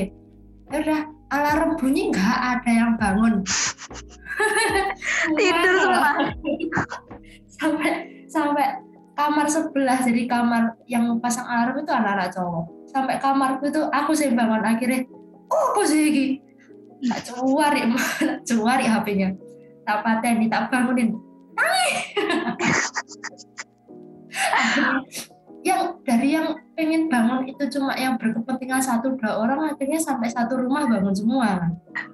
Ya 0.73 0.77
udah 0.83 1.01
alarm 1.31 1.79
bunyi 1.79 2.11
nggak? 2.11 2.37
Ada 2.59 2.71
yang 2.71 2.91
bangun. 2.99 3.43
Tidur 5.37 5.75
semua. 5.79 6.11
sampai 7.57 7.91
sampai 8.27 8.65
kamar 9.15 9.47
sebelah. 9.47 9.99
Jadi 10.03 10.27
kamar 10.27 10.75
yang 10.89 11.07
pasang 11.23 11.47
alarm 11.47 11.83
itu 11.83 11.91
anak-anak 11.93 12.29
cowok. 12.35 12.65
Sampai 12.87 13.15
kamarku 13.19 13.69
itu 13.69 13.81
aku 13.91 14.11
sih 14.15 14.31
bangun. 14.31 14.63
Akhirnya 14.63 15.07
apa 15.47 15.81
sih 15.87 16.01
ini? 16.11 16.25
Tak 17.07 17.29
cuari 17.29 17.81
tak 18.19 18.41
cuari 18.47 18.85
HP-nya 18.85 19.29
tak 19.87 20.03
pateni 20.03 20.51
tak 20.51 20.67
bangunin. 20.67 21.15
Yang 25.67 25.99
dari 26.07 26.31
yang 26.31 26.55
pengen 26.79 27.11
bangun 27.11 27.43
itu 27.43 27.59
cuma 27.75 27.91
yang 27.99 28.15
berkepentingan 28.15 28.79
satu 28.79 29.19
dua 29.19 29.35
orang 29.35 29.75
akhirnya 29.75 29.99
sampai 29.99 30.31
satu 30.31 30.63
rumah 30.63 30.87
bangun 30.87 31.11
semua. 31.11 31.59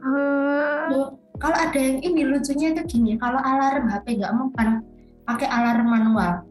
Uh. 0.02 1.14
kalau 1.38 1.58
ada 1.60 1.78
yang 1.78 2.02
ini 2.02 2.26
lucunya 2.26 2.74
itu 2.74 2.82
gini 2.88 3.14
kalau 3.22 3.38
alarm 3.38 3.94
HP 3.94 4.18
nggak 4.18 4.34
mempan 4.34 4.82
pakai 5.30 5.46
alarm 5.46 5.86
manual. 5.86 6.42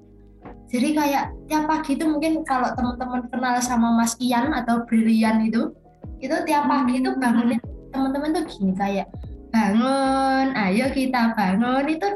Jadi 0.70 0.94
kayak 0.94 1.34
tiap 1.50 1.66
pagi 1.66 1.98
itu 1.98 2.06
mungkin 2.06 2.46
kalau 2.46 2.70
teman-teman 2.70 3.26
kenal 3.26 3.58
sama 3.58 3.98
Mas 3.98 4.14
Ian 4.22 4.54
atau 4.54 4.86
Brilian 4.86 5.42
itu 5.42 5.74
itu 6.22 6.36
tiap 6.46 6.64
pagi 6.70 7.02
itu 7.02 7.10
Hmm. 7.10 7.20
bangunnya 7.20 7.58
teman-teman 7.92 8.30
tuh 8.32 8.44
gini 8.48 8.72
kayak 8.78 9.06
bangun 9.52 10.56
ayo 10.56 10.88
kita 10.96 11.36
bangun. 11.36 11.84
Itu 11.92 12.06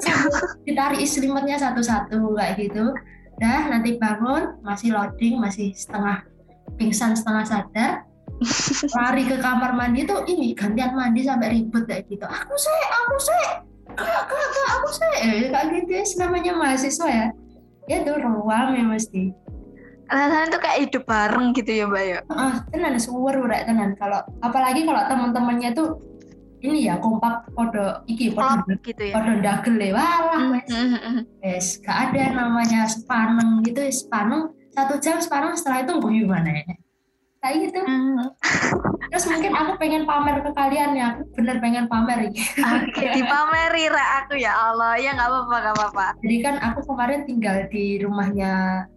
ditarik 0.65 1.05
selimutnya 1.05 1.61
satu-satu 1.61 2.33
kayak 2.33 2.57
gitu. 2.57 2.97
Dah 3.37 3.69
nanti 3.69 4.01
bangun 4.01 4.57
masih 4.65 4.97
loading 4.97 5.37
masih 5.37 5.77
setengah 5.77 6.25
pingsan 6.81 7.13
setengah 7.13 7.45
sadar. 7.45 7.93
Lari 8.97 9.29
ke 9.29 9.37
kamar 9.37 9.77
mandi 9.77 10.09
tuh 10.09 10.25
ini 10.25 10.57
gantian 10.57 10.97
mandi 10.97 11.29
sampai 11.29 11.61
ribet 11.61 11.85
kayak 11.85 12.09
gitu. 12.09 12.25
Aku 12.25 12.57
sih 12.57 12.79
aku 13.05 13.17
sih. 13.21 13.45
Kak 13.97 14.25
kak 14.29 14.49
kak 14.57 14.69
aku 14.81 14.89
sih. 14.97 15.13
Eh, 15.21 15.49
kayak 15.53 15.67
gitu 15.77 15.91
ya 15.93 16.05
namanya 16.25 16.53
mahasiswa 16.57 17.09
ya. 17.09 17.27
Ya 17.85 18.01
tuh 18.01 18.17
ruang 18.17 18.81
ya 18.81 18.85
mesti 18.89 19.31
rasanya 20.07 20.47
tuh 20.49 20.61
kayak 20.61 20.79
hidup 20.87 21.05
bareng 21.05 21.47
gitu 21.53 21.71
ya 21.73 21.85
mbak 21.87 22.05
ya? 22.05 22.19
Ah 22.29 22.63
tenan 22.69 22.95
suwer 22.97 23.37
udah 23.37 23.61
tenan. 23.63 23.95
Kalau 23.95 24.23
apalagi 24.41 24.83
kalau 24.83 25.03
teman-temannya 25.07 25.71
tuh 25.73 25.99
ini 26.63 26.89
ya 26.89 26.97
kompak 26.97 27.47
podo 27.53 28.01
iki 28.07 28.33
podo 28.33 28.65
klop 28.65 28.81
gitu 28.83 29.03
ya. 29.03 29.15
podo 29.15 29.33
dagel 29.39 29.77
ya. 29.77 29.91
Walah 29.93 30.41
Hmm, 30.41 30.53
wes. 30.53 30.69
hmm, 30.69 30.89
hmm. 30.97 31.23
wes 31.41 31.67
gak 31.81 31.99
ada 32.11 32.23
namanya 32.33 32.87
sepaneng 32.87 33.61
gitu 33.63 33.81
sepaneng 33.87 34.51
satu 34.73 34.97
jam 34.99 35.19
sepaneng 35.19 35.53
setelah 35.55 35.85
itu 35.85 35.93
guyu 35.99 36.25
mana 36.27 36.51
ya 36.53 36.65
kayak 37.47 37.59
gitu 37.65 37.79
Hmm. 37.79 38.27
terus 39.07 39.23
mungkin 39.25 39.55
aku 39.55 39.73
pengen 39.79 40.03
pamer 40.03 40.43
ke 40.43 40.51
kalian 40.51 40.91
ya 40.93 41.15
aku 41.15 41.23
bener 41.37 41.57
pengen 41.57 41.87
pamer 41.87 42.27
gitu 42.27 42.59
Oke, 42.59 43.07
dipameri 43.17 43.87
Ra, 43.87 44.05
aku 44.19 44.35
ya 44.35 44.51
Allah. 44.53 44.99
Ya 44.99 45.15
nggak 45.15 45.25
apa-apa, 45.25 45.57
nggak 45.57 45.75
apa-apa. 45.77 46.07
jadi 46.19 46.37
kan 46.43 46.55
aku 46.61 46.81
kemarin 46.85 47.23
tinggal 47.23 47.57
di 47.67 48.03
rumahnya 48.03 48.53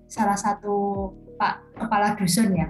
salah 0.08 0.34
satu 0.34 1.08
pak 1.36 1.62
kepala 1.78 2.18
dusun 2.18 2.52
ya 2.52 2.68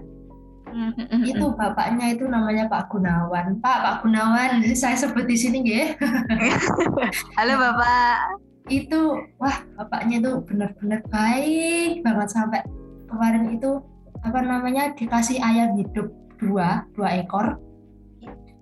Hmm, 0.70 0.94
hmm, 0.94 1.02
hmm, 1.02 1.24
itu 1.26 1.46
bapaknya 1.58 2.14
itu 2.14 2.30
namanya 2.30 2.70
Pak 2.70 2.94
Gunawan 2.94 3.58
Pak 3.58 3.78
Pak 3.82 3.96
Gunawan 4.00 4.62
saya 4.78 4.94
sebut 4.94 5.26
di 5.26 5.34
sini 5.34 5.66
ya 5.66 5.98
Halo 7.38 7.58
Bapak. 7.58 8.38
itu 8.70 9.02
wah 9.42 9.58
bapaknya 9.74 10.22
itu 10.22 10.32
benar-benar 10.46 11.02
baik 11.10 12.06
banget 12.06 12.30
sampai 12.30 12.62
kemarin 13.10 13.50
itu 13.50 13.82
apa 14.20 14.40
namanya 14.42 14.92
dikasih 14.94 15.40
ayam 15.40 15.76
hidup 15.80 16.12
dua 16.38 16.88
dua 16.96 17.20
ekor 17.20 17.60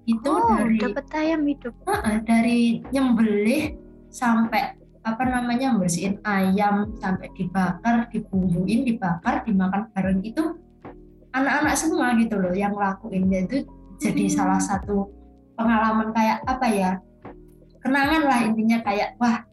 itu 0.08 0.32
Oh, 0.32 0.56
dari 0.56 0.80
dapat 0.80 1.06
ayam 1.20 1.44
hidup. 1.44 1.76
Heeh, 1.84 2.16
dari 2.24 2.60
nyembelih 2.96 3.76
sampai 4.08 4.80
apa 5.04 5.24
namanya 5.24 5.76
bersihin 5.76 6.20
ayam 6.24 6.96
sampai 7.00 7.28
dibakar 7.36 8.08
dibumbuin 8.12 8.88
dibakar 8.88 9.44
dimakan 9.44 9.92
bareng 9.92 10.20
itu 10.24 10.56
anak-anak 11.32 11.76
semua 11.76 12.16
gitu 12.20 12.40
loh 12.40 12.56
yang 12.56 12.72
ngelakuin 12.72 13.28
itu 13.32 13.68
jadi 14.00 14.24
Hmm. 14.28 14.36
salah 14.36 14.62
satu 14.64 15.12
pengalaman 15.56 16.12
kayak 16.16 16.40
apa 16.44 16.68
ya 16.72 16.92
kenangan 17.80 18.24
lah 18.28 18.40
intinya 18.48 18.80
kayak 18.84 19.16
wah 19.20 19.44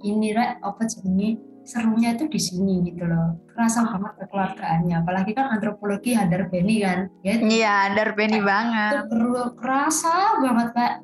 ini 0.00 0.32
rek 0.32 0.60
apa 0.60 0.82
jenenge 0.84 1.40
serunya 1.70 2.10
itu 2.12 2.26
di 2.26 2.40
sini 2.40 2.82
gitu 2.84 3.06
loh. 3.06 3.38
Kerasa 3.48 3.86
banget 3.86 4.12
kekeluargaannya. 4.18 4.94
Apalagi 4.98 5.30
kan 5.30 5.54
antropologi 5.54 6.10
Hadar 6.12 6.50
Beni 6.50 6.82
kan. 6.82 7.06
Ya 7.22 7.38
Iya, 7.38 7.74
Darbeni 7.94 8.38
itu 8.38 8.44
banget. 8.44 9.06
perlu 9.06 9.54
kerasa 9.54 10.14
banget 10.42 10.68
kayak 10.74 10.96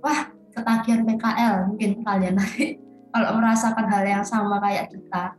wah 0.00 0.20
ketagihan 0.50 1.02
PKL 1.02 1.54
mungkin 1.68 1.90
kalian 2.00 2.34
nanti 2.34 2.80
kalau 3.12 3.28
merasakan 3.36 3.86
hal 3.86 4.02
yang 4.02 4.24
sama 4.24 4.56
kayak 4.58 4.88
kita 4.88 5.36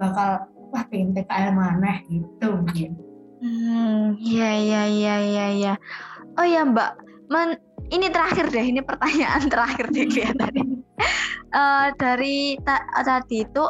bakal 0.00 0.30
wah 0.72 0.84
pengen 0.88 1.12
PKL 1.12 1.52
mana 1.52 2.00
gitu 2.08 2.46
mungkin. 2.48 2.90
Hmm, 3.38 4.16
iya 4.16 4.50
iya 4.56 4.82
iya 4.86 5.14
iya 5.20 5.46
iya. 5.52 5.72
Oh 6.34 6.46
ya 6.46 6.62
Mbak, 6.62 6.90
men 7.28 7.58
ini 7.90 8.08
terakhir 8.08 8.48
deh, 8.48 8.64
ini 8.64 8.80
pertanyaan 8.80 9.44
terakhir 9.52 9.92
deh 9.92 10.08
kayak 10.08 10.40
tadi. 10.40 10.62
Eh, 11.52 11.88
dari 12.00 12.56
ta- 12.64 12.80
tadi 13.04 13.44
itu 13.44 13.60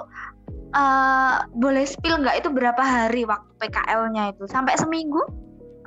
eh 0.73 1.35
boleh 1.53 1.85
spill 1.85 2.16
nggak 2.18 2.41
itu 2.41 2.49
berapa 2.49 2.81
hari 2.81 3.23
waktu 3.23 3.49
PKL-nya 3.59 4.33
itu? 4.33 4.45
Sampai 4.47 4.75
seminggu 4.75 5.20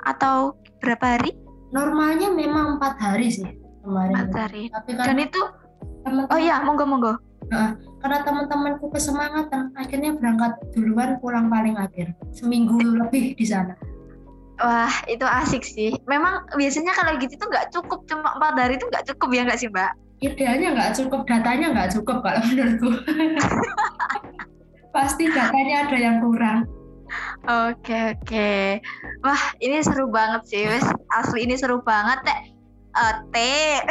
atau 0.02 0.54
berapa 0.80 1.18
hari? 1.18 1.34
normalnya 1.66 2.30
memang 2.30 2.78
empat 2.78 2.94
hari 2.96 3.26
sih 3.26 3.50
kemarin 3.82 4.14
Empat 4.14 4.48
hari. 4.48 4.70
tapi 4.70 4.90
Dan 4.94 5.02
kan 5.02 5.18
itu, 5.18 5.40
teman 6.02 6.24
oh 6.30 6.38
iya, 6.38 6.62
monggo 6.62 6.86
monggo. 6.86 7.12
karena 8.00 8.22
teman-temanku 8.22 8.86
kesemangatan 8.88 9.70
akhirnya 9.74 10.14
berangkat 10.14 10.54
duluan 10.70 11.18
pulang 11.18 11.46
paling 11.46 11.74
akhir 11.74 12.10
seminggu 12.30 12.74
lebih 12.78 13.34
di 13.34 13.42
sana 13.42 13.74
Wah, 14.56 14.88
itu 15.04 15.20
asik 15.22 15.62
sih. 15.62 15.92
Memang 16.06 16.48
biasanya 16.54 16.90
kalau 16.90 17.12
gitu 17.20 17.36
tuh 17.36 17.44
nggak 17.46 17.68
cukup, 17.70 18.08
cuma 18.08 18.32
empat 18.34 18.56
hari 18.56 18.74
itu 18.74 18.88
nggak 18.88 19.04
cukup 19.04 19.28
ya 19.30 19.42
nggak 19.44 19.60
sih 19.60 19.68
Mbak? 19.68 19.92
idealnya 20.18 20.68
nggak 20.72 20.92
cukup 20.96 21.20
datanya 21.28 21.66
nggak 21.76 21.90
cukup 21.92 22.24
kalau 22.24 22.40
menurutku 22.48 22.88
pasti 24.96 25.28
datanya 25.28 25.84
ada 25.84 25.96
yang 26.00 26.24
kurang 26.24 26.64
Oke 27.46 28.18
oke. 28.18 28.82
Wah 29.22 29.42
ini 29.62 29.78
seru 29.78 30.10
banget 30.10 30.42
sih, 30.50 30.66
wes 30.66 30.82
asli 31.14 31.46
ini 31.46 31.54
seru 31.54 31.78
banget 31.78 32.18
teh. 32.26 32.40
Eh, 32.98 33.14
teh. 33.30 33.78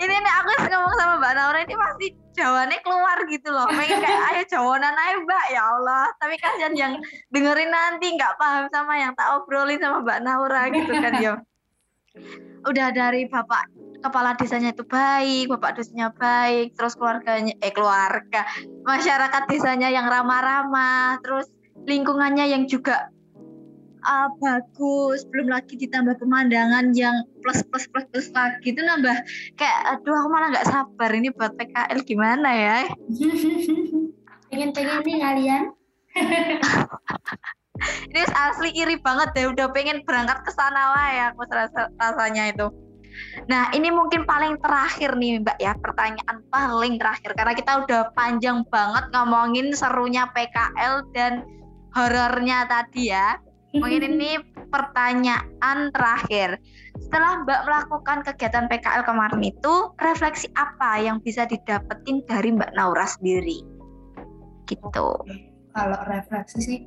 Ini 0.00 0.16
nih 0.16 0.32
aku 0.32 0.64
ngomong 0.64 0.94
sama 0.96 1.20
Mbak 1.20 1.32
Naura 1.36 1.60
ini 1.60 1.76
pasti 1.76 2.06
jawabannya 2.32 2.80
keluar 2.80 3.20
gitu 3.28 3.52
loh. 3.52 3.68
Pengen 3.68 4.00
kayak 4.00 4.22
ayo 4.32 4.42
jawaban 4.48 4.96
aja 4.96 5.20
Mbak 5.20 5.44
ya 5.52 5.60
Allah. 5.60 6.08
Tapi 6.16 6.40
kasihan 6.40 6.72
yang 6.72 6.92
dengerin 7.28 7.68
nanti 7.68 8.08
nggak 8.16 8.40
paham 8.40 8.64
sama 8.72 8.96
yang 8.96 9.12
tak 9.12 9.28
obrolin 9.36 9.76
sama 9.76 10.00
Mbak 10.00 10.18
Naura 10.24 10.72
gitu 10.72 10.88
kan 10.88 11.14
ya. 11.20 11.36
Udah 12.64 12.88
dari 12.96 13.28
bapak 13.28 13.68
kepala 14.00 14.36
desanya 14.36 14.72
itu 14.72 14.84
baik, 14.84 15.52
bapak 15.52 15.80
desanya 15.80 16.10
baik, 16.16 16.74
terus 16.74 16.96
keluarganya 16.96 17.54
eh 17.60 17.72
keluarga 17.72 18.48
masyarakat 18.84 19.42
desanya 19.48 19.88
yang 19.92 20.08
ramah-ramah, 20.08 21.20
terus 21.20 21.52
lingkungannya 21.84 22.48
yang 22.48 22.64
juga 22.68 23.12
uh, 24.04 24.28
bagus, 24.40 25.24
belum 25.28 25.52
lagi 25.52 25.76
ditambah 25.76 26.16
pemandangan 26.20 26.92
yang 26.96 27.24
plus 27.44 27.60
plus 27.68 27.84
plus 27.88 28.04
plus 28.08 28.28
lagi 28.32 28.72
itu 28.72 28.80
nambah 28.80 29.16
kayak 29.56 29.78
aduh 29.96 30.16
aku 30.16 30.28
malah 30.28 30.48
nggak 30.52 30.68
sabar 30.68 31.10
ini 31.12 31.28
buat 31.32 31.56
PKL 31.56 32.00
gimana 32.04 32.48
ya? 32.52 32.78
pengen-pengen 34.50 35.00
nih 35.06 35.18
kalian 35.22 35.62
Ini 37.80 38.20
asli 38.36 38.76
iri 38.76 39.00
banget 39.00 39.32
deh 39.32 39.48
udah 39.48 39.72
pengen 39.72 40.04
berangkat 40.04 40.44
ke 40.44 40.52
sana 40.52 40.92
lah 40.92 41.08
ya 41.16 41.24
aku 41.32 41.48
rasa 41.48 41.88
rasanya 41.96 42.52
itu. 42.52 42.68
Nah 43.48 43.70
ini 43.74 43.88
mungkin 43.90 44.28
paling 44.28 44.60
terakhir 44.60 45.16
nih 45.16 45.42
Mbak 45.42 45.58
ya 45.58 45.72
pertanyaan 45.78 46.36
paling 46.50 46.98
terakhir 47.00 47.34
karena 47.34 47.54
kita 47.56 47.72
udah 47.86 48.02
panjang 48.14 48.62
banget 48.68 49.04
ngomongin 49.14 49.72
serunya 49.72 50.28
PKL 50.30 51.06
dan 51.16 51.46
horornya 51.94 52.66
tadi 52.66 53.10
ya. 53.10 53.38
Mungkin 53.70 54.18
ini 54.18 54.38
pertanyaan 54.74 55.90
terakhir. 55.94 56.58
Setelah 56.98 57.42
Mbak 57.46 57.60
melakukan 57.66 58.18
kegiatan 58.26 58.66
PKL 58.70 59.02
kemarin 59.06 59.42
itu, 59.42 59.74
refleksi 59.98 60.50
apa 60.58 60.98
yang 60.98 61.18
bisa 61.22 61.46
didapetin 61.46 62.22
dari 62.26 62.54
Mbak 62.54 62.74
Naura 62.74 63.06
sendiri? 63.06 63.62
Gitu. 64.70 65.08
kalau 65.70 65.98
refleksi 66.06 66.58
sih 66.62 66.78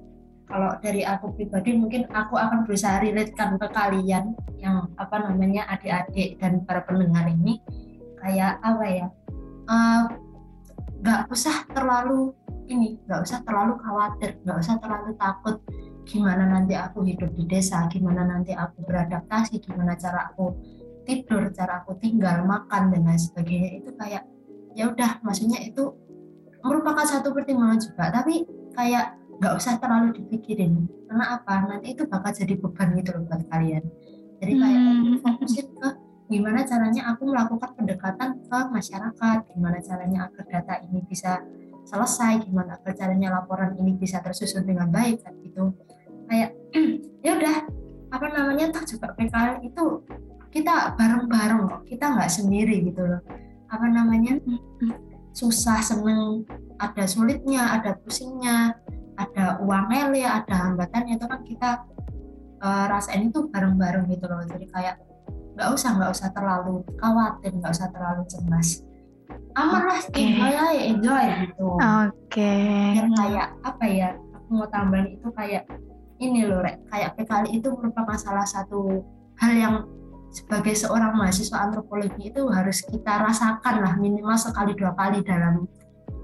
kalau 0.47 0.75
dari 0.83 1.01
aku 1.07 1.33
pribadi 1.33 1.73
mungkin 1.75 2.05
aku 2.11 2.35
akan 2.35 2.67
berusaha 2.67 2.99
relatekan 2.99 3.55
ke 3.57 3.67
kalian 3.71 4.35
yang 4.59 4.91
apa 4.99 5.23
namanya 5.23 5.65
adik-adik 5.71 6.37
dan 6.37 6.61
para 6.67 6.83
pendengar 6.83 7.25
ini. 7.31 7.63
Kayak 8.19 8.59
apa 8.63 8.85
ya? 8.87 9.07
Eh, 9.67 10.03
nggak 11.03 11.21
usah 11.27 11.67
terlalu 11.71 12.31
ini 12.71 12.95
nggak 13.03 13.27
usah 13.27 13.43
terlalu 13.43 13.75
khawatir 13.83 14.39
nggak 14.47 14.55
usah 14.55 14.79
terlalu 14.79 15.11
takut 15.19 15.59
gimana 16.07 16.47
nanti 16.47 16.79
aku 16.79 17.03
hidup 17.03 17.35
di 17.35 17.43
desa 17.43 17.91
gimana 17.91 18.23
nanti 18.23 18.55
aku 18.55 18.87
beradaptasi 18.87 19.59
gimana 19.59 19.99
cara 19.99 20.31
aku 20.31 20.55
tidur 21.03 21.51
cara 21.51 21.83
aku 21.83 21.99
tinggal 21.99 22.43
makan 22.47 22.91
dan 22.91 23.03
lain 23.05 23.19
sebagainya. 23.19 23.69
Itu 23.83 23.91
kayak 23.99 24.23
ya 24.73 24.89
udah 24.89 25.21
maksudnya 25.21 25.61
itu 25.61 25.93
merupakan 26.63 27.05
satu 27.05 27.35
pertimbangan 27.35 27.79
juga. 27.79 28.09
Tapi 28.09 28.47
kayak 28.73 29.19
nggak 29.39 29.53
usah 29.57 29.77
terlalu 29.81 30.17
dipikirin. 30.21 30.85
Karena 31.09 31.37
apa? 31.39 31.65
Nanti 31.69 31.93
itu 31.93 32.03
bakal 32.09 32.33
jadi 32.33 32.53
beban 32.57 32.93
gitu 32.97 33.09
loh 33.15 33.23
buat 33.29 33.43
kalian. 33.49 33.83
Jadi 34.43 34.53
kayak 34.59 34.79
Hmm. 34.81 35.15
fokusin 35.23 35.67
ke 35.79 35.89
gimana 36.27 36.65
caranya 36.65 37.01
aku 37.13 37.29
melakukan 37.29 37.69
pendekatan 37.77 38.29
ke 38.43 38.59
masyarakat. 38.73 39.37
Gimana 39.53 39.77
caranya 39.79 40.19
agar 40.27 40.45
data 40.49 40.73
ini 40.83 40.99
bisa 41.05 41.39
selesai. 41.87 42.43
Gimana 42.47 42.75
agar 42.81 42.93
caranya 42.97 43.39
laporan 43.39 43.77
ini 43.79 43.95
bisa 43.95 44.19
tersusun 44.19 44.67
dengan 44.67 44.89
baik 44.91 45.23
kan 45.23 45.33
gitu. 45.43 45.71
Kayak 46.27 46.57
ya 47.25 47.31
udah 47.39 47.55
apa 48.13 48.27
namanya 48.29 48.69
toh 48.69 48.83
juga 48.85 49.15
PKL 49.17 49.65
itu 49.65 49.83
kita 50.53 50.93
bareng-bareng 50.97 51.61
kok. 51.65 51.81
Kita 51.89 52.13
nggak 52.13 52.29
sendiri 52.29 52.83
gitu 52.85 53.01
loh. 53.05 53.21
Apa 53.69 53.89
namanya? 53.89 54.37
Susah 55.33 55.81
seneng 55.81 56.45
ada 56.77 57.09
sulitnya 57.09 57.73
ada 57.73 57.97
pusingnya 57.97 58.77
ada 59.19 59.61
uang 59.61 59.85
lele 59.89 60.25
ada 60.25 60.69
hambatannya 60.69 61.17
itu 61.17 61.25
kan 61.29 61.41
kita 61.45 61.69
uh, 62.63 62.85
rasain 62.89 63.29
itu 63.29 63.49
bareng-bareng 63.49 64.09
gitu 64.09 64.25
loh. 64.25 64.41
Jadi 64.47 64.65
kayak 64.71 64.99
nggak 65.53 65.69
usah 65.69 65.89
nggak 65.97 66.11
usah 66.11 66.29
terlalu 66.33 66.81
khawatir 66.97 67.51
nggak 67.53 67.73
usah 67.73 67.87
terlalu 67.93 68.23
cemas. 68.25 68.81
Aman 69.53 69.85
lah 69.85 70.01
okay. 70.01 70.33
enjoy 70.33 70.49
ya 70.49 70.83
enjoy 70.89 71.25
gitu. 71.45 71.67
Oke. 71.77 72.09
Okay. 72.29 72.97
dan 72.97 73.09
kayak 73.13 73.47
apa 73.61 73.85
ya 73.85 74.09
aku 74.33 74.49
mau 74.49 74.67
tambahin 74.69 75.13
itu 75.13 75.29
kayak 75.37 75.69
ini 76.21 76.47
loh 76.47 76.63
Rek, 76.63 76.87
kayak 76.87 77.19
PKL 77.19 77.47
itu 77.51 77.67
merupakan 77.73 78.15
salah 78.15 78.47
satu 78.47 79.03
hal 79.37 79.53
yang 79.53 79.75
sebagai 80.33 80.73
seorang 80.73 81.13
mahasiswa 81.13 81.57
antropologi 81.61 82.33
itu 82.33 82.41
harus 82.49 82.81
kita 82.81 83.21
rasakan 83.21 83.85
lah 83.85 83.93
minimal 84.01 84.33
sekali 84.33 84.73
dua 84.73 84.97
kali 84.97 85.21
dalam 85.21 85.69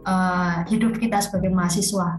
uh, 0.09 0.65
hidup 0.65 0.97
kita 0.97 1.21
sebagai 1.21 1.53
mahasiswa 1.53 2.17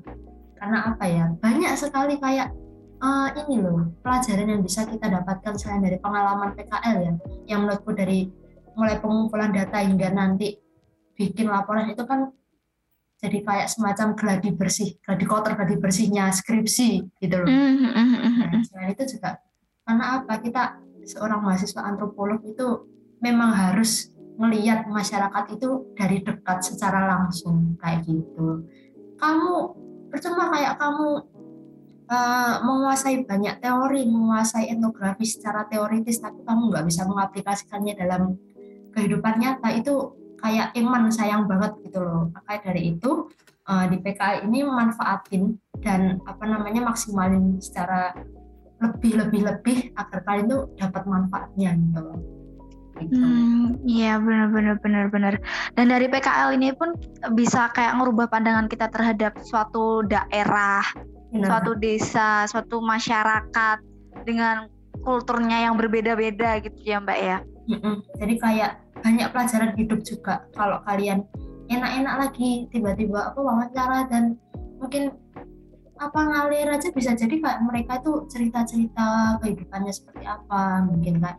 karena 0.60 0.92
apa 0.92 1.04
ya 1.08 1.24
banyak 1.40 1.72
sekali 1.72 2.20
kayak 2.20 2.52
uh, 3.00 3.32
ini 3.32 3.64
loh 3.64 3.96
pelajaran 4.04 4.46
yang 4.46 4.60
bisa 4.60 4.84
kita 4.84 5.08
dapatkan 5.08 5.56
selain 5.56 5.80
dari 5.80 5.96
pengalaman 5.96 6.52
PKL 6.52 6.96
ya 7.00 7.14
yang 7.48 7.64
menurutku 7.64 7.96
dari 7.96 8.28
mulai 8.76 9.00
pengumpulan 9.00 9.50
data 9.50 9.80
hingga 9.80 10.12
nanti 10.12 10.60
bikin 11.16 11.48
laporan 11.48 11.88
itu 11.88 12.04
kan 12.04 12.28
jadi 13.20 13.44
kayak 13.44 13.68
semacam 13.68 14.16
gladi 14.16 14.48
bersih, 14.48 14.96
gladi 15.04 15.28
kotor, 15.28 15.52
gladi 15.52 15.76
bersihnya 15.76 16.32
skripsi 16.32 17.20
gitu 17.20 17.36
loh. 17.36 17.52
Mm 17.52 17.92
-hmm. 17.92 18.48
nah, 18.48 18.64
selain 18.64 18.96
itu 18.96 19.04
juga 19.16 19.36
karena 19.84 20.24
apa 20.24 20.40
kita 20.40 20.80
seorang 21.04 21.44
mahasiswa 21.44 21.84
antropolog 21.84 22.40
itu 22.48 22.88
memang 23.20 23.52
harus 23.52 24.08
melihat 24.40 24.88
masyarakat 24.88 25.60
itu 25.60 25.92
dari 25.92 26.24
dekat 26.24 26.64
secara 26.64 27.04
langsung 27.04 27.76
kayak 27.76 28.08
gitu. 28.08 28.64
Kamu 29.20 29.76
percuma 30.10 30.50
kayak 30.50 30.76
kamu 30.76 31.24
uh, 32.10 32.54
menguasai 32.66 33.22
banyak 33.24 33.62
teori, 33.62 34.02
menguasai 34.10 34.68
etnografi 34.74 35.24
secara 35.24 35.64
teoritis, 35.70 36.18
tapi 36.18 36.42
kamu 36.42 36.74
nggak 36.74 36.84
bisa 36.90 37.06
mengaplikasikannya 37.06 37.94
dalam 37.94 38.34
kehidupan 38.90 39.38
nyata 39.38 39.70
itu 39.78 40.18
kayak 40.42 40.74
iman 40.74 41.08
sayang 41.14 41.46
banget 41.46 41.78
gitu 41.86 42.02
loh. 42.02 42.28
Makanya 42.34 42.60
dari 42.72 42.82
itu 42.98 43.30
uh, 43.70 43.86
di 43.86 43.96
PKI 44.02 44.50
ini 44.50 44.66
memanfaatin 44.66 45.54
dan 45.80 46.18
apa 46.26 46.44
namanya 46.44 46.90
maksimalin 46.90 47.62
secara 47.62 48.12
lebih 48.80 49.20
lebih 49.20 49.40
lebih 49.44 49.78
agar 49.94 50.24
kalian 50.24 50.46
tuh 50.48 50.62
dapat 50.74 51.02
manfaatnya 51.06 51.76
gitu 51.76 52.00
loh. 52.00 52.39
Gitu. 53.00 53.16
Hmm, 53.16 53.80
iya 53.88 54.20
benar 54.20 54.52
benar 54.52 54.76
benar 54.84 55.04
benar. 55.08 55.34
Dan 55.74 55.88
dari 55.88 56.06
PKL 56.06 56.56
ini 56.56 56.76
pun 56.76 56.94
bisa 57.32 57.72
kayak 57.72 57.96
ngerubah 57.96 58.28
pandangan 58.28 58.68
kita 58.68 58.92
terhadap 58.92 59.40
suatu 59.40 60.04
daerah, 60.04 60.84
benar. 61.32 61.48
suatu 61.48 61.72
desa, 61.80 62.44
suatu 62.44 62.84
masyarakat 62.84 63.78
dengan 64.28 64.68
kulturnya 65.00 65.64
yang 65.64 65.80
berbeda-beda 65.80 66.60
gitu 66.60 66.80
ya 66.84 67.00
Mbak 67.00 67.18
ya. 67.18 67.38
Jadi 68.20 68.34
kayak 68.36 68.72
banyak 69.00 69.28
pelajaran 69.32 69.72
hidup 69.80 70.00
juga 70.04 70.44
kalau 70.52 70.84
kalian 70.84 71.24
enak-enak 71.70 72.14
lagi 72.28 72.68
tiba-tiba 72.68 73.32
apa 73.32 73.38
wawancara 73.40 74.10
dan 74.10 74.36
mungkin 74.76 75.14
apa 76.00 76.20
ngalir 76.20 76.68
aja 76.72 76.88
bisa 76.92 77.12
jadi 77.12 77.38
kayak 77.40 77.60
mereka 77.60 78.00
tuh 78.00 78.24
cerita-cerita 78.26 79.38
kehidupannya 79.44 79.92
seperti 79.92 80.24
apa 80.24 80.84
mungkin 80.88 81.20
kan 81.20 81.36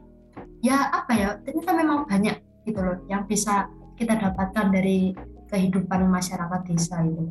ya 0.62 0.94
apa 0.94 1.12
ya 1.14 1.30
ternyata 1.42 1.72
memang 1.74 2.06
banyak 2.06 2.38
gitu 2.66 2.80
loh 2.80 2.98
yang 3.10 3.26
bisa 3.26 3.70
kita 3.98 4.18
dapatkan 4.18 4.70
dari 4.74 5.14
kehidupan 5.52 6.08
masyarakat 6.08 6.62
desa 6.66 7.04
itu. 7.06 7.30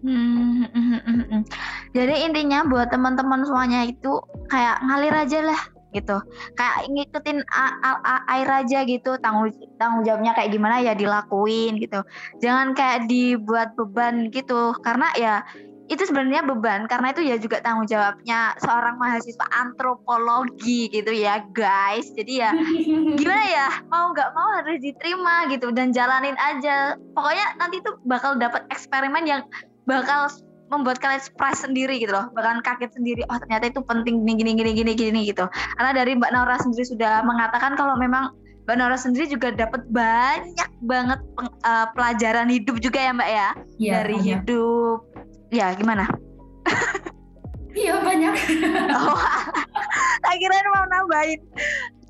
Hmm. 0.00 0.64
Jadi 1.96 2.14
intinya 2.24 2.64
buat 2.64 2.88
teman-teman 2.88 3.44
semuanya 3.44 3.84
itu 3.84 4.22
kayak 4.48 4.80
ngalir 4.86 5.12
aja 5.12 5.40
lah 5.44 5.60
gitu 5.90 6.22
kayak 6.54 6.86
ngikutin 6.86 7.42
air 8.30 8.48
aja 8.48 8.78
gitu 8.86 9.18
tanggung 9.18 9.50
tanggung 9.74 10.06
jawabnya 10.06 10.38
kayak 10.38 10.54
gimana 10.54 10.78
ya 10.78 10.94
dilakuin 10.94 11.82
gitu 11.82 12.06
jangan 12.38 12.78
kayak 12.78 13.10
dibuat 13.10 13.74
beban 13.74 14.30
gitu 14.30 14.70
karena 14.86 15.10
ya 15.18 15.42
itu 15.90 16.06
sebenarnya 16.06 16.46
beban 16.46 16.86
karena 16.86 17.10
itu 17.10 17.22
ya 17.26 17.34
juga 17.34 17.58
tanggung 17.58 17.90
jawabnya 17.90 18.54
seorang 18.62 18.94
mahasiswa 18.94 19.42
antropologi 19.50 20.86
gitu 20.86 21.10
ya 21.10 21.42
guys. 21.50 22.14
Jadi 22.14 22.38
ya 22.38 22.54
gimana 23.18 23.44
ya 23.50 23.66
mau 23.90 24.14
nggak 24.14 24.30
mau 24.30 24.48
harus 24.62 24.78
diterima 24.78 25.50
gitu 25.50 25.74
dan 25.74 25.90
jalanin 25.90 26.38
aja. 26.38 26.94
Pokoknya 27.10 27.58
nanti 27.58 27.82
tuh 27.82 27.98
bakal 28.06 28.38
dapat 28.38 28.62
eksperimen 28.70 29.26
yang 29.26 29.42
bakal 29.90 30.30
membuat 30.70 31.02
kalian 31.02 31.18
surprise 31.18 31.66
sendiri 31.66 31.98
gitu 31.98 32.14
loh. 32.14 32.30
Bahkan 32.38 32.62
kaget 32.62 32.94
sendiri 32.94 33.26
oh 33.26 33.42
ternyata 33.42 33.74
itu 33.74 33.82
penting 33.82 34.22
gini 34.22 34.38
gini 34.38 34.52
gini 34.54 34.70
gini 34.70 34.92
gini 34.94 35.20
gitu. 35.26 35.50
Karena 35.50 35.90
dari 35.90 36.14
Mbak 36.14 36.30
Naura 36.30 36.56
sendiri 36.62 36.86
sudah 36.86 37.26
mengatakan 37.26 37.74
kalau 37.74 37.98
memang 37.98 38.30
Mbak 38.70 38.78
Naura 38.78 38.94
sendiri 38.94 39.26
juga 39.26 39.50
dapat 39.50 39.82
banyak 39.90 40.70
banget 40.86 41.18
uh, 41.66 41.90
pelajaran 41.90 42.46
hidup 42.46 42.78
juga 42.78 43.02
ya 43.02 43.10
Mbak 43.10 43.30
ya, 43.34 43.48
ya 43.82 43.92
dari 43.98 44.14
banyak. 44.14 44.26
hidup 44.46 45.09
ya 45.50 45.74
gimana? 45.74 46.06
Iya 47.70 48.02
banyak. 48.02 48.34
Oh 48.90 49.20
tak 50.20 50.34
kira 50.38 50.56
mau 50.70 50.86
nambahin. 50.86 51.40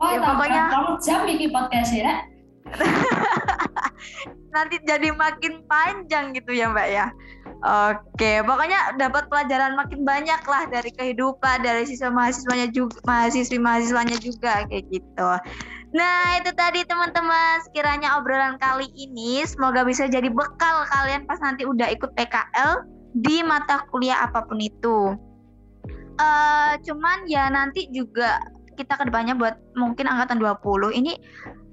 Oh, 0.01 0.13
ya, 0.13 0.21
pokoknya 0.21 0.63
kamu 0.73 0.93
jam 1.01 1.21
ini 1.29 1.47
podcast 1.53 1.93
ya? 1.93 2.13
Nanti 4.55 4.77
jadi 4.83 5.15
makin 5.15 5.65
panjang 5.65 6.37
gitu 6.37 6.53
ya 6.53 6.69
Mbak 6.73 6.89
ya. 6.91 7.07
Oke, 7.61 8.41
pokoknya 8.45 8.97
dapat 8.97 9.29
pelajaran 9.29 9.77
makin 9.77 10.05
banyak 10.05 10.41
lah 10.49 10.65
dari 10.73 10.89
kehidupan 10.97 11.61
dari 11.61 11.85
siswa 11.85 12.09
mahasiswanya 12.09 12.73
juga, 12.73 12.97
mahasiswi 13.05 13.61
mahasiswanya 13.61 14.17
juga 14.17 14.65
kayak 14.69 14.85
gitu. 14.89 15.29
Nah 15.93 16.41
itu 16.41 16.51
tadi 16.57 16.81
teman-teman. 16.89 17.61
Sekiranya 17.69 18.17
obrolan 18.17 18.57
kali 18.57 18.89
ini 18.97 19.45
semoga 19.45 19.85
bisa 19.85 20.09
jadi 20.09 20.33
bekal 20.33 20.89
kalian 20.89 21.29
pas 21.29 21.37
nanti 21.45 21.69
udah 21.69 21.93
ikut 21.93 22.13
PKL 22.17 23.00
di 23.15 23.43
mata 23.43 23.87
kuliah 23.91 24.25
apa 24.27 24.47
pun 24.47 24.59
itu. 24.61 25.15
Uh, 26.21 26.77
cuman 26.85 27.25
ya 27.25 27.49
nanti 27.49 27.89
juga 27.89 28.37
kita 28.77 28.97
ke 29.01 29.09
depannya 29.09 29.33
buat 29.33 29.57
mungkin 29.73 30.05
angkatan 30.05 30.37
20 30.37 30.93
ini 30.93 31.17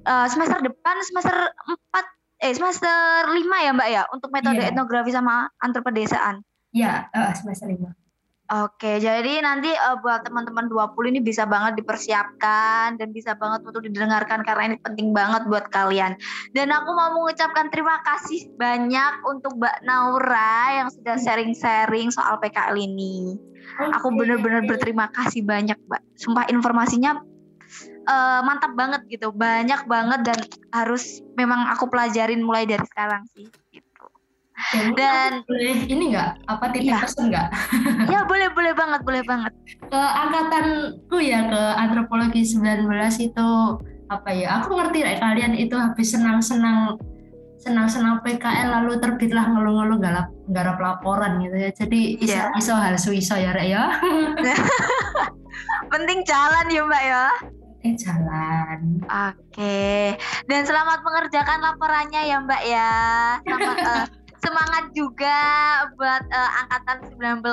uh, 0.08 0.28
semester 0.32 0.64
depan 0.64 0.96
semester 1.04 1.36
4 1.36 2.48
eh 2.48 2.54
semester 2.54 3.28
lima 3.34 3.58
ya 3.66 3.72
Mbak 3.74 3.90
ya 3.90 4.04
untuk 4.14 4.30
metode 4.30 4.62
yeah. 4.62 4.70
etnografi 4.70 5.12
sama 5.12 5.50
antropedesaan. 5.60 6.46
Iya, 6.72 7.10
yeah, 7.10 7.18
uh, 7.18 7.34
semester 7.34 7.66
lima. 7.68 7.92
Oke, 8.48 9.04
jadi 9.04 9.44
nanti 9.44 9.68
uh, 9.68 10.00
buat 10.00 10.24
teman-teman 10.24 10.72
20 10.72 11.12
ini 11.12 11.20
bisa 11.20 11.44
banget 11.44 11.84
dipersiapkan 11.84 12.96
dan 12.96 13.12
bisa 13.12 13.36
banget 13.36 13.60
untuk 13.68 13.84
didengarkan 13.84 14.40
karena 14.48 14.72
ini 14.72 14.78
penting 14.80 15.12
banget 15.12 15.44
buat 15.52 15.68
kalian. 15.68 16.16
Dan 16.56 16.72
aku 16.72 16.96
mau 16.96 17.12
mengucapkan 17.12 17.68
terima 17.68 18.00
kasih 18.08 18.48
banyak 18.56 19.20
untuk 19.28 19.60
Mbak 19.60 19.84
Naura 19.84 20.80
yang 20.80 20.88
sudah 20.88 21.20
sharing-sharing 21.20 22.08
soal 22.08 22.40
PKL 22.40 22.80
ini. 22.80 23.36
Aku 24.00 24.16
benar-benar 24.16 24.64
berterima 24.64 25.12
kasih 25.12 25.44
banyak, 25.44 25.76
Mbak. 25.84 26.02
Sumpah 26.16 26.48
informasinya 26.48 27.20
uh, 28.08 28.40
mantap 28.48 28.72
banget 28.80 29.04
gitu 29.12 29.36
banyak 29.36 29.84
banget 29.86 30.20
dan 30.24 30.40
harus 30.72 31.20
memang 31.36 31.68
aku 31.68 31.92
pelajarin 31.92 32.40
mulai 32.40 32.64
dari 32.64 32.84
sekarang 32.88 33.28
sih 33.36 33.48
gitu 33.76 33.87
dan 34.98 35.46
boleh 35.46 35.86
ini 35.86 36.14
enggak 36.14 36.42
apa 36.50 36.66
titip 36.74 36.90
ya. 36.90 37.00
pesan 37.06 37.30
enggak 37.30 37.48
ya 38.14 38.26
boleh 38.26 38.50
boleh 38.52 38.74
banget 38.74 39.02
boleh 39.06 39.24
banget 39.24 39.54
ke 39.86 40.02
angkatanku 40.02 41.18
ya 41.22 41.46
ke 41.46 41.62
antropologi 41.78 42.42
19 42.42 42.90
itu 43.22 43.50
apa 44.08 44.30
ya 44.34 44.64
aku 44.64 44.74
ngerti 44.76 45.06
lah 45.06 45.16
kalian 45.22 45.54
itu 45.54 45.76
habis 45.78 46.16
senang-senang 46.16 46.98
senang-senang 47.62 48.24
PKL 48.24 48.70
lalu 48.82 48.98
terbitlah 49.02 49.46
ngeluh-ngeluh 49.52 50.00
garap 50.00 50.28
garap 50.50 50.78
laporan 50.80 51.44
gitu 51.44 51.58
ya 51.58 51.70
jadi 51.74 52.02
iso 52.22 52.38
yeah. 52.40 52.50
iso 52.58 52.74
harus 52.74 53.04
iso 53.12 53.36
ya 53.36 53.52
Rek 53.52 53.68
ya 53.68 53.84
penting 55.92 56.24
jalan 56.26 56.66
ya 56.72 56.82
mbak 56.88 57.04
ya 57.04 57.26
eh 57.86 57.94
jalan. 57.94 59.06
Oke. 59.06 60.18
Dan 60.50 60.62
selamat 60.66 61.00
mengerjakan 61.06 61.62
laporannya 61.62 62.22
ya 62.26 62.38
Mbak 62.42 62.64
ya. 62.66 62.92
Selamat, 63.46 63.78
uh, 63.86 64.06
semangat 64.42 64.92
juga 64.94 65.38
buat 65.96 66.24
uh, 66.30 66.52
angkatan 66.66 66.98
19. 67.16 67.46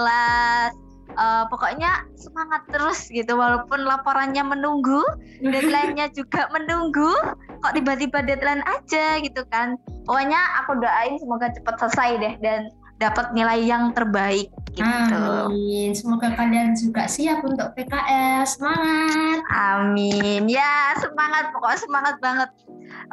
Uh, 1.14 1.46
pokoknya 1.46 2.02
semangat 2.18 2.66
terus 2.74 3.06
gitu 3.06 3.38
walaupun 3.38 3.86
laporannya 3.86 4.42
menunggu, 4.42 5.04
deadline-nya 5.38 6.10
juga 6.10 6.50
menunggu. 6.50 7.14
Kok 7.62 7.72
tiba-tiba 7.76 8.24
deadline 8.26 8.64
aja 8.66 9.22
gitu 9.22 9.46
kan. 9.52 9.78
Pokoknya 10.08 10.40
aku 10.64 10.80
doain 10.82 11.14
semoga 11.22 11.54
cepat 11.54 11.74
selesai 11.86 12.10
deh 12.18 12.34
dan 12.42 12.66
dapat 12.98 13.30
nilai 13.34 13.62
yang 13.62 13.94
terbaik 13.94 14.50
gitu. 14.74 15.22
Amin. 15.48 15.90
Semoga 15.94 16.34
kalian 16.34 16.74
juga 16.74 17.06
siap 17.06 17.46
untuk 17.46 17.72
PKS. 17.78 18.58
Semangat. 18.58 19.40
Amin. 19.50 20.50
Ya, 20.50 20.98
semangat 20.98 21.54
pokoknya 21.54 21.78
semangat 21.80 22.16
banget. 22.18 22.50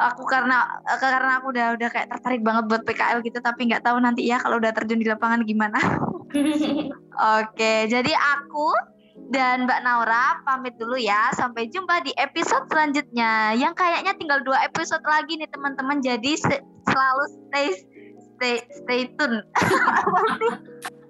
aku 0.00 0.24
karena 0.24 0.80
karena 1.00 1.40
aku 1.40 1.52
udah 1.52 1.76
udah 1.76 1.88
kayak 1.92 2.08
tertarik 2.08 2.40
banget 2.40 2.64
buat 2.64 2.82
PKL 2.88 3.20
gitu 3.24 3.38
tapi 3.44 3.68
nggak 3.68 3.84
tahu 3.84 4.00
nanti 4.00 4.24
ya 4.24 4.40
kalau 4.40 4.56
udah 4.56 4.72
terjun 4.72 5.00
di 5.00 5.08
lapangan 5.08 5.44
gimana. 5.44 5.78
Oke, 7.40 7.72
jadi 7.92 8.12
aku 8.12 8.68
dan 9.32 9.68
Mbak 9.68 9.80
Naura 9.84 10.40
pamit 10.44 10.76
dulu 10.80 10.96
ya. 10.96 11.32
Sampai 11.36 11.68
jumpa 11.68 12.04
di 12.04 12.12
episode 12.16 12.68
selanjutnya. 12.68 13.56
Yang 13.56 13.74
kayaknya 13.80 14.12
tinggal 14.16 14.40
dua 14.44 14.64
episode 14.64 15.04
lagi 15.04 15.40
nih 15.40 15.48
teman-teman. 15.52 16.00
Jadi 16.00 16.36
selalu 16.88 17.24
stay 17.48 17.68
stay 18.36 18.56
stay 18.84 19.00
tune. 19.16 19.44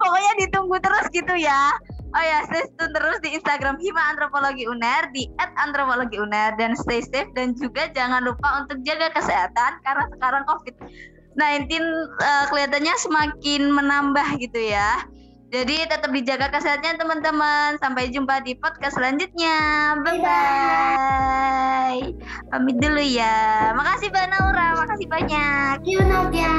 Pokoknya 0.00 0.32
ditunggu 0.46 0.76
terus 0.80 1.06
gitu 1.12 1.34
ya. 1.36 1.72
Oh 2.16 2.24
ya, 2.24 2.48
stay 2.48 2.64
tune 2.80 2.96
terus 2.96 3.20
di 3.20 3.36
Instagram 3.36 3.76
Hima 3.76 4.14
Antropologi 4.14 4.64
Uner 4.64 5.12
di 5.12 5.28
@antropologi 5.36 6.16
Uner 6.16 6.56
dan 6.56 6.72
stay 6.72 7.04
safe 7.04 7.28
dan 7.36 7.52
juga 7.52 7.92
jangan 7.92 8.24
lupa 8.24 8.64
untuk 8.64 8.80
jaga 8.88 9.12
kesehatan 9.12 9.84
karena 9.84 10.04
sekarang 10.16 10.42
COVID-19 10.48 11.68
uh, 11.76 12.44
kelihatannya 12.48 12.94
semakin 12.96 13.62
menambah 13.68 14.28
gitu 14.40 14.60
ya. 14.64 15.04
Jadi 15.46 15.78
tetap 15.86 16.10
dijaga 16.10 16.50
kesehatannya 16.50 16.98
teman-teman. 16.98 17.78
Sampai 17.78 18.10
jumpa 18.10 18.42
di 18.42 18.58
podcast 18.58 18.98
selanjutnya. 18.98 19.56
Bye 20.02 20.18
bye. 20.18 22.00
Pamit 22.50 22.76
dulu 22.82 22.98
ya. 22.98 23.70
Makasih 23.78 24.10
Mbak 24.10 24.26
Naura, 24.34 24.68
makasih 24.82 25.06
banyak. 25.06 25.76
Yuk 25.86 26.02
Nadia. 26.02 26.54